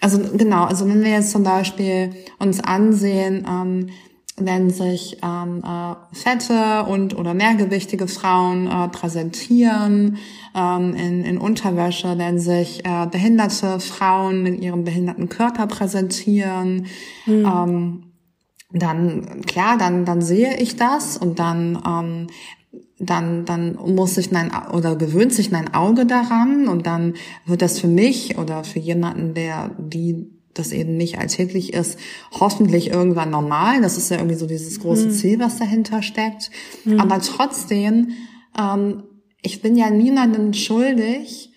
also 0.00 0.18
genau, 0.36 0.64
also 0.64 0.88
wenn 0.88 1.02
wir 1.02 1.10
jetzt 1.10 1.30
zum 1.30 1.42
Beispiel 1.42 2.14
uns 2.38 2.60
ansehen, 2.60 3.46
ähm, 3.48 3.88
wenn 4.38 4.70
sich 4.70 5.18
ähm, 5.22 5.62
äh, 5.64 5.94
fette 6.14 6.84
und 6.88 7.16
oder 7.16 7.32
mehrgewichtige 7.32 8.06
Frauen 8.06 8.66
äh, 8.66 8.88
präsentieren 8.88 10.18
ähm, 10.54 10.94
in, 10.94 11.24
in 11.24 11.38
Unterwäsche, 11.38 12.18
wenn 12.18 12.38
sich 12.38 12.84
äh, 12.84 13.06
behinderte 13.06 13.80
Frauen 13.80 14.42
mit 14.42 14.60
ihrem 14.60 14.84
behinderten 14.84 15.28
Körper 15.30 15.66
präsentieren, 15.66 16.86
mhm. 17.24 17.46
ähm, 17.46 18.02
dann 18.72 19.42
klar, 19.46 19.78
dann 19.78 20.04
dann 20.04 20.20
sehe 20.20 20.56
ich 20.58 20.76
das 20.76 21.16
und 21.16 21.38
dann 21.38 21.82
ähm, 21.86 22.26
dann, 22.98 23.44
dann 23.44 23.76
muss 23.76 24.14
sich 24.14 24.32
mein 24.32 24.50
oder 24.72 24.96
gewöhnt 24.96 25.32
sich 25.32 25.50
mein 25.50 25.74
Auge 25.74 26.06
daran 26.06 26.66
und 26.66 26.86
dann 26.86 27.14
wird 27.44 27.62
das 27.62 27.78
für 27.78 27.88
mich 27.88 28.38
oder 28.38 28.64
für 28.64 28.78
jemanden, 28.78 29.34
der 29.34 29.70
die 29.78 30.35
das 30.58 30.72
eben 30.72 30.96
nicht 30.96 31.18
alltäglich 31.18 31.72
ist, 31.72 31.98
hoffentlich 32.32 32.90
irgendwann 32.90 33.30
normal. 33.30 33.80
Das 33.82 33.96
ist 33.96 34.10
ja 34.10 34.16
irgendwie 34.16 34.36
so 34.36 34.46
dieses 34.46 34.80
große 34.80 35.06
mhm. 35.06 35.10
Ziel, 35.12 35.38
was 35.40 35.58
dahinter 35.58 36.02
steckt. 36.02 36.50
Mhm. 36.84 37.00
Aber 37.00 37.20
trotzdem, 37.20 38.10
ähm, 38.58 39.04
ich 39.42 39.62
bin 39.62 39.76
ja 39.76 39.90
niemandem 39.90 40.52
schuldig, 40.52 41.52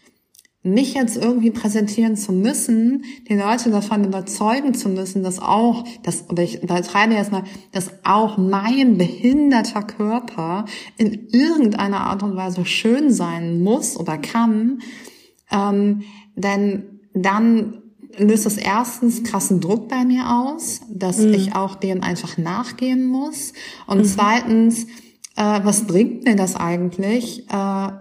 mich 0.61 0.93
jetzt 0.93 1.15
irgendwie 1.15 1.51
präsentieren 1.51 2.17
zu 2.17 2.33
müssen, 2.33 3.05
die 3.29 3.35
Leute 3.35 3.71
davon 3.71 4.03
überzeugen 4.03 4.73
zu 4.73 4.89
müssen, 4.89 5.23
dass 5.23 5.39
auch, 5.39 5.85
dass, 6.03 6.29
oder 6.29 6.43
ich 6.43 6.61
übertreibe 6.61 7.13
jetzt 7.13 7.31
mal, 7.31 7.43
dass 7.71 7.91
auch 8.03 8.37
mein 8.37 8.97
behinderter 8.97 9.83
Körper 9.83 10.65
in 10.97 11.27
irgendeiner 11.31 12.01
Art 12.01 12.23
und 12.23 12.35
Weise 12.35 12.65
schön 12.65 13.09
sein 13.11 13.61
muss 13.61 13.97
oder 13.97 14.17
kann, 14.17 14.79
ähm, 15.49 16.01
denn 16.35 16.99
dann 17.13 17.81
löst 18.17 18.45
das 18.45 18.57
erstens 18.57 19.23
krassen 19.23 19.61
Druck 19.61 19.87
bei 19.87 20.03
mir 20.05 20.29
aus, 20.29 20.81
dass 20.89 21.19
mhm. 21.19 21.33
ich 21.33 21.55
auch 21.55 21.75
denen 21.75 22.03
einfach 22.03 22.37
nachgehen 22.37 23.05
muss. 23.05 23.53
Und 23.87 23.99
mhm. 23.99 24.05
zweitens, 24.05 24.83
äh, 25.35 25.59
was 25.63 25.87
bringt 25.87 26.25
mir 26.25 26.35
das 26.35 26.55
eigentlich, 26.55 27.49
äh, 27.49 27.53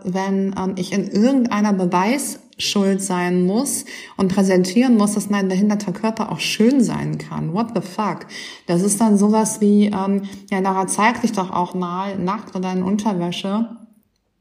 wenn 0.04 0.54
ähm, 0.58 0.74
ich 0.76 0.92
in 0.92 1.08
irgendeiner 1.08 1.72
Beweis 1.72 2.40
schuld 2.58 3.00
sein 3.00 3.46
muss 3.46 3.84
und 4.16 4.34
präsentieren 4.34 4.96
muss, 4.96 5.14
dass 5.14 5.30
mein 5.30 5.48
behinderter 5.48 5.92
Körper 5.92 6.32
auch 6.32 6.40
schön 6.40 6.82
sein 6.82 7.18
kann. 7.18 7.52
What 7.52 7.68
the 7.74 7.80
fuck? 7.80 8.26
Das 8.66 8.82
ist 8.82 9.00
dann 9.00 9.16
sowas 9.16 9.60
wie, 9.60 9.86
ähm, 9.86 10.22
ja, 10.50 10.58
Lara, 10.58 10.88
zeig 10.88 11.20
dich 11.22 11.32
doch 11.32 11.52
auch 11.52 11.74
mal 11.74 12.18
nackt 12.18 12.56
oder 12.56 12.72
in 12.72 12.82
Unterwäsche 12.82 13.68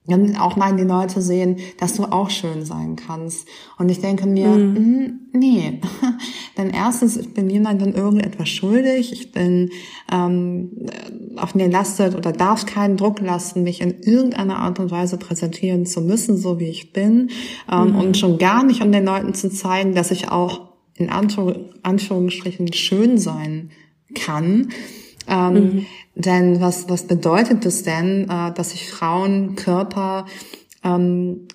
damit 0.08 0.39
auch 0.39 0.55
mal 0.55 0.76
die 0.76 0.84
Leute 0.84 1.22
sehen, 1.22 1.58
dass 1.80 1.95
du 1.95 2.05
auch 2.05 2.30
schön 2.30 2.66
sein 2.66 2.95
kannst. 2.95 3.47
Und 3.78 3.89
ich 3.89 3.99
denke 3.99 4.26
mir, 4.26 4.47
mhm. 4.47 4.76
Hm, 4.76 5.20
nee. 5.34 5.82
Denn 6.58 6.70
erstens, 6.70 7.18
ich 7.18 7.34
bin 7.34 7.47
niemandem 7.47 7.93
irgendetwas 7.93 8.49
schuldig. 8.49 9.12
Ich 9.12 9.32
bin 9.32 9.70
ähm, 10.12 10.72
auf 11.36 11.55
mir 11.55 11.70
lastet 11.70 12.16
oder 12.16 12.32
darf 12.32 12.66
keinen 12.66 12.97
Druck 12.97 13.20
lassen, 13.20 13.64
mich 13.64 13.82
in 13.82 14.01
irgendeiner 14.01 14.60
Art 14.60 14.80
und 14.80 14.91
Weise 14.91 15.18
präsentieren 15.18 15.86
zu 15.86 16.01
müssen, 16.01 16.38
so 16.38 16.60
wie 16.60 16.70
ich 16.70 16.93
bin. 16.93 17.30
Ähm, 17.72 17.89
mhm. 17.89 17.95
Und 17.95 18.18
schon 18.18 18.38
gar 18.38 18.64
nicht, 18.64 18.82
um 18.82 18.91
den 18.91 19.05
Leuten 19.05 19.34
zu 19.34 19.49
zeigen, 19.49 19.93
dass 19.93 20.12
ich 20.12 20.30
auch 20.30 20.68
in 20.95 21.10
Anführungsstrichen 21.10 22.74
schön 22.74 23.18
sein 23.18 23.70
kann. 24.16 24.70
Ähm, 25.28 25.53
mhm. 25.53 25.86
Denn 26.15 26.61
was, 26.61 26.89
was 26.89 27.03
bedeutet 27.03 27.65
es 27.65 27.84
denn, 27.84 28.30
äh, 28.30 28.51
dass 28.53 28.71
sich 28.71 28.89
Frauen 28.89 29.55
Körper 29.55 30.25
ähm, 30.84 31.47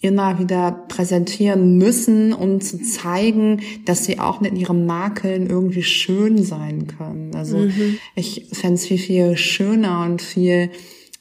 immer 0.00 0.38
wieder 0.38 0.84
präsentieren 0.88 1.78
müssen, 1.78 2.34
um 2.34 2.60
zu 2.60 2.80
zeigen, 2.82 3.62
dass 3.86 4.04
sie 4.04 4.20
auch 4.20 4.40
mit 4.40 4.56
ihren 4.56 4.84
Makeln 4.84 5.48
irgendwie 5.48 5.82
schön 5.82 6.44
sein 6.44 6.86
können. 6.86 7.34
Also 7.34 7.56
mhm. 7.56 7.98
ich 8.14 8.48
fände 8.52 8.74
es 8.74 8.86
viel, 8.86 8.98
viel 8.98 9.36
schöner 9.38 10.02
und 10.04 10.20
viel 10.20 10.70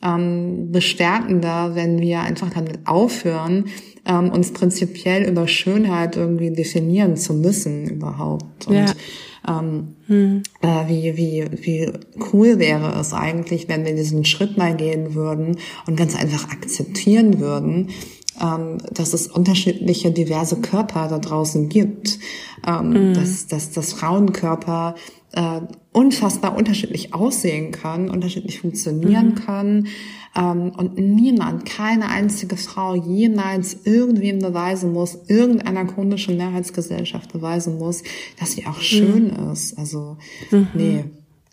ähm, 0.03 0.71
bestärkender, 0.73 1.75
wenn 1.75 2.01
wir 2.01 2.19
einfach 2.19 2.49
damit 2.49 2.79
aufhören, 2.85 3.65
ähm, 4.05 4.29
uns 4.29 4.51
prinzipiell 4.51 5.29
über 5.29 5.47
Schönheit 5.47 6.17
irgendwie 6.17 6.51
definieren 6.51 7.15
zu 7.15 7.33
müssen 7.33 7.89
überhaupt. 7.89 8.67
Und 8.67 8.75
ja 8.75 8.93
ähm, 9.47 9.95
hm. 10.07 10.43
äh, 10.61 10.87
wie, 10.87 11.17
wie, 11.17 11.45
wie 11.51 11.91
cool 12.31 12.59
wäre 12.59 12.99
es 12.99 13.13
eigentlich, 13.13 13.67
wenn 13.67 13.85
wir 13.85 13.95
diesen 13.95 14.25
Schritt 14.25 14.57
mal 14.57 14.75
gehen 14.75 15.15
würden 15.15 15.57
und 15.87 15.97
ganz 15.97 16.15
einfach 16.15 16.49
akzeptieren 16.49 17.39
würden, 17.39 17.89
ähm, 18.41 18.77
dass 18.91 19.13
es 19.13 19.27
unterschiedliche, 19.27 20.11
diverse 20.11 20.61
Körper 20.61 21.07
da 21.07 21.19
draußen 21.19 21.69
gibt, 21.69 22.19
ähm, 22.65 23.11
mm. 23.11 23.13
dass, 23.13 23.47
dass, 23.47 23.71
dass 23.71 23.93
Frauenkörper 23.93 24.95
äh, 25.33 25.61
unfassbar 25.93 26.57
unterschiedlich 26.57 27.13
aussehen 27.13 27.71
kann, 27.71 28.09
unterschiedlich 28.09 28.59
funktionieren 28.59 29.29
mhm. 29.29 29.35
kann 29.35 29.87
ähm, 30.35 30.71
und 30.75 30.97
niemand, 30.97 31.65
keine 31.65 32.09
einzige 32.09 32.57
Frau 32.57 32.95
jemals 32.95 33.85
irgendwem 33.85 34.39
beweisen 34.39 34.91
muss, 34.91 35.17
irgendeiner 35.27 35.85
chronischen 35.85 36.37
Mehrheitsgesellschaft 36.37 37.31
beweisen 37.31 37.77
muss, 37.77 38.03
dass 38.39 38.53
sie 38.53 38.65
auch 38.65 38.79
schön 38.79 39.31
mhm. 39.31 39.51
ist. 39.51 39.77
Also 39.77 40.17
mhm. 40.51 40.67
nee. 40.73 41.03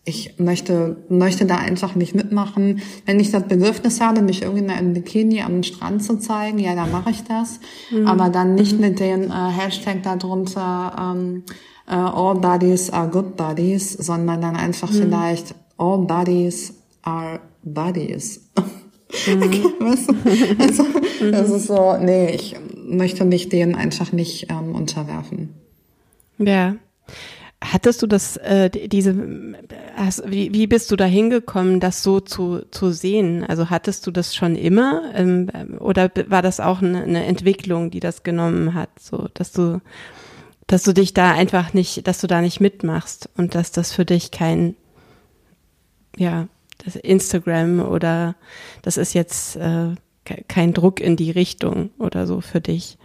Ich 0.07 0.39
möchte, 0.39 0.97
möchte 1.11 1.45
da 1.45 1.59
einfach 1.59 1.95
nicht 1.95 2.15
mitmachen. 2.15 2.81
Wenn 3.05 3.21
ich 3.21 3.31
das 3.31 3.47
Bedürfnis 3.47 4.01
habe, 4.01 4.23
mich 4.23 4.41
irgendwie 4.43 4.65
in 4.65 4.71
einem 4.71 4.95
Bikini 4.95 5.43
am 5.43 5.63
Strand 5.63 6.03
zu 6.03 6.19
zeigen, 6.19 6.59
ja, 6.59 6.75
dann 6.75 6.91
mache 6.91 7.11
ich 7.11 7.23
das. 7.25 7.61
Mhm. 7.91 8.07
Aber 8.07 8.31
dann 8.31 8.55
nicht 8.55 8.73
mhm. 8.73 8.81
mit 8.81 8.99
den 8.99 9.25
äh, 9.25 9.29
Hashtag 9.31 10.03
darunter, 10.03 11.15
ähm, 11.15 11.43
uh, 11.91 12.11
all 12.15 12.35
bodies 12.35 12.91
are 12.91 13.09
good 13.09 13.37
bodies, 13.37 13.93
sondern 13.93 14.41
dann 14.41 14.57
einfach 14.57 14.91
mhm. 14.91 14.97
vielleicht 14.97 15.55
all 15.77 15.99
bodies 15.99 16.75
are 17.03 17.41
bodies. 17.63 18.41
Mhm. 19.27 19.75
also, 20.61 20.85
das 21.33 21.51
ist 21.51 21.67
so, 21.67 21.97
nee, 21.97 22.31
ich 22.31 22.55
möchte 22.77 23.25
mich 23.25 23.49
denen 23.49 23.75
einfach 23.75 24.13
nicht 24.13 24.47
ähm, 24.51 24.75
unterwerfen. 24.75 25.55
Ja. 26.39 26.77
Hattest 27.63 28.03
du 28.03 28.07
das, 28.07 28.39
äh, 28.39 28.71
diese, 28.71 29.15
hast, 29.95 30.23
wie, 30.31 30.55
wie 30.55 30.67
bist 30.67 30.91
du 30.91 30.97
da 30.97 31.05
hingekommen, 31.05 31.79
das 31.79 32.03
so 32.03 32.21
zu, 32.21 32.63
zu 32.71 32.91
sehen? 32.91 33.45
Also 33.45 33.69
hattest 33.69 34.07
du 34.07 34.11
das 34.11 34.35
schon 34.35 34.57
immer 34.57 35.03
ähm, 35.15 35.51
oder 35.79 36.11
war 36.29 36.41
das 36.41 36.59
auch 36.59 36.81
eine, 36.81 37.03
eine 37.03 37.27
Entwicklung, 37.27 37.91
die 37.91 38.01
das 38.01 38.23
genommen 38.23 38.73
hat, 38.73 38.91
so 38.99 39.29
dass 39.35 39.53
du 39.53 39.83
dass 40.71 40.85
du 40.85 40.95
dich 40.95 41.15
da 41.15 41.33
einfach 41.33 41.75
nicht, 41.75 42.07
dass 42.07 42.21
du 42.21 42.29
da 42.29 42.41
nicht 42.41 42.61
mitmachst 42.61 43.29
und 43.37 43.57
dass 43.57 43.73
das 43.73 43.93
für 43.93 44.05
dich 44.05 44.31
kein, 44.31 44.77
ja, 46.17 46.47
das 46.85 46.95
Instagram 46.95 47.81
oder 47.81 48.37
das 48.83 48.97
ist 48.97 49.13
jetzt 49.13 49.57
äh, 49.57 49.97
kein 50.47 50.73
Druck 50.73 51.01
in 51.01 51.17
die 51.17 51.33
Richtung 51.33 51.91
oder 51.99 52.25
so 52.29 52.41
für 52.41 52.61
dich. 52.61 52.99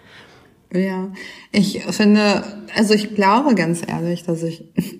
Ja, 0.71 1.11
ich 1.51 1.83
finde, 1.85 2.43
also 2.75 2.93
ich 2.93 3.15
glaube 3.15 3.55
ganz 3.55 3.81
ehrlich, 3.87 4.21
dass 4.21 4.43
ich, 4.43 4.65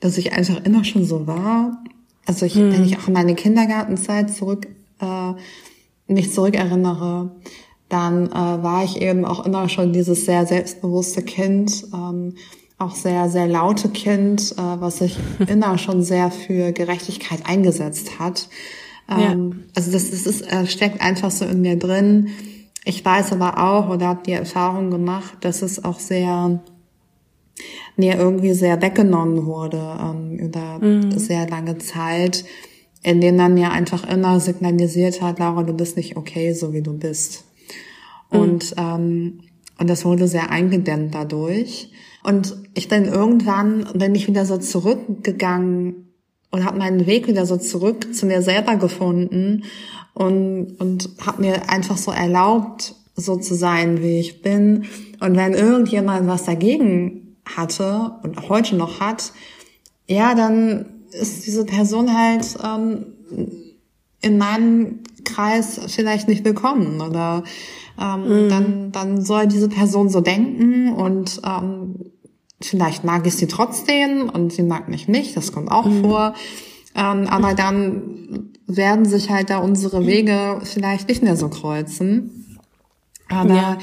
dass 0.00 0.18
ich 0.18 0.34
einfach 0.34 0.62
immer 0.64 0.84
schon 0.84 1.06
so 1.06 1.26
war. 1.26 1.82
Also 2.26 2.44
ich, 2.44 2.56
hm. 2.56 2.74
wenn 2.74 2.84
ich 2.84 2.98
auch 2.98 3.06
an 3.06 3.14
meine 3.14 3.34
Kindergartenzeit 3.34 4.30
zurück, 4.30 4.66
äh, 5.00 5.32
mich 6.12 6.30
zurückerinnere, 6.34 7.40
dann 7.92 8.28
äh, 8.28 8.32
war 8.32 8.84
ich 8.84 9.02
eben 9.02 9.26
auch 9.26 9.44
immer 9.44 9.68
schon 9.68 9.92
dieses 9.92 10.24
sehr 10.24 10.46
selbstbewusste 10.46 11.22
Kind, 11.22 11.84
ähm, 11.92 12.36
auch 12.78 12.94
sehr, 12.94 13.28
sehr 13.28 13.46
laute 13.46 13.90
Kind, 13.90 14.52
äh, 14.52 14.80
was 14.80 14.98
sich 14.98 15.18
immer 15.46 15.76
schon 15.76 16.02
sehr 16.02 16.30
für 16.30 16.72
Gerechtigkeit 16.72 17.44
eingesetzt 17.44 18.18
hat. 18.18 18.48
Ähm, 19.10 19.18
ja. 19.18 19.56
Also 19.74 19.92
das, 19.92 20.10
das 20.10 20.22
ist, 20.26 20.50
äh, 20.50 20.66
steckt 20.66 21.02
einfach 21.02 21.30
so 21.30 21.44
in 21.44 21.60
mir 21.60 21.78
drin. 21.78 22.28
Ich 22.84 23.04
weiß 23.04 23.32
aber 23.32 23.62
auch 23.62 23.90
oder 23.90 24.08
habe 24.08 24.22
die 24.24 24.32
Erfahrung 24.32 24.90
gemacht, 24.90 25.36
dass 25.42 25.60
es 25.60 25.84
auch 25.84 26.00
sehr 26.00 26.60
mir 27.96 28.16
irgendwie 28.16 28.54
sehr 28.54 28.80
weggenommen 28.80 29.44
wurde 29.44 29.82
ähm, 30.00 30.38
über 30.38 30.78
mhm. 30.80 31.18
sehr 31.18 31.46
lange 31.46 31.76
Zeit, 31.76 32.46
in 33.02 33.20
dem 33.20 33.36
dann 33.36 33.52
mir 33.52 33.70
einfach 33.70 34.08
immer 34.08 34.40
signalisiert 34.40 35.20
hat, 35.20 35.38
Laura, 35.38 35.62
du 35.62 35.74
bist 35.74 35.98
nicht 35.98 36.16
okay, 36.16 36.54
so 36.54 36.72
wie 36.72 36.80
du 36.80 36.94
bist. 36.94 37.44
Mhm. 38.32 38.40
Und, 38.40 38.74
ähm, 38.76 39.40
und 39.78 39.90
das 39.90 40.04
wurde 40.04 40.28
sehr 40.28 40.50
eingedämmt 40.50 41.14
dadurch. 41.14 41.90
Und 42.24 42.56
ich 42.74 42.88
bin 42.88 43.04
irgendwann, 43.04 43.86
bin 43.94 44.14
ich 44.14 44.28
wieder 44.28 44.46
so 44.46 44.56
zurückgegangen 44.56 46.12
und 46.50 46.64
habe 46.64 46.78
meinen 46.78 47.06
Weg 47.06 47.26
wieder 47.26 47.46
so 47.46 47.56
zurück 47.56 48.14
zu 48.14 48.26
mir 48.26 48.42
selber 48.42 48.76
gefunden 48.76 49.64
und, 50.14 50.76
und 50.78 51.10
habe 51.26 51.42
mir 51.42 51.68
einfach 51.70 51.96
so 51.96 52.10
erlaubt, 52.10 52.94
so 53.16 53.36
zu 53.36 53.54
sein, 53.54 54.02
wie 54.02 54.20
ich 54.20 54.42
bin. 54.42 54.84
Und 55.20 55.36
wenn 55.36 55.54
irgendjemand 55.54 56.28
was 56.28 56.44
dagegen 56.44 57.36
hatte 57.44 58.12
und 58.22 58.48
heute 58.48 58.76
noch 58.76 59.00
hat, 59.00 59.32
ja, 60.06 60.34
dann 60.34 60.86
ist 61.12 61.46
diese 61.46 61.64
Person 61.64 62.16
halt 62.16 62.56
ähm, 62.64 63.06
in 64.20 64.38
meinem 64.38 65.00
Kreis 65.24 65.80
vielleicht 65.88 66.28
nicht 66.28 66.44
willkommen 66.44 67.00
oder 67.00 67.44
ähm, 68.00 68.44
mhm. 68.44 68.48
dann, 68.48 68.92
dann 68.92 69.22
soll 69.22 69.46
diese 69.46 69.68
Person 69.68 70.08
so 70.08 70.20
denken 70.20 70.92
und 70.92 71.40
ähm, 71.44 72.12
vielleicht 72.60 73.04
mag 73.04 73.26
ich 73.26 73.34
sie 73.34 73.46
trotzdem 73.46 74.28
und 74.28 74.52
sie 74.52 74.62
mag 74.62 74.88
mich 74.88 75.08
nicht, 75.08 75.36
das 75.36 75.52
kommt 75.52 75.70
auch 75.70 75.86
mhm. 75.86 76.02
vor. 76.02 76.34
Ähm, 76.94 77.26
aber 77.26 77.54
dann 77.54 78.50
werden 78.66 79.04
sich 79.04 79.30
halt 79.30 79.50
da 79.50 79.58
unsere 79.58 80.06
Wege 80.06 80.60
vielleicht 80.62 81.08
nicht 81.08 81.22
mehr 81.22 81.36
so 81.36 81.48
kreuzen. 81.48 82.58
Aber 83.28 83.54
ja. 83.54 83.78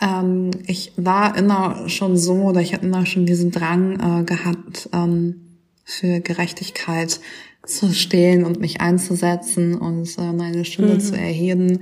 ähm, 0.00 0.50
ich 0.66 0.92
war 0.96 1.36
immer 1.36 1.88
schon 1.88 2.16
so 2.16 2.34
oder 2.34 2.60
ich 2.60 2.74
hatte 2.74 2.86
immer 2.86 3.06
schon 3.06 3.26
diesen 3.26 3.50
Drang 3.50 4.20
äh, 4.20 4.24
gehabt, 4.24 4.88
ähm, 4.92 5.58
für 5.84 6.20
Gerechtigkeit 6.20 7.20
zu 7.66 7.92
stehen 7.92 8.44
und 8.44 8.60
mich 8.60 8.80
einzusetzen 8.80 9.76
und 9.76 10.16
äh, 10.18 10.32
meine 10.32 10.64
Stimme 10.64 10.94
mhm. 10.94 11.00
zu 11.00 11.16
erheben 11.16 11.80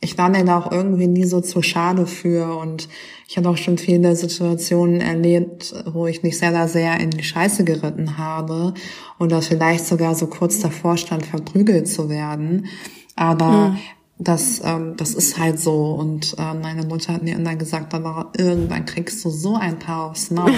ich 0.00 0.16
war 0.16 0.30
mir 0.30 0.44
da 0.44 0.58
auch 0.58 0.72
irgendwie 0.72 1.06
nie 1.06 1.24
so 1.24 1.40
zu 1.40 1.60
schade 1.62 2.06
für 2.06 2.56
und 2.56 2.88
ich 3.28 3.36
habe 3.36 3.50
auch 3.50 3.58
schon 3.58 3.76
viele 3.78 4.16
Situationen 4.16 5.00
erlebt, 5.00 5.74
wo 5.92 6.06
ich 6.06 6.22
mich 6.22 6.38
selber 6.38 6.68
sehr 6.68 6.98
in 6.98 7.10
die 7.10 7.22
Scheiße 7.22 7.64
geritten 7.64 8.16
habe 8.16 8.74
oder 9.18 9.42
vielleicht 9.42 9.86
sogar 9.86 10.14
so 10.14 10.26
kurz 10.26 10.58
davor 10.58 10.96
stand, 10.96 11.26
verprügelt 11.26 11.86
zu 11.86 12.08
werden. 12.08 12.66
Aber 13.14 13.68
mhm. 13.68 13.78
das, 14.18 14.62
ähm, 14.64 14.94
das 14.96 15.14
ist 15.14 15.38
halt 15.38 15.60
so. 15.60 15.92
Und 15.92 16.34
äh, 16.38 16.54
meine 16.54 16.86
Mutter 16.86 17.12
hat 17.12 17.22
mir 17.22 17.36
immer 17.36 17.54
gesagt, 17.54 17.92
aber 17.92 18.32
irgendwann 18.36 18.86
kriegst 18.86 19.22
du 19.24 19.30
so 19.30 19.54
ein 19.54 19.78
paar 19.78 20.10
aufs 20.10 20.30
Maul 20.30 20.50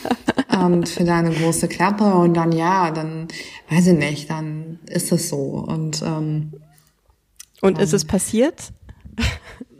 ähm, 0.50 0.86
für 0.86 1.04
deine 1.04 1.32
große 1.32 1.66
Klappe 1.66 2.14
und 2.14 2.34
dann 2.34 2.52
ja, 2.52 2.92
dann 2.92 3.26
weiß 3.68 3.88
ich 3.88 3.98
nicht, 3.98 4.30
dann 4.30 4.78
ist 4.86 5.10
es 5.10 5.28
so. 5.28 5.36
Und 5.36 6.02
ähm, 6.02 6.52
und 7.66 7.78
ist 7.78 7.92
es 7.92 8.04
passiert? 8.04 8.72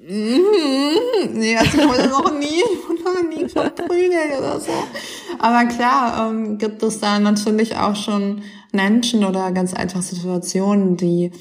nee, 0.08 1.56
also 1.56 1.78
ich 1.78 1.88
wurde 1.88 2.08
noch 2.08 2.32
nie, 2.38 2.46
ich 2.46 2.88
wurde 2.88 3.02
noch 3.02 3.22
nie 3.28 3.48
verprügelt 3.48 4.38
oder 4.38 4.60
so. 4.60 4.72
Aber 5.38 5.66
klar, 5.66 6.30
ähm, 6.30 6.58
gibt 6.58 6.82
es 6.82 7.00
da 7.00 7.18
natürlich 7.18 7.76
auch 7.76 7.96
schon 7.96 8.42
Menschen 8.72 9.24
oder 9.24 9.50
ganz 9.52 9.74
einfach 9.74 10.02
Situationen, 10.02 10.96
die 10.96 11.32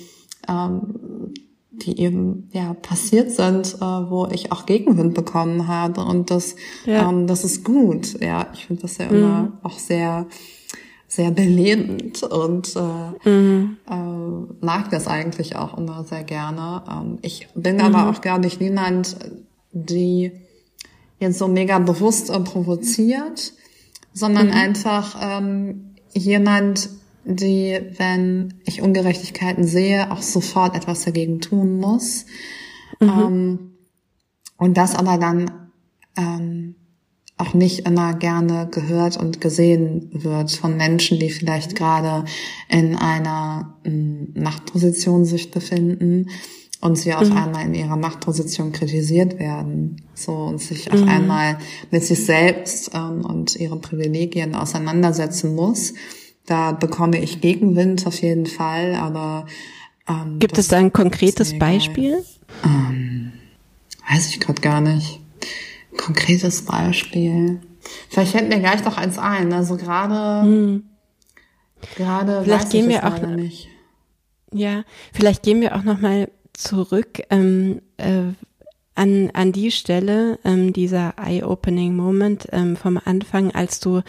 ähm, 0.47 1.33
die 1.71 1.99
eben 1.99 2.49
ja 2.53 2.73
passiert 2.73 3.31
sind, 3.31 3.75
äh, 3.75 3.79
wo 3.81 4.27
ich 4.31 4.51
auch 4.51 4.65
Gegenwind 4.65 5.13
bekommen 5.13 5.67
habe 5.67 6.01
und 6.05 6.31
das 6.31 6.55
ja. 6.85 7.09
ähm, 7.09 7.27
das 7.27 7.43
ist 7.43 7.63
gut. 7.63 8.19
Ja, 8.21 8.47
ich 8.53 8.65
finde 8.65 8.83
das 8.83 8.97
ja 8.97 9.07
immer 9.07 9.41
mhm. 9.41 9.53
auch 9.61 9.77
sehr 9.77 10.27
sehr 11.16 11.32
belebend 11.32 12.24
und 12.24 12.76
äh, 12.76 13.30
mhm. 13.30 13.78
äh, 13.89 14.66
mag 14.66 14.89
das 14.91 15.07
eigentlich 15.07 15.55
auch 15.55 15.78
immer 15.78 16.03
sehr 16.03 16.24
gerne. 16.24 16.84
Ähm, 16.89 17.20
ich 17.22 17.47
bin 17.55 17.76
mhm. 17.76 17.82
aber 17.82 18.09
auch 18.09 18.22
gar 18.22 18.38
nicht 18.38 18.59
niemand, 18.59 19.16
die 19.72 20.32
jetzt 21.20 21.39
so 21.39 21.47
mega 21.47 21.80
bewusst 21.80 22.30
äh, 22.30 22.39
provoziert, 22.41 23.53
sondern 24.13 24.47
mhm. 24.47 24.53
einfach 24.53 25.16
ähm, 25.22 25.95
jemand, 26.13 26.89
die, 27.24 27.80
wenn 27.97 28.55
ich 28.66 28.82
Ungerechtigkeiten 28.82 29.63
sehe, 29.63 30.11
auch 30.11 30.22
sofort 30.22 30.76
etwas 30.76 31.05
dagegen 31.05 31.39
tun 31.39 31.78
muss. 31.78 32.26
Mhm. 32.99 33.09
Ähm, 33.09 33.59
und 34.57 34.78
das 34.78 34.95
aber 34.95 35.18
dann 35.18 35.70
ähm, 36.18 36.76
auch 37.38 37.53
nicht 37.53 37.86
immer 37.86 38.13
gerne 38.13 38.67
gehört 38.71 39.17
und 39.17 39.41
gesehen 39.41 40.09
wird 40.13 40.51
von 40.51 40.77
Menschen, 40.77 41.19
die 41.19 41.29
vielleicht 41.29 41.75
gerade 41.75 42.25
in 42.69 42.95
einer 42.95 43.77
ähm, 43.83 44.33
Machtposition 44.36 45.25
sich 45.25 45.51
befinden 45.51 46.29
und 46.81 46.97
sie 46.97 47.13
auf 47.13 47.29
mhm. 47.29 47.38
einmal 47.38 47.65
in 47.65 47.73
ihrer 47.73 47.97
Machtposition 47.97 48.71
kritisiert 48.71 49.38
werden, 49.39 50.01
so 50.13 50.31
und 50.31 50.61
sich 50.61 50.91
auf 50.93 51.01
mhm. 51.01 51.09
einmal 51.09 51.57
mit 51.91 52.03
sich 52.03 52.25
selbst 52.25 52.91
ähm, 52.93 53.25
und 53.25 53.55
ihren 53.55 53.81
Privilegien 53.81 54.55
auseinandersetzen 54.55 55.55
muss 55.55 55.93
da 56.45 56.71
bekomme 56.71 57.21
ich 57.21 57.41
Gegenwind 57.41 58.05
auf 58.05 58.21
jeden 58.21 58.45
Fall, 58.45 58.95
aber 58.95 59.45
ähm, 60.07 60.39
gibt 60.39 60.57
es 60.57 60.67
da 60.67 60.77
ein 60.77 60.93
konkretes 60.93 61.57
Beispiel? 61.57 62.23
Ähm, 62.63 63.33
weiß 64.09 64.29
ich 64.29 64.39
gerade 64.39 64.61
gar 64.61 64.81
nicht. 64.81 65.19
Konkretes 65.97 66.65
Beispiel. 66.65 67.61
Vielleicht 68.09 68.31
fällt 68.31 68.49
mir 68.49 68.59
gleich 68.59 68.81
doch 68.81 68.97
eins 68.97 69.17
ein. 69.17 69.53
Also 69.53 69.77
gerade, 69.77 70.41
hm. 70.45 70.83
gerade 71.95 72.41
vielleicht 72.43 72.71
gehen 72.71 72.89
wir 72.89 73.05
auch 73.05 73.21
nicht. 73.21 73.69
Ja, 74.51 74.83
vielleicht 75.13 75.43
gehen 75.43 75.61
wir 75.61 75.75
auch 75.75 75.83
noch 75.83 75.99
mal 75.99 76.29
zurück 76.53 77.21
ähm, 77.29 77.81
äh, 77.97 78.31
an, 78.95 79.29
an 79.33 79.51
die 79.51 79.71
Stelle 79.71 80.39
ähm, 80.45 80.71
dieser 80.71 81.15
Eye-Opening 81.17 81.95
Moment 81.95 82.47
ähm, 82.51 82.77
vom 82.77 82.99
Anfang, 83.03 83.51
als 83.51 83.79
du 83.79 84.01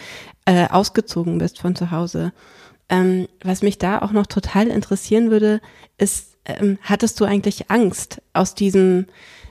äh, 0.44 0.68
ausgezogen 0.68 1.38
bist 1.38 1.60
von 1.60 1.74
zu 1.74 1.90
Hause. 1.90 2.32
Ähm, 2.88 3.26
was 3.42 3.62
mich 3.62 3.78
da 3.78 4.00
auch 4.00 4.12
noch 4.12 4.26
total 4.26 4.68
interessieren 4.68 5.30
würde, 5.30 5.60
ist, 5.98 6.36
ähm, 6.44 6.78
hattest 6.82 7.18
du 7.18 7.24
eigentlich 7.24 7.70
Angst, 7.70 8.22
aus 8.32 8.54
diesem 8.54 9.06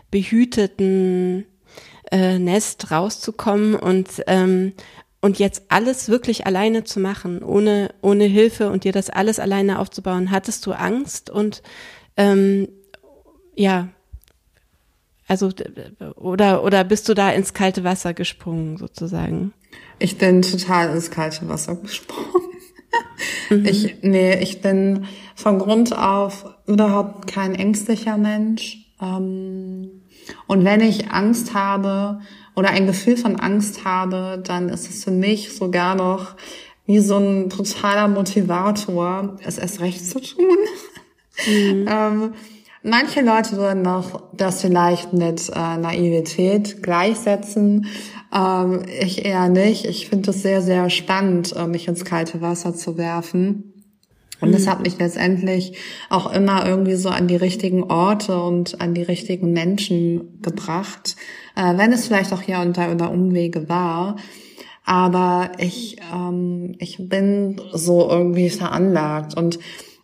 behüteten 0.09 1.45
äh, 2.11 2.39
Nest 2.39 2.91
rauszukommen 2.91 3.75
und 3.75 4.23
ähm, 4.27 4.73
und 5.21 5.39
jetzt 5.39 5.63
alles 5.69 6.07
wirklich 6.07 6.45
alleine 6.45 6.83
zu 6.83 6.99
machen, 6.99 7.41
ohne 7.41 7.89
ohne 8.01 8.25
Hilfe 8.25 8.69
und 8.69 8.83
dir 8.83 8.91
das 8.91 9.09
alles 9.09 9.39
alleine 9.39 9.79
aufzubauen, 9.79 10.29
hattest 10.29 10.65
du 10.65 10.73
Angst 10.73 11.29
und 11.29 11.63
ähm, 12.15 12.67
ja, 13.55 13.89
also 15.27 15.49
oder 16.15 16.63
oder 16.63 16.83
bist 16.83 17.09
du 17.09 17.13
da 17.13 17.31
ins 17.31 17.53
kalte 17.53 17.83
Wasser 17.83 18.13
gesprungen 18.13 18.77
sozusagen? 18.77 19.53
Ich 19.97 20.17
bin 20.17 20.41
total 20.41 20.93
ins 20.93 21.09
kalte 21.09 21.47
Wasser 21.49 21.75
gesprungen. 21.75 22.29
Mhm. 23.49 23.65
Ich 23.65 23.97
nee, 24.01 24.39
ich 24.39 24.61
bin 24.61 25.05
von 25.35 25.59
Grund 25.59 25.97
auf 25.97 26.45
überhaupt 26.67 27.27
kein 27.27 27.55
ängstlicher 27.55 28.17
Mensch. 28.17 28.77
Ähm, 29.01 30.03
und 30.47 30.65
wenn 30.65 30.81
ich 30.81 31.11
Angst 31.11 31.53
habe 31.53 32.21
oder 32.55 32.69
ein 32.69 32.87
Gefühl 32.87 33.17
von 33.17 33.35
Angst 33.35 33.85
habe, 33.85 34.41
dann 34.43 34.69
ist 34.69 34.89
es 34.89 35.03
für 35.03 35.11
mich 35.11 35.55
sogar 35.55 35.95
noch 35.95 36.35
wie 36.85 36.99
so 36.99 37.17
ein 37.17 37.49
totaler 37.49 38.07
Motivator, 38.07 39.37
es 39.43 39.57
erst 39.57 39.79
recht 39.81 40.05
zu 40.05 40.19
tun. 40.21 40.57
Mhm. 41.47 41.87
ähm, 41.89 42.33
Manche 42.87 43.21
Leute 43.21 43.57
würden 43.57 43.81
noch 43.81 44.21
das 44.31 44.61
vielleicht 44.61 45.11
mit 45.11 45.49
äh, 45.49 45.77
Naivität 45.77 46.83
gleichsetzen. 46.83 47.87
Ähm, 48.31 48.83
ich 49.01 49.25
eher 49.25 49.49
nicht. 49.49 49.85
Ich 49.85 50.07
finde 50.07 50.29
es 50.29 50.43
sehr, 50.43 50.61
sehr 50.61 50.91
spannend, 50.91 51.55
äh, 51.55 51.65
mich 51.65 51.87
ins 51.87 52.05
kalte 52.05 52.41
Wasser 52.41 52.75
zu 52.75 52.95
werfen. 52.95 53.74
Und 54.45 54.53
das 54.53 54.65
mhm. 54.65 54.69
hat 54.69 54.83
mich 54.83 54.97
letztendlich 54.97 55.77
auch 56.09 56.31
immer 56.31 56.65
irgendwie 56.65 56.95
so 56.95 57.09
an 57.09 57.27
die 57.27 57.35
richtigen 57.35 57.83
Orte 57.83 58.41
und 58.41 58.79
an 58.81 58.93
die 58.93 59.03
richtigen 59.03 59.51
Menschen 59.51 60.41
gebracht, 60.41 61.15
äh, 61.55 61.77
wenn 61.77 61.91
es 61.91 62.07
vielleicht 62.07 62.33
auch 62.33 62.41
hier 62.41 62.59
und 62.59 62.77
da 62.77 62.91
über 62.91 63.11
Umwege 63.11 63.69
war. 63.69 64.17
Aber 64.85 65.51
ich, 65.57 65.97
ähm, 66.13 66.75
ich 66.79 66.97
bin 66.99 67.59
so 67.73 68.09
irgendwie 68.09 68.49
veranlagt 68.49 69.35
und 69.35 69.59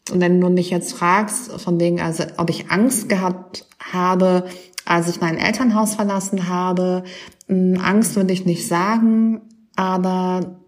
und 0.10 0.20
wenn 0.20 0.42
du 0.42 0.50
mich 0.50 0.70
jetzt 0.72 0.94
fragst, 0.94 1.52
von 1.62 1.80
wegen, 1.80 2.02
also 2.02 2.24
ob 2.38 2.50
ich 2.50 2.70
Angst 2.70 3.08
gehabt 3.08 3.66
habe, 3.80 4.46
als 4.86 5.10
ich 5.10 5.22
mein 5.22 5.38
Elternhaus 5.38 5.96
verlassen 5.96 6.50
habe, 6.50 7.04
hm, 7.48 7.80
Angst 7.82 8.16
würde 8.16 8.34
ich 8.34 8.46
nicht 8.46 8.68
sagen, 8.68 9.42
aber 9.76 10.61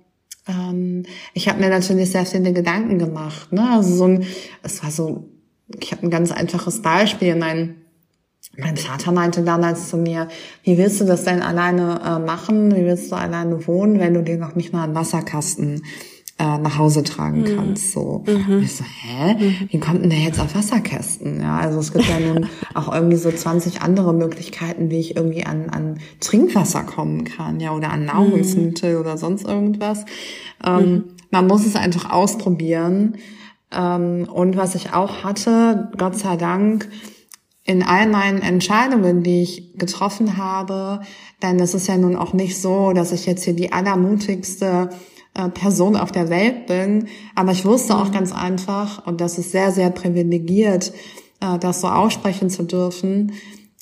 ähm, 0.48 1.04
ich 1.34 1.48
habe 1.50 1.60
mir 1.60 1.70
natürlich 1.70 2.12
sehr 2.12 2.26
viele 2.26 2.54
Gedanken 2.54 3.00
gemacht. 3.00 3.52
Ne? 3.52 3.70
Also 3.72 3.96
so 3.96 4.06
ein, 4.06 4.26
es 4.62 4.84
war 4.84 4.92
so, 4.92 5.30
ich 5.80 5.92
habe 5.92 6.04
ein 6.04 6.10
ganz 6.10 6.32
einfaches 6.32 6.82
Beispiel. 6.82 7.36
Mein 7.36 7.76
mein 8.56 8.78
Vater 8.78 9.12
meinte 9.12 9.44
damals 9.44 9.90
zu 9.90 9.98
mir, 9.98 10.28
wie 10.64 10.78
willst 10.78 11.02
du 11.02 11.06
das 11.06 11.24
denn 11.24 11.42
alleine 11.42 12.00
äh, 12.06 12.20
machen? 12.20 12.76
Wie 12.76 12.86
willst 12.86 13.12
du 13.12 13.16
alleine 13.16 13.66
wohnen, 13.66 14.00
wenn 14.00 14.14
du 14.14 14.22
dir 14.22 14.38
noch 14.38 14.54
nicht 14.54 14.74
mal 14.74 14.84
einen 14.84 14.94
Wasserkasten 14.94 15.82
äh, 16.40 16.58
nach 16.58 16.78
Hause 16.78 17.04
tragen 17.04 17.42
mhm. 17.42 17.56
kannst. 17.56 17.92
So. 17.92 18.24
Mhm. 18.26 18.56
Und 18.56 18.64
ich 18.64 18.76
so, 18.76 18.84
hä? 18.84 19.36
Mhm. 19.36 19.70
Wie 19.70 19.80
kommt 19.80 20.02
denn 20.02 20.10
der 20.10 20.20
jetzt 20.20 20.40
auf 20.40 20.56
Wasserkästen? 20.56 21.42
Ja, 21.42 21.58
also 21.58 21.80
es 21.80 21.94
gibt 21.94 22.10
ja 22.10 22.20
nun 22.20 22.48
auch 22.74 22.94
irgendwie 22.94 23.18
so 23.18 23.32
20 23.32 23.82
andere 23.82 24.14
Möglichkeiten, 24.14 24.90
wie 24.90 25.00
ich 25.00 25.16
irgendwie 25.16 25.46
an, 25.46 25.70
an 25.70 26.00
Trinkwasser 26.20 26.84
kommen 26.84 27.24
kann, 27.24 27.60
ja, 27.60 27.72
oder 27.72 27.92
an 27.92 28.06
Nahrungsmittel 28.06 28.96
mhm. 28.96 29.02
oder 29.02 29.18
sonst 29.18 29.46
irgendwas. 29.46 30.06
Ähm, 30.66 30.92
mhm. 30.92 31.04
man 31.30 31.48
muss 31.48 31.66
es 31.66 31.76
einfach 31.76 32.10
ausprobieren. 32.12 33.18
Ähm, 33.72 34.28
und 34.32 34.58
was 34.58 34.76
ich 34.76 34.94
auch 34.94 35.24
hatte, 35.24 35.92
Gott 35.98 36.16
sei 36.16 36.36
Dank, 36.36 36.90
in 37.66 37.84
all 37.84 38.08
meinen 38.08 38.42
Entscheidungen, 38.42 39.24
die 39.24 39.42
ich 39.42 39.78
getroffen 39.78 40.38
habe, 40.38 41.02
denn 41.42 41.60
es 41.60 41.74
ist 41.74 41.88
ja 41.88 41.98
nun 41.98 42.16
auch 42.16 42.34
nicht 42.34 42.60
so, 42.60 42.92
dass 42.92 43.12
ich 43.12 43.26
jetzt 43.26 43.44
hier 43.46 43.54
die 43.54 43.72
allermutigste 43.72 44.90
äh, 45.34 45.50
Person 45.50 45.96
auf 45.96 46.12
der 46.12 46.30
Welt 46.30 46.68
bin. 46.68 47.08
Aber 47.36 47.52
ich 47.52 47.66
wusste 47.66 47.98
auch 47.98 48.12
ganz 48.12 48.32
einfach, 48.32 49.06
und 49.08 49.22
das 49.22 49.38
ist 49.38 49.52
sehr, 49.52 49.72
sehr 49.72 49.90
privilegiert, 49.90 50.94
äh, 51.40 51.58
das 51.60 51.82
so 51.82 51.88
aussprechen 51.88 52.50
zu 52.50 52.64
dürfen, 52.64 53.34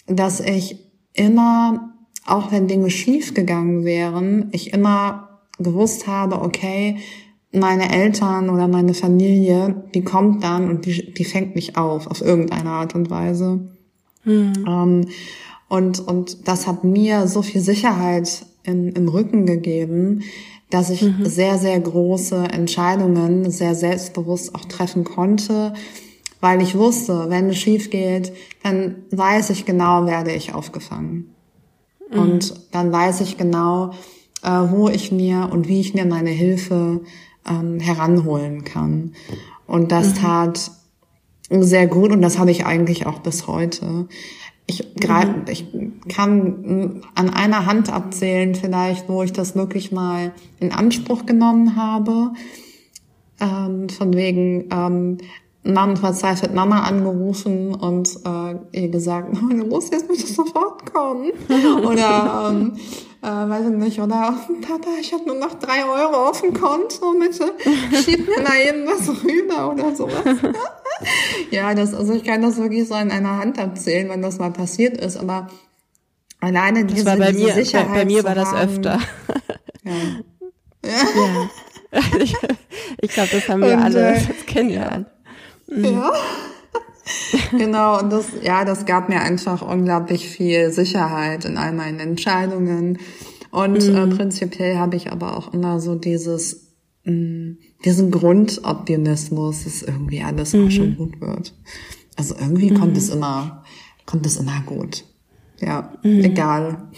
dass 0.07 0.39
ich 0.39 0.77
immer, 1.13 1.93
auch 2.25 2.51
wenn 2.51 2.67
Dinge 2.67 2.89
schief 2.89 3.33
gegangen 3.33 3.83
wären, 3.83 4.49
ich 4.51 4.73
immer 4.73 5.39
gewusst 5.59 6.07
habe, 6.07 6.41
okay, 6.41 6.97
meine 7.51 7.93
Eltern 7.93 8.49
oder 8.49 8.67
meine 8.67 8.93
Familie, 8.93 9.83
die 9.93 10.03
kommt 10.03 10.43
dann 10.43 10.69
und 10.69 10.85
die, 10.85 11.13
die 11.13 11.25
fängt 11.25 11.55
mich 11.55 11.75
auf, 11.77 12.07
auf 12.07 12.21
irgendeine 12.21 12.69
Art 12.69 12.95
und 12.95 13.09
Weise. 13.09 13.59
Mhm. 14.23 14.53
Ähm, 14.67 15.07
und, 15.67 15.99
und 15.99 16.47
das 16.47 16.67
hat 16.67 16.83
mir 16.83 17.27
so 17.27 17.41
viel 17.41 17.61
Sicherheit 17.61 18.45
in, 18.63 18.89
im 18.89 19.07
Rücken 19.07 19.45
gegeben, 19.45 20.23
dass 20.69 20.89
ich 20.89 21.01
mhm. 21.01 21.25
sehr, 21.25 21.57
sehr 21.57 21.79
große 21.79 22.37
Entscheidungen 22.37 23.51
sehr 23.51 23.75
selbstbewusst 23.75 24.55
auch 24.55 24.65
treffen 24.65 25.03
konnte, 25.03 25.73
weil 26.39 26.61
ich 26.61 26.75
wusste, 26.75 27.29
wenn 27.29 27.49
es 27.49 27.57
schief 27.57 27.89
geht, 27.89 28.33
dann 28.63 28.95
weiß 29.11 29.51
ich 29.51 29.65
genau, 29.65 30.05
werde 30.05 30.31
ich 30.31 30.53
aufgefangen. 30.53 31.35
Mhm. 32.09 32.19
Und 32.19 32.53
dann 32.71 32.91
weiß 32.91 33.21
ich 33.21 33.37
genau, 33.37 33.91
äh, 34.43 34.49
wo 34.49 34.89
ich 34.89 35.11
mir 35.11 35.49
und 35.51 35.67
wie 35.67 35.81
ich 35.81 35.93
mir 35.93 36.05
meine 36.05 36.31
Hilfe 36.31 37.01
ähm, 37.47 37.79
heranholen 37.79 38.63
kann. 38.63 39.13
Und 39.67 39.91
das 39.91 40.09
mhm. 40.09 40.15
tat 40.15 40.71
sehr 41.49 41.87
gut 41.87 42.11
und 42.11 42.21
das 42.21 42.39
habe 42.39 42.51
ich 42.51 42.65
eigentlich 42.65 43.05
auch 43.05 43.19
bis 43.19 43.47
heute. 43.47 44.07
Ich, 44.67 44.83
mhm. 44.83 45.45
ich 45.49 45.65
kann 46.07 47.01
an 47.15 47.29
einer 47.29 47.65
Hand 47.65 47.91
abzählen 47.91 48.55
vielleicht, 48.55 49.09
wo 49.09 49.23
ich 49.23 49.33
das 49.33 49.55
wirklich 49.55 49.91
mal 49.91 50.31
in 50.59 50.71
Anspruch 50.71 51.25
genommen 51.25 51.75
habe. 51.75 52.31
Ähm, 53.39 53.89
von 53.89 54.13
wegen, 54.13 54.69
ähm, 54.71 55.17
Mama 55.63 55.95
verzweifelt 55.95 56.55
Mama 56.55 56.81
angerufen 56.81 57.75
und 57.75 58.09
äh, 58.25 58.55
ihr 58.71 58.89
gesagt, 58.89 59.35
oh, 59.35 59.47
du 59.49 59.65
musst 59.65 59.93
jetzt 59.93 60.07
bitte 60.07 60.25
sofort 60.25 60.91
kommen. 60.91 61.31
Oder 61.85 62.49
ähm, 62.51 62.73
äh, 63.21 63.27
weiß 63.27 63.65
ich 63.65 63.75
nicht, 63.75 63.99
oder 63.99 64.35
Papa, 64.61 64.89
ich 64.99 65.13
habe 65.13 65.25
nur 65.25 65.35
noch 65.35 65.53
drei 65.55 65.85
Euro 65.85 66.29
auf 66.29 66.41
dem 66.41 66.53
Konto, 66.53 67.13
bitte 67.19 67.53
schieb 68.03 68.27
mir 68.27 68.43
da 68.43 68.55
eben 68.55 68.85
was 68.87 69.09
rüber 69.23 69.71
oder 69.71 69.95
sowas. 69.95 70.23
ja, 71.51 71.73
das, 71.75 71.93
also 71.93 72.13
ich 72.13 72.23
kann 72.23 72.41
das 72.41 72.57
wirklich 72.57 72.87
so 72.87 72.95
in 72.95 73.11
einer 73.11 73.37
Hand 73.37 73.59
abzählen, 73.59 74.09
wenn 74.09 74.21
das 74.21 74.39
mal 74.39 74.51
passiert 74.51 74.97
ist, 74.97 75.17
aber 75.17 75.49
alleine 76.39 76.85
das 76.85 76.95
diese, 76.95 77.05
war 77.05 77.17
bei 77.17 77.31
diese 77.31 77.45
mir, 77.45 77.53
Sicherheit 77.53 77.87
bei, 77.89 77.99
bei 77.99 78.05
mir 78.05 78.23
war 78.23 78.35
das 78.35 78.51
haben, 78.51 78.69
öfter. 78.69 78.99
Ja. 79.83 79.91
Ja. 80.85 81.49
Ich, 82.21 82.33
ich 83.01 83.11
glaube, 83.11 83.29
das 83.33 83.49
haben 83.49 83.61
wir 83.61 83.73
Und, 83.73 83.83
alle, 83.83 84.13
äh, 84.13 84.25
das 84.25 84.45
kennen 84.45 84.69
wir 84.69 84.89
alle. 84.89 85.05
Ja. 85.67 86.13
genau, 87.57 87.99
und 87.99 88.11
das, 88.11 88.27
ja, 88.43 88.65
das 88.65 88.85
gab 88.85 89.09
mir 89.09 89.21
einfach 89.21 89.61
unglaublich 89.61 90.29
viel 90.29 90.71
Sicherheit 90.71 91.45
in 91.45 91.57
all 91.57 91.73
meinen 91.73 91.99
Entscheidungen. 91.99 92.99
Und 93.51 93.83
äh, 93.83 94.07
prinzipiell 94.07 94.77
habe 94.77 94.95
ich 94.95 95.11
aber 95.11 95.37
auch 95.37 95.53
immer 95.53 95.79
so 95.79 95.95
dieses, 95.95 96.73
mh, 97.03 97.55
diesen 97.83 98.11
Grundoptimismus, 98.11 99.63
dass 99.63 99.81
irgendwie 99.81 100.21
alles 100.21 100.55
auch 100.55 100.69
schon 100.69 100.95
gut 100.95 101.19
wird. 101.19 101.53
Also 102.15 102.35
irgendwie 102.39 102.73
kommt 102.73 102.95
es 102.97 103.09
immer, 103.09 103.63
kommt 104.05 104.25
es 104.25 104.37
immer 104.37 104.61
gut. 104.65 105.05
Ja, 105.59 105.93
egal 106.03 106.89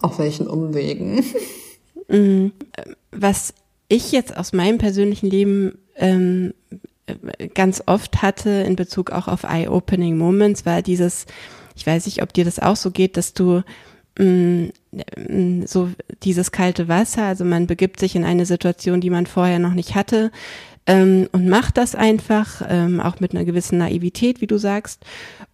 auf 0.00 0.18
welchen 0.18 0.46
Umwegen. 0.46 1.24
Was 3.10 3.54
ich 3.88 4.12
jetzt 4.12 4.36
aus 4.36 4.52
meinem 4.52 4.78
persönlichen 4.78 5.28
Leben 5.28 5.78
ähm, 5.96 6.54
ganz 7.54 7.82
oft 7.86 8.22
hatte 8.22 8.50
in 8.50 8.76
Bezug 8.76 9.10
auch 9.10 9.28
auf 9.28 9.44
Eye-Opening 9.44 10.16
Moments, 10.16 10.64
war 10.66 10.82
dieses, 10.82 11.26
ich 11.74 11.86
weiß 11.86 12.06
nicht, 12.06 12.22
ob 12.22 12.32
dir 12.32 12.44
das 12.44 12.58
auch 12.58 12.76
so 12.76 12.90
geht, 12.90 13.16
dass 13.16 13.34
du 13.34 13.62
mh, 14.18 14.68
mh, 15.16 15.66
so 15.66 15.90
dieses 16.22 16.52
kalte 16.52 16.88
Wasser, 16.88 17.24
also 17.24 17.44
man 17.44 17.66
begibt 17.66 17.98
sich 17.98 18.14
in 18.14 18.24
eine 18.24 18.46
Situation, 18.46 19.00
die 19.00 19.10
man 19.10 19.26
vorher 19.26 19.58
noch 19.58 19.74
nicht 19.74 19.94
hatte, 19.94 20.30
ähm, 20.86 21.28
und 21.32 21.48
macht 21.48 21.76
das 21.76 21.94
einfach, 21.94 22.62
ähm, 22.68 23.00
auch 23.00 23.20
mit 23.20 23.32
einer 23.34 23.44
gewissen 23.44 23.78
Naivität, 23.78 24.40
wie 24.40 24.48
du 24.48 24.58
sagst. 24.58 25.04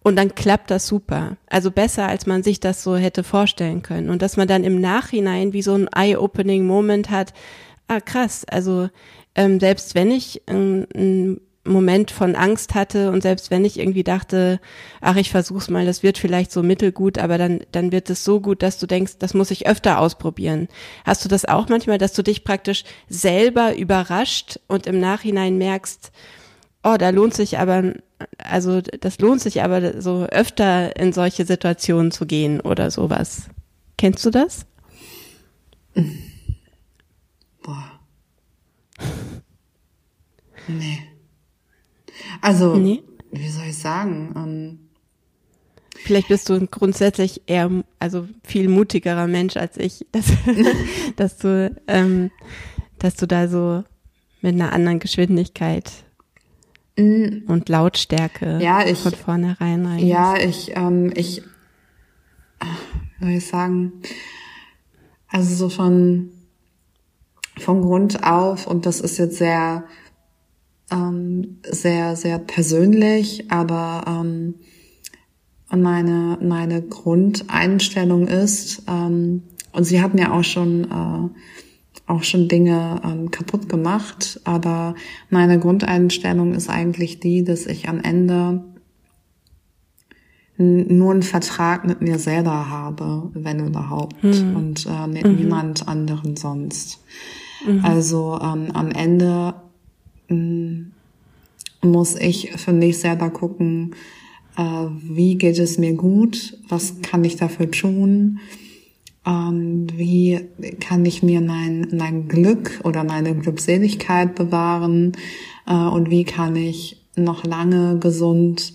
Und 0.01 0.15
dann 0.15 0.33
klappt 0.33 0.71
das 0.71 0.87
super. 0.87 1.37
Also 1.47 1.69
besser, 1.71 2.07
als 2.07 2.25
man 2.25 2.41
sich 2.41 2.59
das 2.59 2.81
so 2.81 2.97
hätte 2.97 3.23
vorstellen 3.23 3.83
können. 3.83 4.09
Und 4.09 4.21
dass 4.23 4.37
man 4.37 4.47
dann 4.47 4.63
im 4.63 4.81
Nachhinein 4.81 5.53
wie 5.53 5.61
so 5.61 5.75
ein 5.75 5.87
Eye-Opening-Moment 5.87 7.11
hat, 7.11 7.33
ah 7.89 7.99
krass, 7.99 8.45
also 8.45 8.89
ähm, 9.35 9.59
selbst 9.59 9.95
wenn 9.95 10.11
ich 10.11 10.41
ähm, 10.47 10.85
einen 10.95 11.41
Moment 11.65 12.11
von 12.11 12.35
Angst 12.35 12.73
hatte 12.75 13.11
und 13.11 13.21
selbst 13.21 13.51
wenn 13.51 13.65
ich 13.65 13.79
irgendwie 13.79 14.03
dachte, 14.03 14.59
ach, 15.01 15.15
ich 15.17 15.29
versuch's 15.29 15.69
mal, 15.69 15.85
das 15.85 16.03
wird 16.03 16.17
vielleicht 16.17 16.51
so 16.51 16.63
mittelgut, 16.63 17.17
aber 17.17 17.37
dann, 17.37 17.61
dann 17.71 17.91
wird 17.91 18.09
es 18.09 18.23
so 18.23 18.39
gut, 18.39 18.63
dass 18.63 18.79
du 18.79 18.87
denkst, 18.87 19.13
das 19.19 19.33
muss 19.33 19.51
ich 19.51 19.67
öfter 19.67 19.99
ausprobieren. 19.99 20.67
Hast 21.03 21.25
du 21.25 21.29
das 21.29 21.45
auch 21.45 21.67
manchmal, 21.67 21.97
dass 21.97 22.13
du 22.13 22.23
dich 22.23 22.43
praktisch 22.43 22.83
selber 23.09 23.75
überrascht 23.75 24.59
und 24.67 24.87
im 24.87 24.99
Nachhinein 24.99 25.57
merkst, 25.57 26.11
oh, 26.83 26.95
da 26.97 27.09
lohnt 27.09 27.33
sich 27.33 27.59
aber, 27.59 27.93
also 28.37 28.81
das 28.81 29.19
lohnt 29.19 29.41
sich 29.41 29.63
aber 29.63 30.01
so 30.01 30.25
öfter 30.25 30.95
in 30.95 31.11
solche 31.11 31.45
Situationen 31.45 32.11
zu 32.11 32.25
gehen 32.25 32.61
oder 32.61 32.91
sowas. 32.91 33.49
Kennst 33.97 34.25
du 34.25 34.29
das? 34.29 34.65
Boah. 37.69 37.99
Nee. 40.67 40.99
Also, 42.41 42.75
Nee. 42.75 43.03
wie 43.31 43.49
soll 43.49 43.65
ich 43.67 43.77
sagen? 43.77 44.33
Ähm, 44.35 44.79
Vielleicht 46.03 46.29
bist 46.29 46.49
du 46.49 46.65
grundsätzlich 46.65 47.41
eher, 47.45 47.69
also 47.99 48.27
viel 48.43 48.69
mutigerer 48.69 49.27
Mensch 49.27 49.55
als 49.57 49.77
ich, 49.77 50.05
dass, 50.11 50.25
dass 51.15 51.37
du, 51.37 51.75
ähm, 51.87 52.31
dass 52.97 53.15
du 53.17 53.27
da 53.27 53.47
so 53.47 53.83
mit 54.41 54.53
einer 54.55 54.73
anderen 54.73 54.99
Geschwindigkeit 54.99 55.91
und 56.97 57.69
Lautstärke 57.69 58.59
Ja, 58.61 58.85
ich- 58.85 58.97
von 58.99 59.13
vornherein 59.13 59.85
rein. 59.85 59.99
Ja, 59.99 60.37
ich, 60.37 60.71
ähm, 60.75 61.11
ich, 61.15 61.43
wie 63.19 63.25
soll 63.25 63.29
ich 63.37 63.45
sagen, 63.47 64.01
also 65.27 65.53
so 65.55 65.69
von, 65.69 66.31
von 67.59 67.81
Grund 67.81 68.23
auf, 68.23 68.67
und 68.67 68.85
das 68.85 68.99
ist 68.99 69.17
jetzt 69.17 69.37
sehr, 69.37 69.83
ähm, 70.91 71.59
sehr, 71.63 72.15
sehr 72.15 72.39
persönlich, 72.39 73.51
aber 73.51 74.03
ähm, 74.07 74.55
meine, 75.75 76.37
meine 76.41 76.81
Grundeinstellung 76.81 78.27
ist, 78.27 78.83
ähm, 78.87 79.43
und 79.71 79.83
sie 79.83 80.01
hat 80.01 80.15
mir 80.15 80.33
auch 80.33 80.43
schon, 80.43 80.85
äh, 80.85 81.29
auch 82.07 82.23
schon 82.23 82.47
Dinge 82.47 83.01
ähm, 83.03 83.29
kaputt 83.29 83.69
gemacht, 83.69 84.41
aber 84.43 84.95
meine 85.29 85.59
Grundeinstellung 85.59 86.55
ist 86.55 86.69
eigentlich 86.69 87.19
die, 87.19 87.43
dass 87.43 87.67
ich 87.67 87.87
am 87.87 87.99
Ende 87.99 88.63
nur 90.57 91.13
einen 91.13 91.23
Vertrag 91.23 91.85
mit 91.85 92.01
mir 92.01 92.19
selber 92.19 92.69
habe, 92.69 93.29
wenn 93.33 93.65
überhaupt, 93.65 94.21
und 94.55 94.85
äh, 94.87 95.07
mit 95.07 95.25
niemand 95.25 95.87
anderen 95.87 96.35
sonst. 96.35 96.99
Also 97.83 98.39
ähm, 98.41 98.71
am 98.73 98.91
Ende 98.91 99.53
mh, 100.29 100.85
muss 101.81 102.15
ich 102.15 102.51
für 102.57 102.73
mich 102.73 102.99
selber 102.99 103.29
gucken, 103.29 103.95
äh, 104.57 104.85
wie 105.01 105.35
geht 105.35 105.59
es 105.59 105.77
mir 105.77 105.93
gut, 105.93 106.57
was 106.67 107.01
kann 107.01 107.23
ich 107.23 107.35
dafür 107.35 107.71
tun, 107.71 108.39
ähm, 109.25 109.87
wie 109.95 110.39
kann 110.79 111.05
ich 111.05 111.23
mir 111.23 111.41
mein, 111.41 111.87
mein 111.91 112.27
Glück 112.27 112.79
oder 112.83 113.03
meine 113.03 113.35
Glückseligkeit 113.35 114.35
bewahren? 114.35 115.13
Äh, 115.67 115.73
und 115.73 116.09
wie 116.09 116.23
kann 116.23 116.55
ich 116.55 117.01
noch 117.15 117.43
lange 117.43 117.99
gesund 117.99 118.73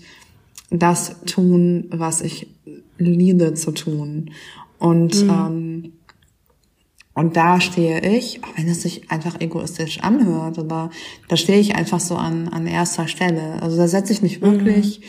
das 0.69 1.21
tun, 1.25 1.85
was 1.89 2.21
ich 2.21 2.47
liebe 2.97 3.53
zu 3.53 3.71
tun. 3.71 4.31
Und 4.79 5.15
ähm, 5.23 5.93
und 7.15 7.37
da 7.37 7.61
stehe 7.61 8.01
ich, 8.01 8.43
auch 8.43 8.57
wenn 8.57 8.67
es 8.67 8.81
sich 8.81 9.09
einfach 9.09 9.39
egoistisch 9.39 10.01
anhört, 10.01 10.59
aber 10.59 10.91
da 11.29 11.37
stehe 11.37 11.59
ich 11.59 11.75
einfach 11.75 12.01
so 12.01 12.17
an, 12.17 12.49
an 12.49 12.67
erster 12.67 13.07
Stelle. 13.07 13.61
Also 13.63 13.77
da 13.77 13.87
setze 13.87 14.11
ich 14.11 14.21
mich 14.21 14.41
wirklich 14.41 14.99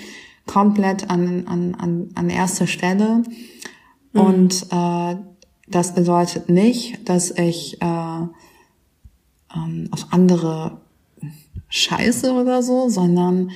komplett 0.47 1.11
an, 1.11 1.49
an, 1.49 1.75
an, 1.75 2.11
an 2.15 2.31
erste 2.31 2.69
Stelle. 2.69 3.25
Und 4.13 4.67
äh, 4.71 5.17
das 5.67 5.95
bedeutet 5.95 6.49
nicht, 6.49 7.09
dass 7.09 7.33
ich 7.33 7.83
äh, 7.83 7.85
ähm, 9.55 9.89
auf 9.91 10.07
andere 10.11 10.81
scheiße 11.69 12.33
oder 12.33 12.63
so, 12.63 12.89
sondern 12.89 13.51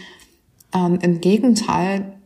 ähm, 0.74 0.98
im 1.02 1.20
Gegenteil, 1.20 2.16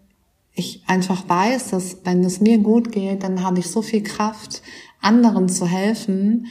ich 0.54 0.82
einfach 0.86 1.28
weiß, 1.28 1.70
dass 1.70 1.98
wenn 2.04 2.24
es 2.24 2.40
mir 2.40 2.58
gut 2.58 2.92
geht, 2.92 3.24
dann 3.24 3.42
habe 3.42 3.58
ich 3.58 3.66
so 3.66 3.82
viel 3.82 4.02
Kraft, 4.02 4.62
anderen 5.04 5.48
zu 5.48 5.66
helfen 5.66 6.46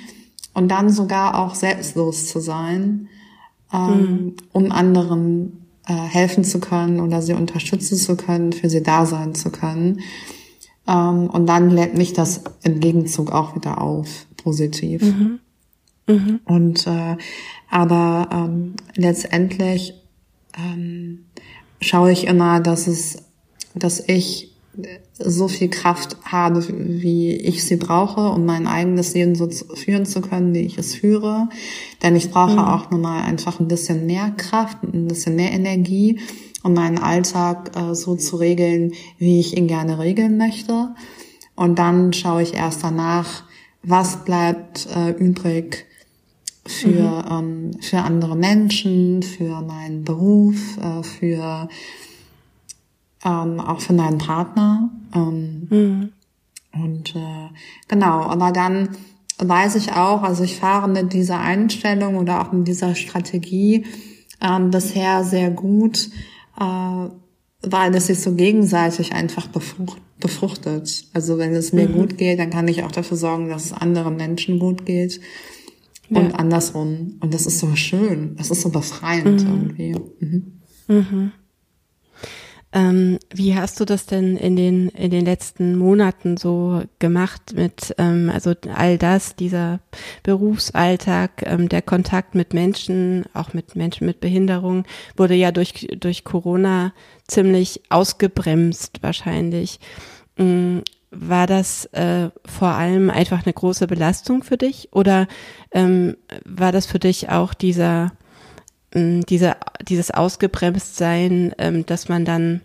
und 0.53 0.69
dann 0.69 0.89
sogar 0.89 1.39
auch 1.39 1.55
selbstlos 1.55 2.27
zu 2.27 2.39
sein, 2.39 3.09
ähm, 3.73 4.35
um 4.51 4.71
anderen 4.71 5.65
äh, 5.87 5.93
helfen 5.93 6.43
zu 6.43 6.59
können 6.59 6.99
oder 6.99 7.21
sie 7.21 7.33
unterstützen 7.33 7.97
zu 7.97 8.15
können, 8.15 8.53
für 8.53 8.69
sie 8.69 8.83
da 8.83 9.05
sein 9.05 9.35
zu 9.35 9.49
können. 9.49 10.01
Ähm, 10.87 11.29
und 11.29 11.47
dann 11.47 11.69
lädt 11.69 11.97
mich 11.97 12.13
das 12.13 12.41
im 12.63 12.79
Gegenzug 12.79 13.31
auch 13.31 13.55
wieder 13.55 13.81
auf, 13.81 14.27
positiv. 14.37 15.01
Und 16.45 16.87
äh, 16.87 17.17
aber 17.69 18.29
ähm, 18.31 18.75
letztendlich 18.95 19.95
ähm, 20.57 21.25
schaue 21.81 22.11
ich 22.11 22.27
immer, 22.27 22.59
dass 22.59 22.87
es, 22.87 23.17
dass 23.73 24.07
ich 24.07 24.52
so 25.19 25.47
viel 25.47 25.69
Kraft 25.69 26.17
habe, 26.23 26.65
wie 26.67 27.35
ich 27.35 27.63
sie 27.63 27.75
brauche, 27.75 28.29
um 28.31 28.45
mein 28.45 28.67
eigenes 28.67 29.13
Leben 29.13 29.35
so 29.35 29.47
zu, 29.47 29.65
führen 29.75 30.05
zu 30.05 30.21
können, 30.21 30.53
wie 30.53 30.61
ich 30.61 30.77
es 30.77 30.95
führe. 30.95 31.49
Denn 32.01 32.15
ich 32.15 32.31
brauche 32.31 32.67
auch 32.67 32.89
nochmal 32.89 33.23
einfach 33.23 33.59
ein 33.59 33.67
bisschen 33.67 34.05
mehr 34.05 34.31
Kraft, 34.31 34.83
ein 34.83 35.07
bisschen 35.07 35.35
mehr 35.35 35.51
Energie, 35.51 36.19
um 36.63 36.73
meinen 36.73 36.97
Alltag 36.97 37.71
äh, 37.75 37.93
so 37.93 38.15
zu 38.15 38.37
regeln, 38.37 38.93
wie 39.19 39.39
ich 39.39 39.55
ihn 39.55 39.67
gerne 39.67 39.99
regeln 39.99 40.37
möchte. 40.37 40.95
Und 41.55 41.77
dann 41.77 42.13
schaue 42.13 42.41
ich 42.41 42.55
erst 42.55 42.83
danach, 42.83 43.43
was 43.83 44.23
bleibt 44.25 44.87
äh, 44.95 45.11
übrig 45.11 45.85
für, 46.65 47.25
ähm, 47.29 47.71
für 47.81 47.99
andere 47.99 48.35
Menschen, 48.35 49.21
für 49.21 49.61
meinen 49.61 50.03
Beruf, 50.03 50.77
äh, 50.77 51.03
für 51.03 51.67
ähm, 53.23 53.59
auch 53.59 53.81
für 53.81 53.93
meinen 53.93 54.17
Partner. 54.17 54.89
Ähm, 55.15 55.67
Und 56.73 57.15
äh, 57.15 57.49
genau, 57.87 58.23
aber 58.23 58.51
dann 58.51 58.89
weiß 59.37 59.75
ich 59.75 59.91
auch, 59.93 60.23
also 60.23 60.43
ich 60.43 60.57
fahre 60.57 60.87
mit 60.87 61.13
dieser 61.13 61.39
Einstellung 61.39 62.15
oder 62.15 62.41
auch 62.41 62.51
mit 62.51 62.67
dieser 62.67 62.95
Strategie 62.95 63.85
ähm, 64.41 64.71
bisher 64.71 65.23
sehr 65.23 65.51
gut, 65.51 66.09
äh, 66.59 67.07
weil 67.65 67.95
es 67.95 68.07
sich 68.07 68.19
so 68.19 68.33
gegenseitig 68.33 69.13
einfach 69.13 69.47
befrucht, 69.47 70.01
befruchtet. 70.19 71.05
Also 71.13 71.37
wenn 71.37 71.53
es 71.53 71.73
mir 71.73 71.87
mhm. 71.87 71.93
gut 71.93 72.17
geht, 72.17 72.39
dann 72.39 72.49
kann 72.49 72.67
ich 72.67 72.83
auch 72.83 72.91
dafür 72.91 73.17
sorgen, 73.17 73.49
dass 73.49 73.65
es 73.65 73.73
anderen 73.73 74.17
Menschen 74.17 74.59
gut 74.59 74.85
geht. 74.85 75.19
Ja. 76.09 76.19
Und 76.19 76.33
andersrum. 76.35 77.17
Und 77.21 77.33
das 77.33 77.45
ist 77.45 77.59
so 77.59 77.75
schön. 77.75 78.35
Das 78.35 78.51
ist 78.51 78.61
so 78.61 78.69
befreiend 78.69 79.43
mhm. 79.43 79.47
irgendwie. 79.47 79.95
Mhm. 80.87 81.31
Ähm, 82.75 83.19
wie 83.31 83.55
hast 83.55 83.79
du 83.79 83.85
das 83.85 84.07
denn 84.07 84.35
in 84.35 84.55
den 84.55 84.89
in 84.89 85.11
den 85.11 85.25
letzten 85.25 85.77
Monaten 85.77 86.37
so 86.37 86.81
gemacht 86.97 87.53
mit 87.55 87.93
ähm, 87.99 88.31
also 88.33 88.55
all 88.73 88.97
das 88.97 89.35
dieser 89.35 89.79
Berufsalltag 90.23 91.43
ähm, 91.45 91.69
der 91.69 91.83
Kontakt 91.83 92.33
mit 92.33 92.55
Menschen 92.55 93.25
auch 93.33 93.53
mit 93.53 93.75
Menschen 93.75 94.07
mit 94.07 94.19
Behinderung 94.21 94.85
wurde 95.15 95.35
ja 95.35 95.51
durch 95.51 95.87
durch 95.99 96.23
Corona 96.23 96.93
ziemlich 97.27 97.81
ausgebremst 97.89 99.03
wahrscheinlich. 99.03 99.79
Ähm, 100.39 100.81
war 101.11 101.45
das 101.45 101.85
äh, 101.93 102.31
vor 102.43 102.69
allem 102.69 103.11
einfach 103.11 103.45
eine 103.45 103.53
große 103.53 103.85
Belastung 103.85 104.41
für 104.41 104.57
dich 104.57 104.89
oder 104.91 105.27
ähm, 105.71 106.17
war 106.43 106.71
das 106.71 106.87
für 106.87 106.97
dich 106.97 107.29
auch 107.29 107.53
dieser 107.53 108.13
diese, 108.93 109.55
dieses 109.81 110.11
Ausgebremstsein, 110.11 111.53
ähm, 111.57 111.85
dass 111.85 112.09
man 112.09 112.25
dann 112.25 112.61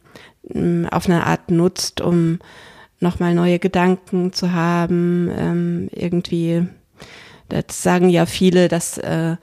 ähm, 0.53 0.87
auf 0.91 1.07
eine 1.07 1.27
Art 1.27 1.51
nutzt, 1.51 2.01
um 2.01 2.39
nochmal 3.01 3.35
neue 3.35 3.59
Gedanken 3.59 4.33
zu 4.33 4.53
haben, 4.53 5.31
ähm, 5.37 5.89
irgendwie, 5.93 6.67
das 7.49 7.83
sagen 7.83 8.09
ja 8.09 8.27
viele, 8.27 8.69
dass 8.69 8.99
äh, 8.99 9.37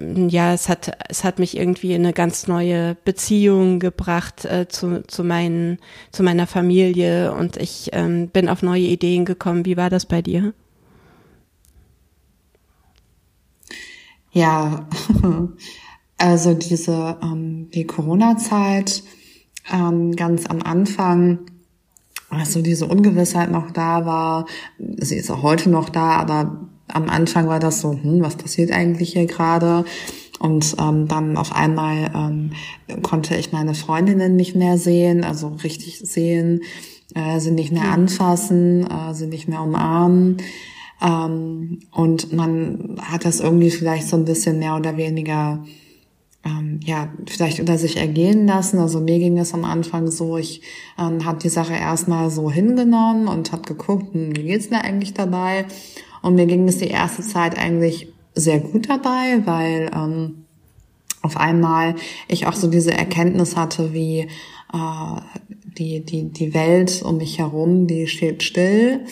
ja, 0.00 0.52
es 0.52 0.68
hat, 0.68 0.92
es 1.08 1.24
hat 1.24 1.38
mich 1.38 1.56
irgendwie 1.56 1.92
in 1.94 2.04
eine 2.04 2.12
ganz 2.12 2.46
neue 2.46 2.96
Beziehung 3.04 3.80
gebracht 3.80 4.44
äh, 4.44 4.68
zu, 4.68 5.02
zu, 5.06 5.24
meinen, 5.24 5.78
zu 6.12 6.22
meiner 6.22 6.46
Familie 6.46 7.32
und 7.32 7.56
ich 7.56 7.90
ähm, 7.92 8.28
bin 8.28 8.48
auf 8.48 8.62
neue 8.62 8.82
Ideen 8.82 9.24
gekommen. 9.24 9.64
Wie 9.64 9.76
war 9.76 9.90
das 9.90 10.06
bei 10.06 10.22
dir? 10.22 10.52
Ja, 14.32 14.88
also 16.18 16.54
diese 16.54 17.18
ähm, 17.22 17.70
die 17.70 17.86
Corona-Zeit 17.86 19.02
ähm, 19.72 20.14
ganz 20.16 20.46
am 20.46 20.62
Anfang, 20.62 21.40
also 22.28 22.62
diese 22.62 22.86
Ungewissheit 22.86 23.50
noch 23.50 23.70
da 23.70 24.06
war, 24.06 24.46
sie 24.78 25.16
ist 25.16 25.30
auch 25.30 25.42
heute 25.42 25.70
noch 25.70 25.88
da, 25.88 26.12
aber 26.12 26.68
am 26.88 27.08
Anfang 27.08 27.48
war 27.48 27.60
das 27.60 27.80
so, 27.80 27.92
hm, 27.92 28.20
was 28.20 28.36
passiert 28.36 28.72
eigentlich 28.72 29.12
hier 29.12 29.26
gerade? 29.26 29.84
Und 30.38 30.76
ähm, 30.80 31.06
dann 31.06 31.36
auf 31.36 31.54
einmal 31.54 32.10
ähm, 32.14 32.52
konnte 33.02 33.36
ich 33.36 33.52
meine 33.52 33.74
Freundinnen 33.74 34.36
nicht 34.36 34.56
mehr 34.56 34.78
sehen, 34.78 35.22
also 35.22 35.48
richtig 35.62 35.98
sehen, 35.98 36.62
äh, 37.14 37.38
sie 37.40 37.50
nicht 37.50 37.72
mehr 37.72 37.90
anfassen, 37.90 38.86
äh, 38.90 39.12
sie 39.14 39.26
nicht 39.26 39.48
mehr 39.48 39.60
umarmen. 39.60 40.38
Ähm, 41.02 41.80
und 41.90 42.32
man 42.32 42.96
hat 43.00 43.24
das 43.24 43.40
irgendwie 43.40 43.70
vielleicht 43.70 44.08
so 44.08 44.16
ein 44.16 44.24
bisschen 44.24 44.58
mehr 44.58 44.76
oder 44.76 44.96
weniger 44.96 45.64
ähm, 46.44 46.80
ja, 46.84 47.08
vielleicht 47.26 47.60
unter 47.60 47.76
sich 47.76 47.96
ergehen 47.96 48.46
lassen. 48.46 48.78
Also 48.78 49.00
mir 49.00 49.18
ging 49.18 49.38
es 49.38 49.52
am 49.52 49.64
Anfang 49.64 50.10
so, 50.10 50.38
ich 50.38 50.62
ähm, 50.98 51.24
habe 51.24 51.38
die 51.38 51.48
Sache 51.48 51.74
erstmal 51.74 52.30
so 52.30 52.50
hingenommen 52.50 53.28
und 53.28 53.52
habe 53.52 53.62
geguckt, 53.62 54.14
hm, 54.14 54.36
wie 54.36 54.44
geht's 54.44 54.70
mir 54.70 54.82
eigentlich 54.82 55.14
dabei? 55.14 55.66
Und 56.22 56.34
mir 56.34 56.46
ging 56.46 56.66
es 56.68 56.78
die 56.78 56.88
erste 56.88 57.22
Zeit 57.22 57.58
eigentlich 57.58 58.08
sehr 58.34 58.60
gut 58.60 58.88
dabei, 58.88 59.42
weil 59.44 59.90
ähm, 59.94 60.44
auf 61.22 61.36
einmal 61.36 61.96
ich 62.28 62.46
auch 62.46 62.54
so 62.54 62.68
diese 62.68 62.92
Erkenntnis 62.92 63.56
hatte, 63.56 63.92
wie 63.92 64.20
äh, 64.72 65.20
die, 65.78 66.04
die, 66.04 66.30
die 66.30 66.54
Welt 66.54 67.02
um 67.02 67.18
mich 67.18 67.38
herum, 67.38 67.86
die 67.86 68.06
steht 68.06 68.42
still. 68.42 69.04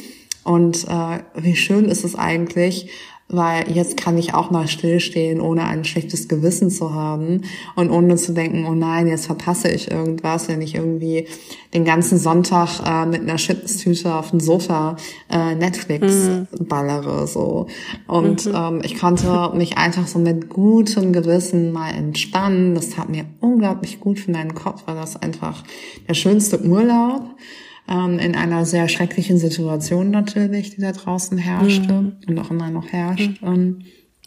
Und 0.49 0.89
äh, 0.89 1.19
wie 1.35 1.57
schön 1.57 1.85
ist 1.85 2.05
es 2.05 2.15
eigentlich, 2.15 2.91
weil 3.29 3.71
jetzt 3.71 3.99
kann 3.99 4.17
ich 4.17 4.33
auch 4.33 4.51
mal 4.51 4.67
stillstehen, 4.67 5.43
ohne 5.43 5.65
ein 5.65 5.85
schlechtes 5.85 6.27
Gewissen 6.27 6.71
zu 6.71 6.95
haben 6.95 7.43
und 7.77 7.91
ohne 7.91 8.17
zu 8.17 8.33
denken, 8.33 8.65
oh 8.67 8.73
nein, 8.73 9.09
jetzt 9.09 9.27
verpasse 9.27 9.69
ich 9.69 9.91
irgendwas, 9.91 10.49
wenn 10.49 10.63
ich 10.63 10.75
irgendwie 10.75 11.27
den 11.75 11.85
ganzen 11.85 12.19
Sonntag 12.19 12.81
äh, 12.87 13.05
mit 13.05 13.21
einer 13.21 13.37
Chipstüte 13.37 14.15
auf 14.15 14.31
dem 14.31 14.41
Sofa 14.41 14.97
äh, 15.31 15.55
Netflix 15.55 16.07
mhm. 16.15 16.47
ballere 16.67 17.27
so 17.27 17.67
und 18.07 18.47
mhm. 18.47 18.55
ähm, 18.57 18.81
ich 18.83 18.99
konnte 18.99 19.51
mich 19.55 19.77
einfach 19.77 20.07
so 20.07 20.19
mit 20.19 20.49
gutem 20.49 21.13
Gewissen 21.13 21.73
mal 21.73 21.91
entspannen. 21.91 22.75
Das 22.75 22.89
tat 22.89 23.11
mir 23.11 23.27
unglaublich 23.41 24.01
gut 24.01 24.19
für 24.19 24.31
meinen 24.31 24.55
Kopf, 24.55 24.85
weil 24.87 24.95
das 24.95 25.17
einfach 25.17 25.63
der 26.09 26.15
schönste 26.15 26.65
Urlaub 26.65 27.37
ähm, 27.89 28.18
in 28.18 28.34
einer 28.34 28.64
sehr 28.64 28.89
schrecklichen 28.89 29.39
Situation 29.39 30.11
natürlich, 30.11 30.70
die 30.74 30.80
da 30.80 30.93
draußen 30.93 31.39
herrschte 31.39 31.93
mhm. 31.93 32.16
und 32.26 32.39
auch 32.39 32.51
immer 32.51 32.70
noch 32.70 32.89
herrscht. 32.89 33.43
Mhm. 33.43 33.49
Ähm, 33.49 33.78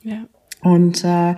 ja. 0.03 0.27
Und 0.61 1.03
äh, 1.03 1.35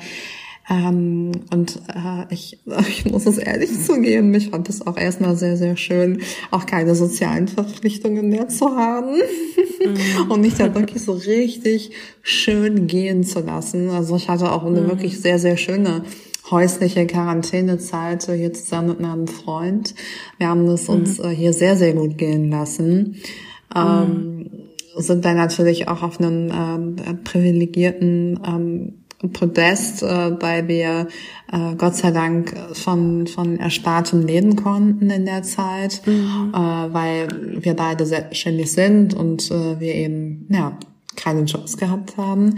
ähm, 0.69 1.31
und 1.51 1.81
äh, 1.93 2.33
ich, 2.33 2.59
ich 2.87 3.05
muss 3.05 3.25
es 3.25 3.37
ehrlich 3.37 3.83
zugeben, 3.83 4.31
mich 4.31 4.49
fand 4.49 4.69
es 4.69 4.85
auch 4.85 4.97
erstmal 4.97 5.35
sehr, 5.35 5.57
sehr 5.57 5.75
schön, 5.75 6.21
auch 6.51 6.65
keine 6.65 6.95
sozialen 6.95 7.47
Verpflichtungen 7.47 8.29
mehr 8.29 8.47
zu 8.47 8.69
haben 8.69 9.15
mhm. 9.15 10.29
und 10.31 10.41
mich 10.41 10.55
da 10.55 10.73
wirklich 10.73 11.03
so 11.03 11.13
richtig 11.13 11.91
schön 12.21 12.87
gehen 12.87 13.23
zu 13.23 13.41
lassen. 13.41 13.89
Also 13.89 14.15
ich 14.15 14.29
hatte 14.29 14.51
auch 14.51 14.65
eine 14.65 14.81
mhm. 14.81 14.87
wirklich 14.87 15.19
sehr, 15.19 15.39
sehr 15.39 15.57
schöne 15.57 16.03
häusliche 16.51 17.07
Quarantänezeit 17.07 18.23
hier 18.25 18.53
zusammen 18.53 18.89
mit 18.89 18.99
meinem 19.01 19.27
Freund. 19.27 19.95
Wir 20.37 20.49
haben 20.49 20.67
es 20.67 20.89
uns 20.89 21.19
mhm. 21.19 21.25
Äh, 21.25 21.29
hier 21.29 21.53
sehr, 21.53 21.75
sehr 21.75 21.93
gut 21.93 22.17
gehen 22.17 22.49
lassen. 22.49 23.17
Ähm, 23.75 24.37
mhm. 24.37 24.49
sind 24.97 25.25
dann 25.25 25.37
natürlich 25.37 25.87
auch 25.87 26.03
auf 26.03 26.19
einem 26.19 26.51
ähm, 26.51 27.23
privilegierten 27.23 28.39
ähm, 28.45 28.93
Podest, 29.31 30.03
äh, 30.03 30.41
weil 30.41 30.67
wir 30.67 31.07
äh, 31.51 31.75
Gott 31.77 31.95
sei 31.95 32.11
Dank 32.11 32.53
von, 32.73 33.25
von 33.25 33.57
erspartem 33.57 34.25
leben 34.25 34.57
konnten 34.57 35.09
in 35.09 35.25
der 35.25 35.43
Zeit, 35.43 36.01
mhm. 36.05 36.51
äh, 36.53 36.57
weil 36.57 37.29
wir 37.61 37.73
beide 37.73 38.05
selbstständig 38.05 38.71
sind 38.71 39.13
und 39.13 39.49
äh, 39.49 39.79
wir 39.79 39.95
eben 39.95 40.45
ja 40.49 40.77
keine 41.15 41.43
Jobs 41.43 41.77
gehabt 41.77 42.17
haben. 42.17 42.57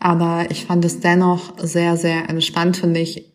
Aber 0.00 0.46
ich 0.50 0.64
fand 0.64 0.84
es 0.84 1.00
dennoch 1.00 1.58
sehr, 1.58 1.96
sehr 1.96 2.28
entspannt 2.28 2.78
für 2.78 2.86
mich. 2.86 3.26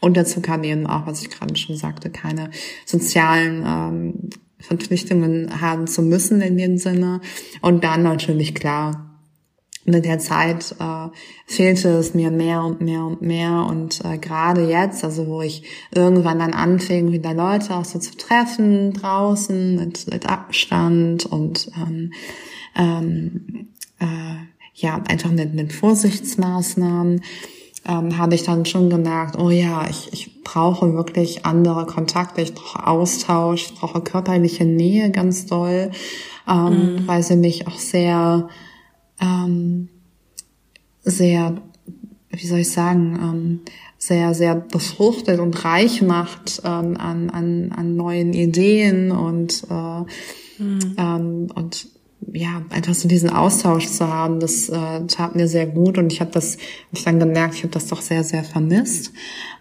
Und 0.00 0.16
dazu 0.16 0.40
kam 0.40 0.64
eben 0.64 0.86
auch, 0.86 1.06
was 1.06 1.22
ich 1.22 1.30
gerade 1.30 1.56
schon 1.56 1.76
sagte, 1.76 2.10
keine 2.10 2.50
sozialen 2.84 3.64
ähm, 3.66 4.30
Verpflichtungen 4.58 5.60
haben 5.60 5.86
zu 5.86 6.02
müssen 6.02 6.40
in 6.40 6.58
dem 6.58 6.76
Sinne. 6.76 7.20
Und 7.62 7.84
dann 7.84 8.02
natürlich 8.02 8.54
klar, 8.54 9.08
mit 9.84 10.04
der 10.04 10.18
Zeit 10.18 10.74
äh, 10.78 11.08
fehlte 11.46 11.88
es 11.90 12.14
mir 12.14 12.30
mehr 12.30 12.62
und 12.62 12.80
mehr 12.80 13.04
und 13.04 13.22
mehr. 13.22 13.66
Und 13.68 14.04
äh, 14.04 14.18
gerade 14.18 14.68
jetzt, 14.68 15.04
also 15.04 15.26
wo 15.26 15.40
ich 15.40 15.62
irgendwann 15.94 16.38
dann 16.38 16.52
anfing, 16.52 17.10
wieder 17.12 17.34
Leute 17.34 17.74
auch 17.74 17.84
so 17.84 17.98
zu 17.98 18.16
treffen 18.16 18.92
draußen 18.92 19.76
mit, 19.76 20.10
mit 20.10 20.28
Abstand 20.28 21.26
und 21.26 21.70
ähm, 21.76 22.12
ähm, 22.76 23.68
äh, 23.98 24.47
ja, 24.78 25.02
einfach 25.08 25.30
mit, 25.30 25.54
mit 25.54 25.72
Vorsichtsmaßnahmen, 25.72 27.22
ähm, 27.86 28.18
habe 28.18 28.34
ich 28.34 28.44
dann 28.44 28.64
schon 28.64 28.90
gemerkt, 28.90 29.36
oh 29.38 29.50
ja, 29.50 29.86
ich, 29.88 30.12
ich 30.12 30.42
brauche 30.44 30.94
wirklich 30.94 31.44
andere 31.44 31.86
Kontakte, 31.86 32.42
ich 32.42 32.54
brauche 32.54 32.86
Austausch, 32.86 33.66
ich 33.66 33.74
brauche 33.74 34.00
körperliche 34.00 34.64
Nähe 34.64 35.10
ganz 35.10 35.46
doll, 35.46 35.90
ähm, 36.48 36.94
mhm. 36.94 37.06
weil 37.06 37.22
sie 37.22 37.36
mich 37.36 37.66
auch 37.66 37.78
sehr, 37.78 38.48
ähm, 39.20 39.88
sehr, 41.02 41.60
wie 42.30 42.46
soll 42.46 42.60
ich 42.60 42.70
sagen, 42.70 43.18
ähm, 43.20 43.60
sehr, 43.98 44.32
sehr 44.34 44.54
befruchtet 44.54 45.40
und 45.40 45.64
reich 45.64 46.02
macht 46.02 46.62
ähm, 46.64 46.96
an, 46.96 47.30
an, 47.30 47.72
an 47.72 47.96
neuen 47.96 48.32
Ideen 48.32 49.10
und, 49.10 49.64
äh, 49.68 50.62
mhm. 50.62 50.94
ähm, 50.96 51.48
und 51.54 51.88
ja, 52.32 52.62
einfach 52.70 52.94
so 52.94 53.08
diesen 53.08 53.30
Austausch 53.30 53.86
zu 53.86 54.08
haben, 54.08 54.40
das 54.40 54.68
äh, 54.68 55.06
tat 55.06 55.36
mir 55.36 55.48
sehr 55.48 55.66
gut 55.66 55.98
und 55.98 56.12
ich 56.12 56.20
habe 56.20 56.30
das, 56.30 56.56
hab 56.56 56.98
ich 56.98 57.04
dann 57.04 57.18
gemerkt, 57.18 57.54
ich 57.54 57.62
habe 57.62 57.72
das 57.72 57.86
doch 57.86 58.00
sehr, 58.00 58.24
sehr 58.24 58.44
vermisst. 58.44 59.12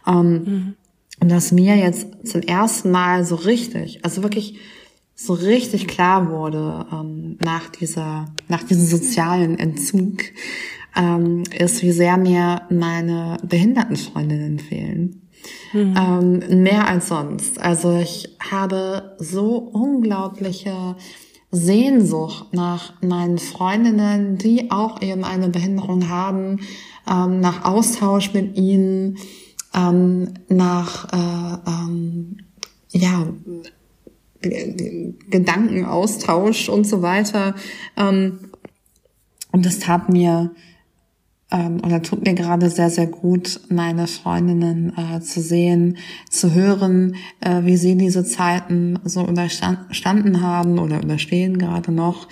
Ähm, 0.05 0.31
mhm. 0.31 0.73
Und 1.19 1.31
dass 1.31 1.51
mir 1.51 1.75
jetzt 1.75 2.07
zum 2.25 2.41
ersten 2.41 2.91
Mal 2.91 3.25
so 3.25 3.35
richtig, 3.35 4.05
also 4.05 4.21
wirklich 4.23 4.59
so 5.15 5.33
richtig 5.33 5.87
klar 5.87 6.29
wurde 6.29 6.85
ähm, 6.93 7.37
nach 7.43 7.69
dieser, 7.69 8.25
nach 8.47 8.63
diesem 8.63 8.85
sozialen 8.85 9.57
Entzug, 9.57 10.21
ähm, 10.95 11.43
ist, 11.57 11.81
wie 11.81 11.91
sehr 11.91 12.17
mir 12.17 12.61
meine 12.69 13.37
Behindertenfreundinnen 13.43 14.59
fehlen. 14.59 15.27
Mhm. 15.73 15.95
Ähm, 15.97 16.63
mehr 16.63 16.87
als 16.87 17.07
sonst. 17.07 17.59
Also 17.59 17.97
ich 17.97 18.35
habe 18.39 19.15
so 19.19 19.57
unglaubliche 19.57 20.95
Sehnsucht 21.51 22.53
nach 22.53 23.01
meinen 23.01 23.37
Freundinnen, 23.37 24.37
die 24.37 24.69
auch 24.69 25.01
eben 25.01 25.23
eine 25.23 25.47
Behinderung 25.49 26.09
haben, 26.09 26.59
ähm, 27.09 27.39
nach 27.39 27.63
Austausch 27.63 28.33
mit 28.33 28.57
ihnen, 28.57 29.17
ähm, 29.73 30.33
nach 30.49 31.13
äh, 31.13 31.57
ähm, 31.67 32.37
ja, 32.89 33.27
Gedankenaustausch 34.41 36.69
und 36.69 36.85
so 36.85 37.01
weiter. 37.01 37.55
Ähm, 37.95 38.51
und 39.51 39.65
das 39.65 39.79
tat 39.79 40.09
mir 40.09 40.51
ähm, 41.51 41.81
oder 41.85 42.01
tut 42.01 42.25
mir 42.25 42.33
gerade 42.33 42.69
sehr, 42.69 42.89
sehr 42.89 43.07
gut, 43.07 43.61
meine 43.69 44.07
Freundinnen 44.07 44.93
äh, 44.97 45.21
zu 45.21 45.41
sehen, 45.41 45.97
zu 46.29 46.53
hören, 46.53 47.15
äh, 47.39 47.63
wie 47.63 47.77
sie 47.77 47.95
diese 47.95 48.25
Zeiten 48.25 48.99
so 49.05 49.25
überstanden 49.25 50.41
haben 50.41 50.79
oder 50.79 51.01
überstehen 51.01 51.57
gerade 51.57 51.91
noch. 51.91 52.27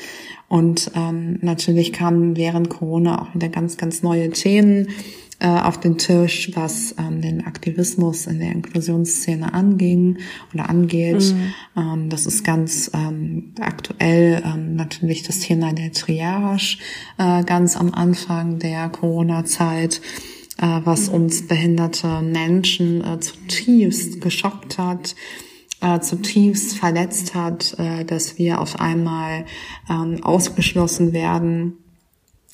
Und 0.47 0.91
ähm, 0.95 1.39
natürlich 1.41 1.93
kamen 1.93 2.37
während 2.37 2.69
Corona 2.69 3.21
auch 3.21 3.33
wieder 3.33 3.49
ganz, 3.49 3.77
ganz 3.77 4.03
neue 4.03 4.29
Themen 4.29 4.87
auf 5.43 5.79
den 5.79 5.97
Tisch, 5.97 6.51
was 6.55 6.95
ähm, 6.97 7.21
den 7.21 7.45
Aktivismus 7.45 8.25
in 8.25 8.39
der 8.39 8.51
Inklusionsszene 8.53 9.53
anging 9.53 10.17
oder 10.53 10.69
angeht. 10.69 11.33
Mhm. 11.33 11.53
Ähm, 11.75 12.09
das 12.09 12.25
ist 12.25 12.43
ganz 12.43 12.89
ähm, 12.93 13.53
aktuell 13.59 14.41
ähm, 14.45 14.75
natürlich 14.75 15.23
das 15.23 15.39
Thema 15.39 15.73
der 15.73 15.91
Triage 15.91 16.77
äh, 17.17 17.43
ganz 17.43 17.75
am 17.75 17.93
Anfang 17.93 18.59
der 18.59 18.87
Corona-Zeit 18.89 20.01
äh, 20.57 20.81
was 20.83 21.09
mhm. 21.09 21.15
uns 21.15 21.47
behinderte 21.47 22.21
Menschen 22.21 23.03
äh, 23.03 23.19
zutiefst 23.19 24.21
geschockt 24.21 24.77
hat, 24.77 25.15
äh, 25.81 25.99
zutiefst 25.99 26.77
verletzt 26.77 27.35
hat, 27.35 27.75
äh, 27.77 28.05
dass 28.05 28.37
wir 28.37 28.61
auf 28.61 28.79
einmal 28.79 29.45
ähm, 29.89 30.23
ausgeschlossen 30.23 31.13
werden 31.13 31.77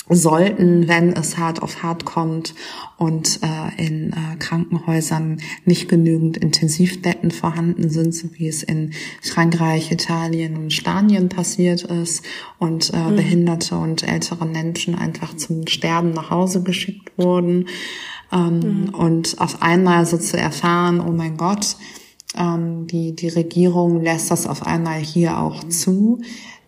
sollten, 0.10 0.88
wenn 0.88 1.14
es 1.14 1.38
hart 1.38 1.62
auf 1.62 1.84
hart 1.84 2.06
kommt 2.06 2.54
und 2.97 3.39
äh, 3.43 3.86
in 3.86 4.12
äh, 4.12 4.36
Krankenhäusern 4.39 5.39
nicht 5.66 5.89
genügend 5.89 6.38
Intensivbetten 6.38 7.32
vorhanden 7.32 7.89
sind, 7.89 8.14
so 8.14 8.30
wie 8.34 8.47
es 8.47 8.64
in 8.64 8.91
Frankreich, 9.22 9.91
Italien 9.91 10.58
und 10.58 10.74
Spanien 10.74 11.30
passiert 11.30 11.84
ist 11.84 12.26
und 12.60 12.93
äh, 12.93 12.97
mhm. 12.97 13.16
behinderte 13.16 13.76
und 13.76 14.04
ältere 14.04 14.45
Menschen 14.45 14.95
einfach 14.95 15.36
zum 15.36 15.68
Sterben 15.68 16.12
nach 16.12 16.30
Hause 16.30 16.64
geschickt 16.64 17.12
wurden. 17.18 17.68
Ähm, 18.32 18.60
mhm. 18.60 18.89
Und 18.89 19.39
auf 19.39 19.62
einmal 19.62 20.06
so 20.06 20.18
zu 20.18 20.38
erfahren, 20.38 20.99
oh 20.99 21.12
mein 21.12 21.38
Gott, 21.38 21.76
ähm, 22.38 22.88
die, 22.88 23.16
die 23.16 23.30
Regierung 23.30 24.02
lässt 24.02 24.32
das 24.32 24.47
auf 24.47 24.66
einmal 24.66 24.99
hier 24.99 25.39
auch 25.39 25.64
zu 25.66 26.22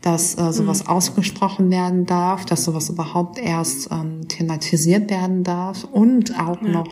dass 0.03 0.37
äh, 0.37 0.51
sowas 0.51 0.83
mhm. 0.83 0.89
ausgesprochen 0.89 1.71
werden 1.71 2.05
darf, 2.05 2.45
dass 2.45 2.65
sowas 2.65 2.89
überhaupt 2.89 3.39
erst 3.39 3.89
ähm, 3.89 4.27
thematisiert 4.27 5.09
werden 5.09 5.43
darf 5.43 5.85
und 5.85 6.37
auch 6.37 6.61
ja. 6.61 6.69
noch 6.69 6.89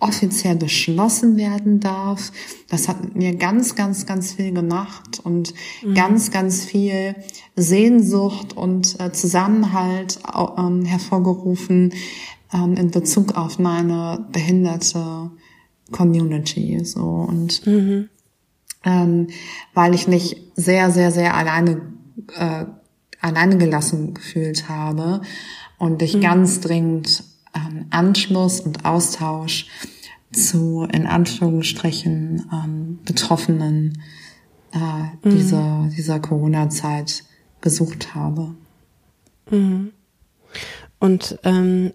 offiziell 0.00 0.56
beschlossen 0.56 1.36
werden 1.36 1.80
darf. 1.80 2.32
Das 2.70 2.88
hat 2.88 3.14
mir 3.14 3.36
ganz, 3.36 3.74
ganz, 3.74 4.06
ganz 4.06 4.32
viel 4.32 4.52
gemacht 4.52 5.20
und 5.22 5.52
mhm. 5.82 5.94
ganz, 5.94 6.30
ganz 6.30 6.64
viel 6.64 7.14
Sehnsucht 7.56 8.56
und 8.56 8.98
äh, 8.98 9.12
Zusammenhalt 9.12 10.18
ähm, 10.56 10.86
hervorgerufen 10.86 11.92
ähm, 12.54 12.74
in 12.74 12.90
Bezug 12.90 13.36
auf 13.36 13.58
meine 13.58 14.26
behinderte 14.32 15.30
Community. 15.92 16.82
So 16.84 17.04
und 17.04 17.66
mhm. 17.66 18.08
ähm, 18.86 19.26
weil 19.74 19.94
ich 19.94 20.08
mich 20.08 20.42
sehr, 20.56 20.90
sehr, 20.90 21.12
sehr 21.12 21.34
alleine 21.34 21.99
äh, 22.36 22.64
alleine 23.20 23.58
gelassen 23.58 24.14
gefühlt 24.14 24.68
habe 24.68 25.22
und 25.78 26.02
ich 26.02 26.16
mhm. 26.16 26.20
ganz 26.20 26.60
dringend 26.60 27.24
ähm, 27.54 27.86
Anschluss 27.90 28.60
und 28.60 28.84
Austausch 28.84 29.66
zu 30.32 30.86
in 30.92 31.06
Anführungsstrichen 31.06 32.48
ähm, 32.52 32.98
Betroffenen 33.04 34.02
äh, 34.72 34.78
mhm. 34.78 35.30
dieser, 35.30 35.88
dieser 35.96 36.20
Corona-Zeit 36.20 37.24
gesucht 37.60 38.14
habe. 38.14 38.54
Mhm. 39.50 39.92
Und 40.98 41.38
ähm, 41.44 41.92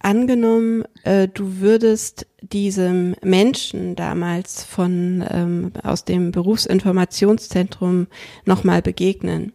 angenommen, 0.00 0.84
äh, 1.04 1.28
du 1.28 1.60
würdest 1.60 2.26
diesem 2.42 3.14
Menschen 3.22 3.94
damals 3.94 4.64
von 4.64 5.24
ähm, 5.30 5.72
aus 5.82 6.04
dem 6.04 6.32
Berufsinformationszentrum 6.32 8.08
nochmal 8.44 8.82
begegnen 8.82 9.52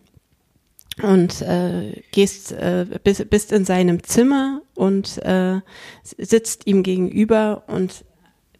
und 1.02 1.42
äh, 1.42 2.02
gehst 2.12 2.52
äh, 2.54 2.86
bist, 3.04 3.30
bist 3.30 3.52
in 3.52 3.66
seinem 3.66 4.04
Zimmer 4.04 4.62
und 4.76 5.18
äh, 5.24 5.60
sitzt 6.04 6.68
ihm 6.68 6.84
gegenüber 6.84 7.64
und 7.68 8.06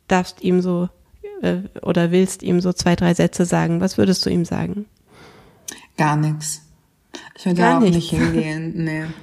darfst 0.08 0.42
ihm 0.42 0.62
so 0.62 0.90
äh, 1.42 1.60
oder 1.82 2.12
willst 2.12 2.44
ihm 2.44 2.62
so 2.62 2.74
zwei 2.74 2.96
drei 2.96 3.14
Sätze 3.14 3.46
sagen. 3.46 3.80
Was 3.80 3.98
würdest 3.98 4.26
du 4.26 4.30
ihm 4.30 4.44
sagen? 4.44 4.86
Gar 5.98 6.18
nichts. 6.18 6.65
Ich 7.38 7.46
würde 7.46 7.62
Gar 7.62 7.78
auch 7.78 7.82
nicht 7.82 8.10
hingehen. 8.10 8.74
Nee. 8.76 9.04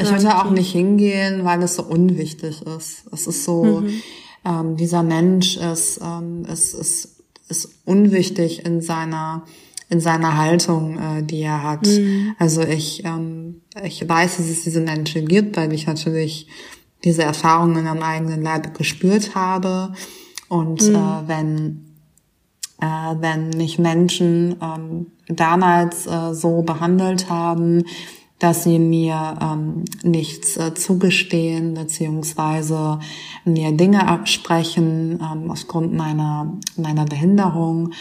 Ich 0.00 0.08
würde 0.12 0.38
auch 0.38 0.50
nicht 0.50 0.70
hingehen, 0.70 1.44
weil 1.44 1.60
es 1.60 1.74
so 1.74 1.82
unwichtig 1.82 2.62
ist. 2.62 3.02
Es 3.12 3.26
ist 3.26 3.42
so, 3.42 3.80
mhm. 3.80 4.02
ähm, 4.44 4.76
dieser 4.76 5.02
Mensch 5.02 5.56
ist, 5.56 6.00
ähm, 6.00 6.44
ist, 6.44 6.74
ist, 6.74 7.24
ist 7.48 7.68
unwichtig 7.84 8.64
in 8.64 8.80
seiner 8.80 9.42
in 9.90 10.00
seiner 10.00 10.36
Haltung, 10.36 10.98
äh, 10.98 11.22
die 11.22 11.40
er 11.40 11.62
hat. 11.62 11.86
Mhm. 11.86 12.36
Also 12.38 12.62
ich, 12.62 13.04
ähm, 13.04 13.62
ich 13.82 14.06
weiß, 14.06 14.36
dass 14.36 14.46
es 14.46 14.62
diese 14.62 14.80
Menschen 14.80 15.26
gibt, 15.26 15.56
weil 15.56 15.72
ich 15.72 15.86
natürlich 15.86 16.46
diese 17.04 17.22
Erfahrungen 17.22 17.86
am 17.86 18.02
eigenen 18.02 18.42
Leib 18.42 18.76
gespürt 18.76 19.34
habe. 19.34 19.94
Und 20.48 20.82
mhm. 20.82 20.94
äh, 20.94 21.28
wenn 21.28 21.88
äh, 22.80 23.14
wenn 23.20 23.50
mich 23.50 23.78
Menschen 23.78 24.56
ähm, 24.62 25.06
damals 25.28 26.06
äh, 26.06 26.34
so 26.34 26.62
behandelt 26.62 27.28
haben, 27.28 27.84
dass 28.38 28.62
sie 28.62 28.78
mir 28.78 29.36
ähm, 29.40 29.84
nichts 30.02 30.56
äh, 30.56 30.72
zugestehen 30.74 31.74
beziehungsweise 31.74 33.00
mir 33.44 33.72
Dinge 33.72 34.06
absprechen 34.06 35.20
ähm, 35.20 35.50
aufgrund 35.50 35.92
meiner 35.92 36.52
meiner 36.76 37.04
Behinderung, 37.04 37.92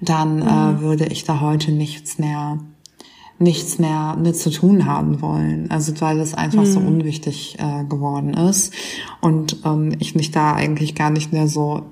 dann 0.00 0.42
äh, 0.42 0.44
mhm. 0.44 0.76
äh, 0.78 0.80
würde 0.80 1.06
ich 1.06 1.24
da 1.24 1.40
heute 1.40 1.70
nichts 1.70 2.18
mehr 2.18 2.58
nichts 3.38 3.78
mehr 3.78 4.16
mit 4.16 4.36
zu 4.36 4.50
tun 4.50 4.86
haben 4.86 5.20
wollen. 5.20 5.70
Also 5.70 5.92
weil 6.00 6.20
es 6.20 6.34
einfach 6.34 6.62
mhm. 6.62 6.66
so 6.66 6.80
unwichtig 6.80 7.56
äh, 7.58 7.84
geworden 7.84 8.34
ist 8.34 8.72
und 9.20 9.58
ähm, 9.64 9.94
ich 9.98 10.14
mich 10.14 10.30
da 10.30 10.54
eigentlich 10.54 10.94
gar 10.94 11.10
nicht 11.10 11.32
mehr 11.32 11.46
so 11.46 11.82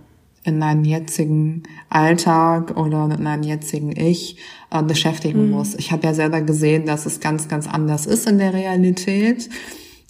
in 0.45 0.59
meinem 0.59 0.84
jetzigen 0.84 1.62
Alltag 1.88 2.76
oder 2.76 3.07
mit 3.07 3.20
meinem 3.20 3.45
jetzigen 3.45 3.93
Ich 3.97 4.38
äh, 4.72 4.82
beschäftigen 4.82 5.46
mhm. 5.46 5.50
muss. 5.50 5.74
Ich 5.74 5.92
habe 5.92 6.06
ja 6.06 6.14
selber 6.14 6.40
gesehen, 6.40 6.86
dass 6.86 7.06
es 7.06 7.20
ganz, 7.20 7.48
ganz 7.48 7.68
anders 7.68 8.06
ist 8.06 8.26
in 8.26 8.38
der 8.38 8.54
Realität 8.54 9.48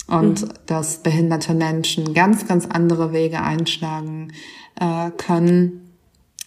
und 0.06 0.42
mhm. 0.42 0.48
dass 0.66 1.02
behinderte 1.02 1.54
Menschen 1.54 2.14
ganz, 2.14 2.46
ganz 2.46 2.66
andere 2.66 3.12
Wege 3.12 3.42
einschlagen 3.42 4.32
äh, 4.80 5.10
können, 5.10 5.94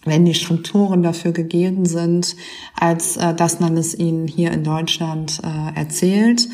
wenn 0.05 0.23
die 0.23 0.35
Strukturen 0.35 1.03
dafür 1.03 1.31
gegeben 1.31 1.85
sind, 1.85 2.35
als 2.79 3.17
äh, 3.17 3.33
dass 3.33 3.59
man 3.59 3.75
es 3.75 3.97
ihnen 3.97 4.27
hier 4.27 4.51
in 4.51 4.63
Deutschland 4.63 5.41
äh, 5.43 5.77
erzählt. 5.77 6.47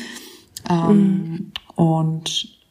Ähm, 0.68 0.96
mhm. 0.96 1.52
Und 1.74 2.61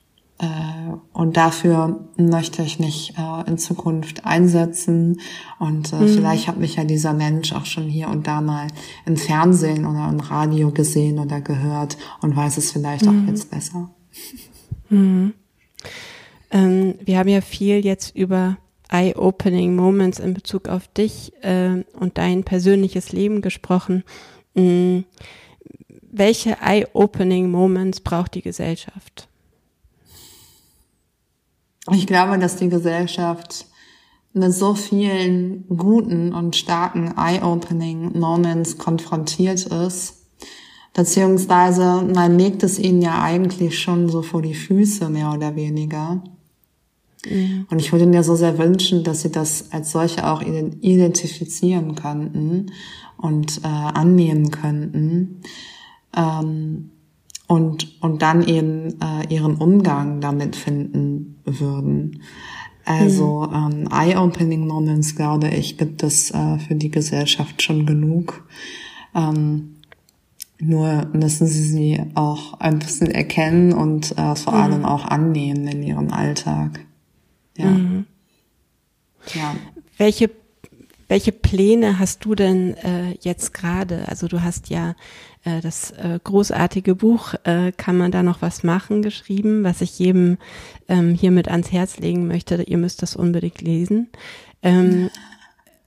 und 1.14 1.38
dafür 1.38 2.10
möchte 2.18 2.64
ich 2.64 2.80
mich 2.80 3.14
äh, 3.18 3.48
in 3.48 3.58
Zukunft 3.58 4.26
einsetzen. 4.26 5.22
Und 5.60 5.94
äh, 5.94 5.98
mhm. 5.98 6.08
vielleicht 6.08 6.48
hat 6.48 6.58
mich 6.58 6.78
ja 6.78 6.84
dieser 6.84 7.14
Mensch 7.14 7.54
auch 7.54 7.66
schon 7.66 7.88
hier 7.88 8.08
und 8.08 8.26
da 8.26 8.42
mal 8.42 8.68
im 9.06 9.18
Fernsehen 9.18 9.86
oder 9.86 10.10
im 10.10 10.20
Radio 10.20 10.72
gesehen 10.72 11.20
oder 11.20 11.42
gehört 11.42 11.98
und 12.22 12.36
weiß 12.36 12.58
es 12.58 12.72
vielleicht 12.72 13.06
mhm. 13.06 13.24
auch 13.24 13.28
jetzt 13.30 13.52
besser. 13.52 13.92
Mhm. 14.90 15.34
Ähm, 16.50 16.96
wir 17.04 17.20
haben 17.20 17.30
ja 17.30 17.42
viel 17.42 17.86
jetzt 17.86 18.16
über 18.16 18.58
Eye-Opening 18.90 19.76
Moments 19.76 20.20
in 20.20 20.34
Bezug 20.34 20.68
auf 20.68 20.88
dich 20.88 21.34
äh, 21.44 21.84
und 21.94 22.18
dein 22.18 22.44
persönliches 22.44 23.12
Leben 23.12 23.42
gesprochen. 23.42 24.04
Mhm. 24.56 25.06
Welche 26.12 26.58
Eye-Opening 26.62 27.50
Moments 27.50 28.02
braucht 28.02 28.34
die 28.34 28.42
Gesellschaft? 28.42 29.30
Ich 31.94 32.08
glaube, 32.08 32.40
dass 32.40 32.56
die 32.56 32.70
Gesellschaft 32.70 33.66
mit 34.34 34.54
so 34.54 34.76
vielen 34.76 35.68
guten 35.68 36.34
und 36.34 36.56
starken 36.56 37.14
Eye-Opening 37.18 38.18
Moments 38.18 38.78
konfrontiert 38.78 39.66
ist, 39.66 40.26
beziehungsweise 40.94 42.02
man 42.02 42.38
legt 42.38 42.64
es 42.64 42.80
ihnen 42.80 43.02
ja 43.02 43.22
eigentlich 43.22 43.80
schon 43.80 44.08
so 44.10 44.22
vor 44.22 44.42
die 44.42 44.54
Füße, 44.54 45.10
mehr 45.10 45.34
oder 45.34 45.56
weniger. 45.56 46.24
Mhm. 47.30 47.68
Und 47.70 47.80
ich 47.80 47.92
würde 47.92 48.06
mir 48.06 48.24
so 48.24 48.36
sehr 48.36 48.58
wünschen, 48.58 49.04
dass 49.04 49.22
sie 49.22 49.32
das 49.32 49.72
als 49.72 49.92
solche 49.92 50.26
auch 50.28 50.42
identifizieren 50.42 51.96
könnten 51.96 52.72
und 53.18 53.64
äh, 53.64 53.68
annehmen 53.68 54.50
könnten. 54.50 55.42
Ähm, 56.16 56.92
und, 57.52 58.02
und 58.02 58.22
dann 58.22 58.48
eben 58.48 58.98
äh, 59.02 59.28
ihren 59.28 59.56
Umgang 59.56 60.22
damit 60.22 60.56
finden 60.56 61.42
würden. 61.44 62.24
Also 62.86 63.46
ähm, 63.54 63.90
Eye-Opening 63.92 64.66
Moments, 64.66 65.18
glaube 65.18 65.50
ich, 65.50 65.78
gibt 65.78 66.02
es 66.02 66.32
äh, 66.32 66.60
für 66.60 66.76
die 66.76 66.90
Gesellschaft 66.90 67.62
schon 67.62 67.86
genug. 67.86 68.48
Ähm, 69.14 69.76
nur 70.60 71.10
müssen 71.12 71.46
sie 71.46 71.64
sie 71.64 72.02
auch 72.16 72.58
ein 72.62 72.80
bisschen 72.80 73.12
erkennen 73.12 73.74
und 73.74 74.18
äh, 74.18 74.34
vor 74.38 74.54
mhm. 74.54 74.62
allem 74.62 74.86
auch 74.86 75.04
annehmen 75.04 75.68
in 75.68 75.84
ihrem 75.84 76.14
Alltag. 76.14 76.86
Ja. 77.58 77.66
Mhm. 77.66 78.06
ja. 79.34 79.56
Welche 79.98 80.30
welche 81.12 81.34
Pläne 81.34 82.00
hast 82.00 82.24
du 82.24 82.36
denn 82.36 82.74
äh, 82.78 83.18
jetzt 83.20 83.54
gerade? 83.54 84.08
Also 84.08 84.30
du 84.30 84.44
hast 84.44 84.70
ja 84.70 84.96
äh, 85.44 85.62
das 85.62 85.92
äh, 85.92 86.20
großartige 86.24 86.96
Buch, 86.96 87.34
äh, 87.44 87.72
kann 87.72 87.98
man 87.98 88.12
da 88.12 88.24
noch 88.24 88.42
was 88.42 88.64
machen, 88.64 89.02
geschrieben, 89.02 89.64
was 89.64 89.82
ich 89.82 89.98
jedem 89.98 90.38
ähm, 90.88 91.14
hiermit 91.14 91.48
ans 91.48 91.72
Herz 91.72 91.98
legen 91.98 92.28
möchte. 92.28 92.62
Ihr 92.64 92.78
müsst 92.78 93.02
das 93.02 93.16
unbedingt 93.16 93.62
lesen. 93.62 94.10
Ähm, 94.62 95.10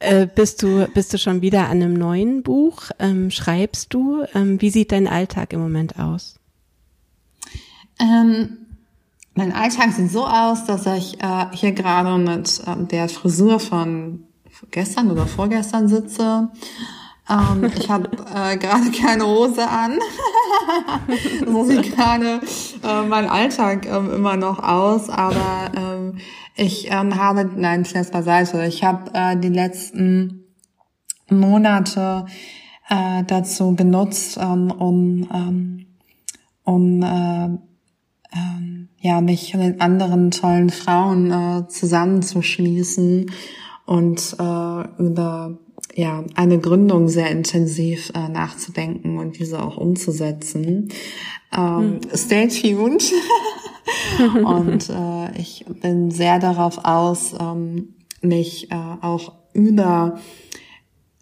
äh, 0.00 0.26
bist 0.26 0.62
du 0.62 0.86
bist 0.92 1.12
du 1.12 1.18
schon 1.18 1.40
wieder 1.40 1.64
an 1.64 1.82
einem 1.82 1.94
neuen 1.94 2.42
Buch? 2.42 2.90
Ähm, 2.98 3.30
schreibst 3.30 3.94
du? 3.94 4.24
Ähm, 4.34 4.60
wie 4.60 4.70
sieht 4.70 4.92
dein 4.92 5.06
Alltag 5.06 5.52
im 5.52 5.60
Moment 5.60 5.98
aus? 5.98 6.38
Ähm, 8.00 8.58
mein 9.34 9.52
Alltag 9.52 9.92
sieht 9.92 10.10
so 10.10 10.26
aus, 10.26 10.64
dass 10.64 10.86
ich 10.86 11.22
äh, 11.22 11.46
hier 11.52 11.72
gerade 11.72 12.18
mit 12.18 12.60
äh, 12.66 12.84
der 12.86 13.08
Frisur 13.08 13.60
von 13.60 14.24
gestern 14.70 15.10
oder 15.10 15.26
vorgestern 15.26 15.88
sitze. 15.88 16.50
Ähm, 17.28 17.70
ich 17.76 17.88
habe 17.88 18.10
äh, 18.34 18.56
gerade 18.56 18.90
keine 18.90 19.26
Hose 19.26 19.66
an. 19.66 19.98
so 21.46 21.64
sieht 21.64 21.94
gerade 21.94 22.40
äh, 22.82 23.02
mein 23.02 23.28
Alltag 23.28 23.86
ähm, 23.86 24.12
immer 24.12 24.36
noch 24.36 24.62
aus. 24.62 25.08
Aber 25.08 25.70
ähm, 25.76 26.18
ich 26.54 26.90
ähm, 26.90 27.16
habe, 27.16 27.50
nein, 27.56 27.84
Scherz 27.84 28.10
beiseite, 28.10 28.64
ich 28.66 28.84
habe 28.84 29.10
äh, 29.14 29.36
die 29.36 29.48
letzten 29.48 30.44
Monate 31.30 32.26
äh, 32.88 33.24
dazu 33.26 33.74
genutzt, 33.74 34.38
ähm, 34.40 34.70
um, 34.70 35.28
ähm, 35.32 35.86
um 36.64 37.02
äh, 37.02 37.48
ähm, 38.36 38.88
ja, 39.00 39.20
mich 39.20 39.54
mit 39.54 39.80
anderen 39.80 40.30
tollen 40.30 40.70
Frauen 40.70 41.30
äh, 41.30 41.68
zusammenzuschließen 41.68 43.30
und 43.86 44.36
äh, 44.38 45.02
über 45.02 45.58
ja 45.94 46.24
eine 46.34 46.58
Gründung 46.58 47.08
sehr 47.08 47.30
intensiv 47.30 48.10
äh, 48.14 48.28
nachzudenken 48.28 49.18
und 49.18 49.38
diese 49.38 49.62
auch 49.62 49.76
umzusetzen. 49.76 50.88
Ähm, 51.56 52.00
hm. 52.02 52.16
Stay 52.16 52.48
tuned. 52.48 53.12
und 54.44 54.90
äh, 54.90 55.38
ich 55.38 55.64
bin 55.80 56.10
sehr 56.10 56.38
darauf 56.38 56.84
aus, 56.84 57.34
ähm, 57.38 57.94
mich 58.22 58.70
äh, 58.70 58.74
auch 58.74 59.32
über 59.52 60.18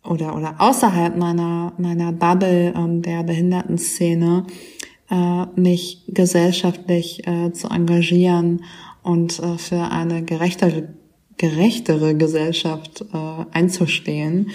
oder 0.04 0.34
oder 0.34 0.56
außerhalb 0.58 1.16
meiner 1.16 1.72
meiner 1.78 2.12
Bubble 2.12 2.72
ähm, 2.76 3.02
der 3.02 3.22
Behindertenszene 3.22 4.46
äh, 5.10 5.46
mich 5.54 6.04
gesellschaftlich 6.08 7.26
äh, 7.26 7.52
zu 7.52 7.68
engagieren 7.68 8.64
und 9.02 9.38
äh, 9.38 9.58
für 9.58 9.90
eine 9.90 10.24
gerechtere 10.24 10.94
gerechtere 11.42 12.14
Gesellschaft 12.14 13.04
äh, 13.12 13.44
einzustehen. 13.50 14.50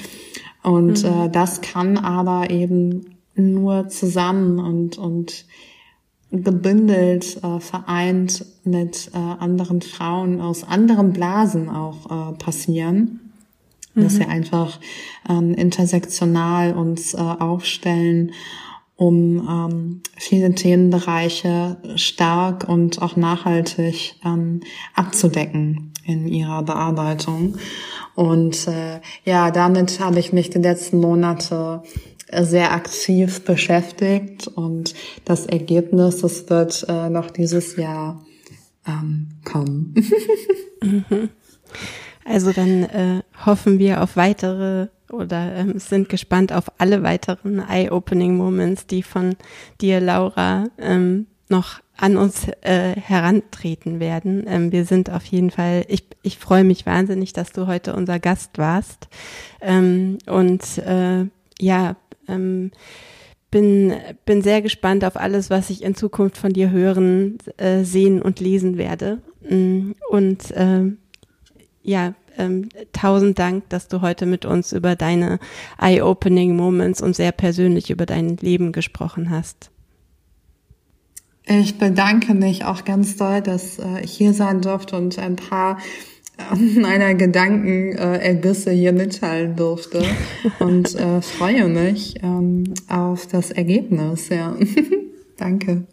Und 0.63 1.03
mhm. 1.03 1.23
äh, 1.25 1.29
das 1.29 1.59
kann 1.59 1.97
aber 1.97 2.49
eben 2.49 3.17
nur 3.35 3.89
zusammen 3.89 4.57
und, 4.59 4.97
und 4.97 5.43
gebündelt, 6.31 7.43
äh, 7.43 7.59
vereint 7.59 8.45
mit 8.63 9.11
äh, 9.13 9.17
anderen 9.17 9.81
Frauen 9.81 10.39
aus 10.39 10.63
anderen 10.63 11.11
Blasen 11.11 11.67
auch 11.67 12.05
äh, 12.05 12.37
passieren. 12.37 13.33
Mhm. 13.93 14.03
Dass 14.03 14.17
wir 14.17 14.29
einfach 14.29 14.79
ähm, 15.27 15.55
intersektional 15.55 16.73
uns 16.73 17.13
äh, 17.13 17.17
aufstellen, 17.17 18.31
um 18.95 19.45
ähm, 19.47 20.01
viele 20.15 20.55
Themenbereiche 20.55 21.75
stark 21.97 22.67
und 22.67 23.01
auch 23.01 23.17
nachhaltig 23.17 24.15
ähm, 24.25 24.61
abzudecken 24.95 25.86
in 26.07 26.27
ihrer 26.27 26.63
Bearbeitung. 26.63 27.57
Und 28.15 28.67
äh, 28.67 28.99
ja, 29.25 29.51
damit 29.51 29.99
habe 29.99 30.19
ich 30.19 30.33
mich 30.33 30.49
die 30.49 30.57
letzten 30.57 30.99
Monate 30.99 31.83
sehr 32.31 32.73
aktiv 32.73 33.45
beschäftigt 33.45 34.47
und 34.47 34.93
das 35.23 35.45
Ergebnis, 35.45 36.21
das 36.21 36.49
wird 36.49 36.85
äh, 36.89 37.09
noch 37.09 37.29
dieses 37.29 37.77
Jahr 37.77 38.21
ähm, 38.85 39.29
kommen. 39.45 39.93
Also 42.29 42.51
dann 42.51 42.83
äh, 42.83 43.21
hoffen 43.45 43.79
wir 43.79 44.03
auf 44.03 44.17
weitere 44.17 44.87
oder 45.09 45.55
ähm, 45.55 45.79
sind 45.79 46.09
gespannt 46.09 46.51
auf 46.51 46.65
alle 46.77 47.01
weiteren 47.01 47.59
Eye-Opening 47.59 48.35
Moments, 48.35 48.85
die 48.85 49.01
von 49.01 49.37
dir, 49.79 50.01
Laura, 50.01 50.65
ähm, 50.77 51.27
noch 51.47 51.79
an 51.97 52.17
uns 52.17 52.47
äh, 52.61 52.95
herantreten 52.95 53.99
werden. 53.99 54.45
Ähm, 54.47 54.71
wir 54.71 54.85
sind 54.85 55.09
auf 55.09 55.25
jeden 55.25 55.51
Fall, 55.51 55.83
ich, 55.87 56.05
ich 56.21 56.37
freue 56.37 56.63
mich 56.63 56.85
wahnsinnig, 56.85 57.33
dass 57.33 57.51
du 57.51 57.67
heute 57.67 57.95
unser 57.95 58.19
Gast 58.19 58.57
warst. 58.57 59.07
Ähm, 59.61 60.19
und 60.27 60.77
äh, 60.77 61.25
ja, 61.59 61.95
ähm, 62.27 62.71
bin, 63.49 63.93
bin 64.25 64.41
sehr 64.41 64.61
gespannt 64.61 65.03
auf 65.03 65.15
alles, 65.15 65.49
was 65.49 65.69
ich 65.69 65.83
in 65.83 65.95
Zukunft 65.95 66.37
von 66.37 66.53
dir 66.53 66.69
hören, 66.69 67.37
äh, 67.57 67.83
sehen 67.83 68.21
und 68.21 68.39
lesen 68.39 68.77
werde. 68.77 69.19
Mm, 69.49 69.91
und 70.09 70.51
äh, 70.51 70.91
ja, 71.81 72.13
ähm, 72.37 72.69
tausend 72.91 73.39
Dank, 73.39 73.69
dass 73.69 73.87
du 73.87 74.01
heute 74.01 74.25
mit 74.25 74.45
uns 74.45 74.73
über 74.73 74.95
deine 74.95 75.39
Eye-Opening 75.79 76.55
Moments 76.55 77.01
und 77.01 77.15
sehr 77.15 77.31
persönlich 77.31 77.89
über 77.89 78.05
dein 78.05 78.37
Leben 78.37 78.71
gesprochen 78.71 79.29
hast. 79.29 79.71
Ich 81.49 81.77
bedanke 81.77 82.33
mich 82.33 82.65
auch 82.65 82.83
ganz 82.83 83.15
doll, 83.15 83.41
dass 83.41 83.79
äh, 83.79 84.01
ich 84.03 84.11
hier 84.11 84.33
sein 84.33 84.61
durfte 84.61 84.97
und 84.97 85.17
ein 85.17 85.37
paar 85.37 85.77
äh, 86.37 86.79
meiner 86.79 87.15
Gedankenergüsse 87.15 88.71
hier 88.71 88.91
mitteilen 88.91 89.55
durfte 89.55 90.03
und 90.59 90.93
äh, 90.95 91.21
freue 91.21 91.69
mich 91.69 92.15
ähm, 92.21 92.65
auf 92.89 93.27
das 93.27 93.51
Ergebnis. 93.51 94.27
Ja, 94.27 94.57
danke. 95.37 95.85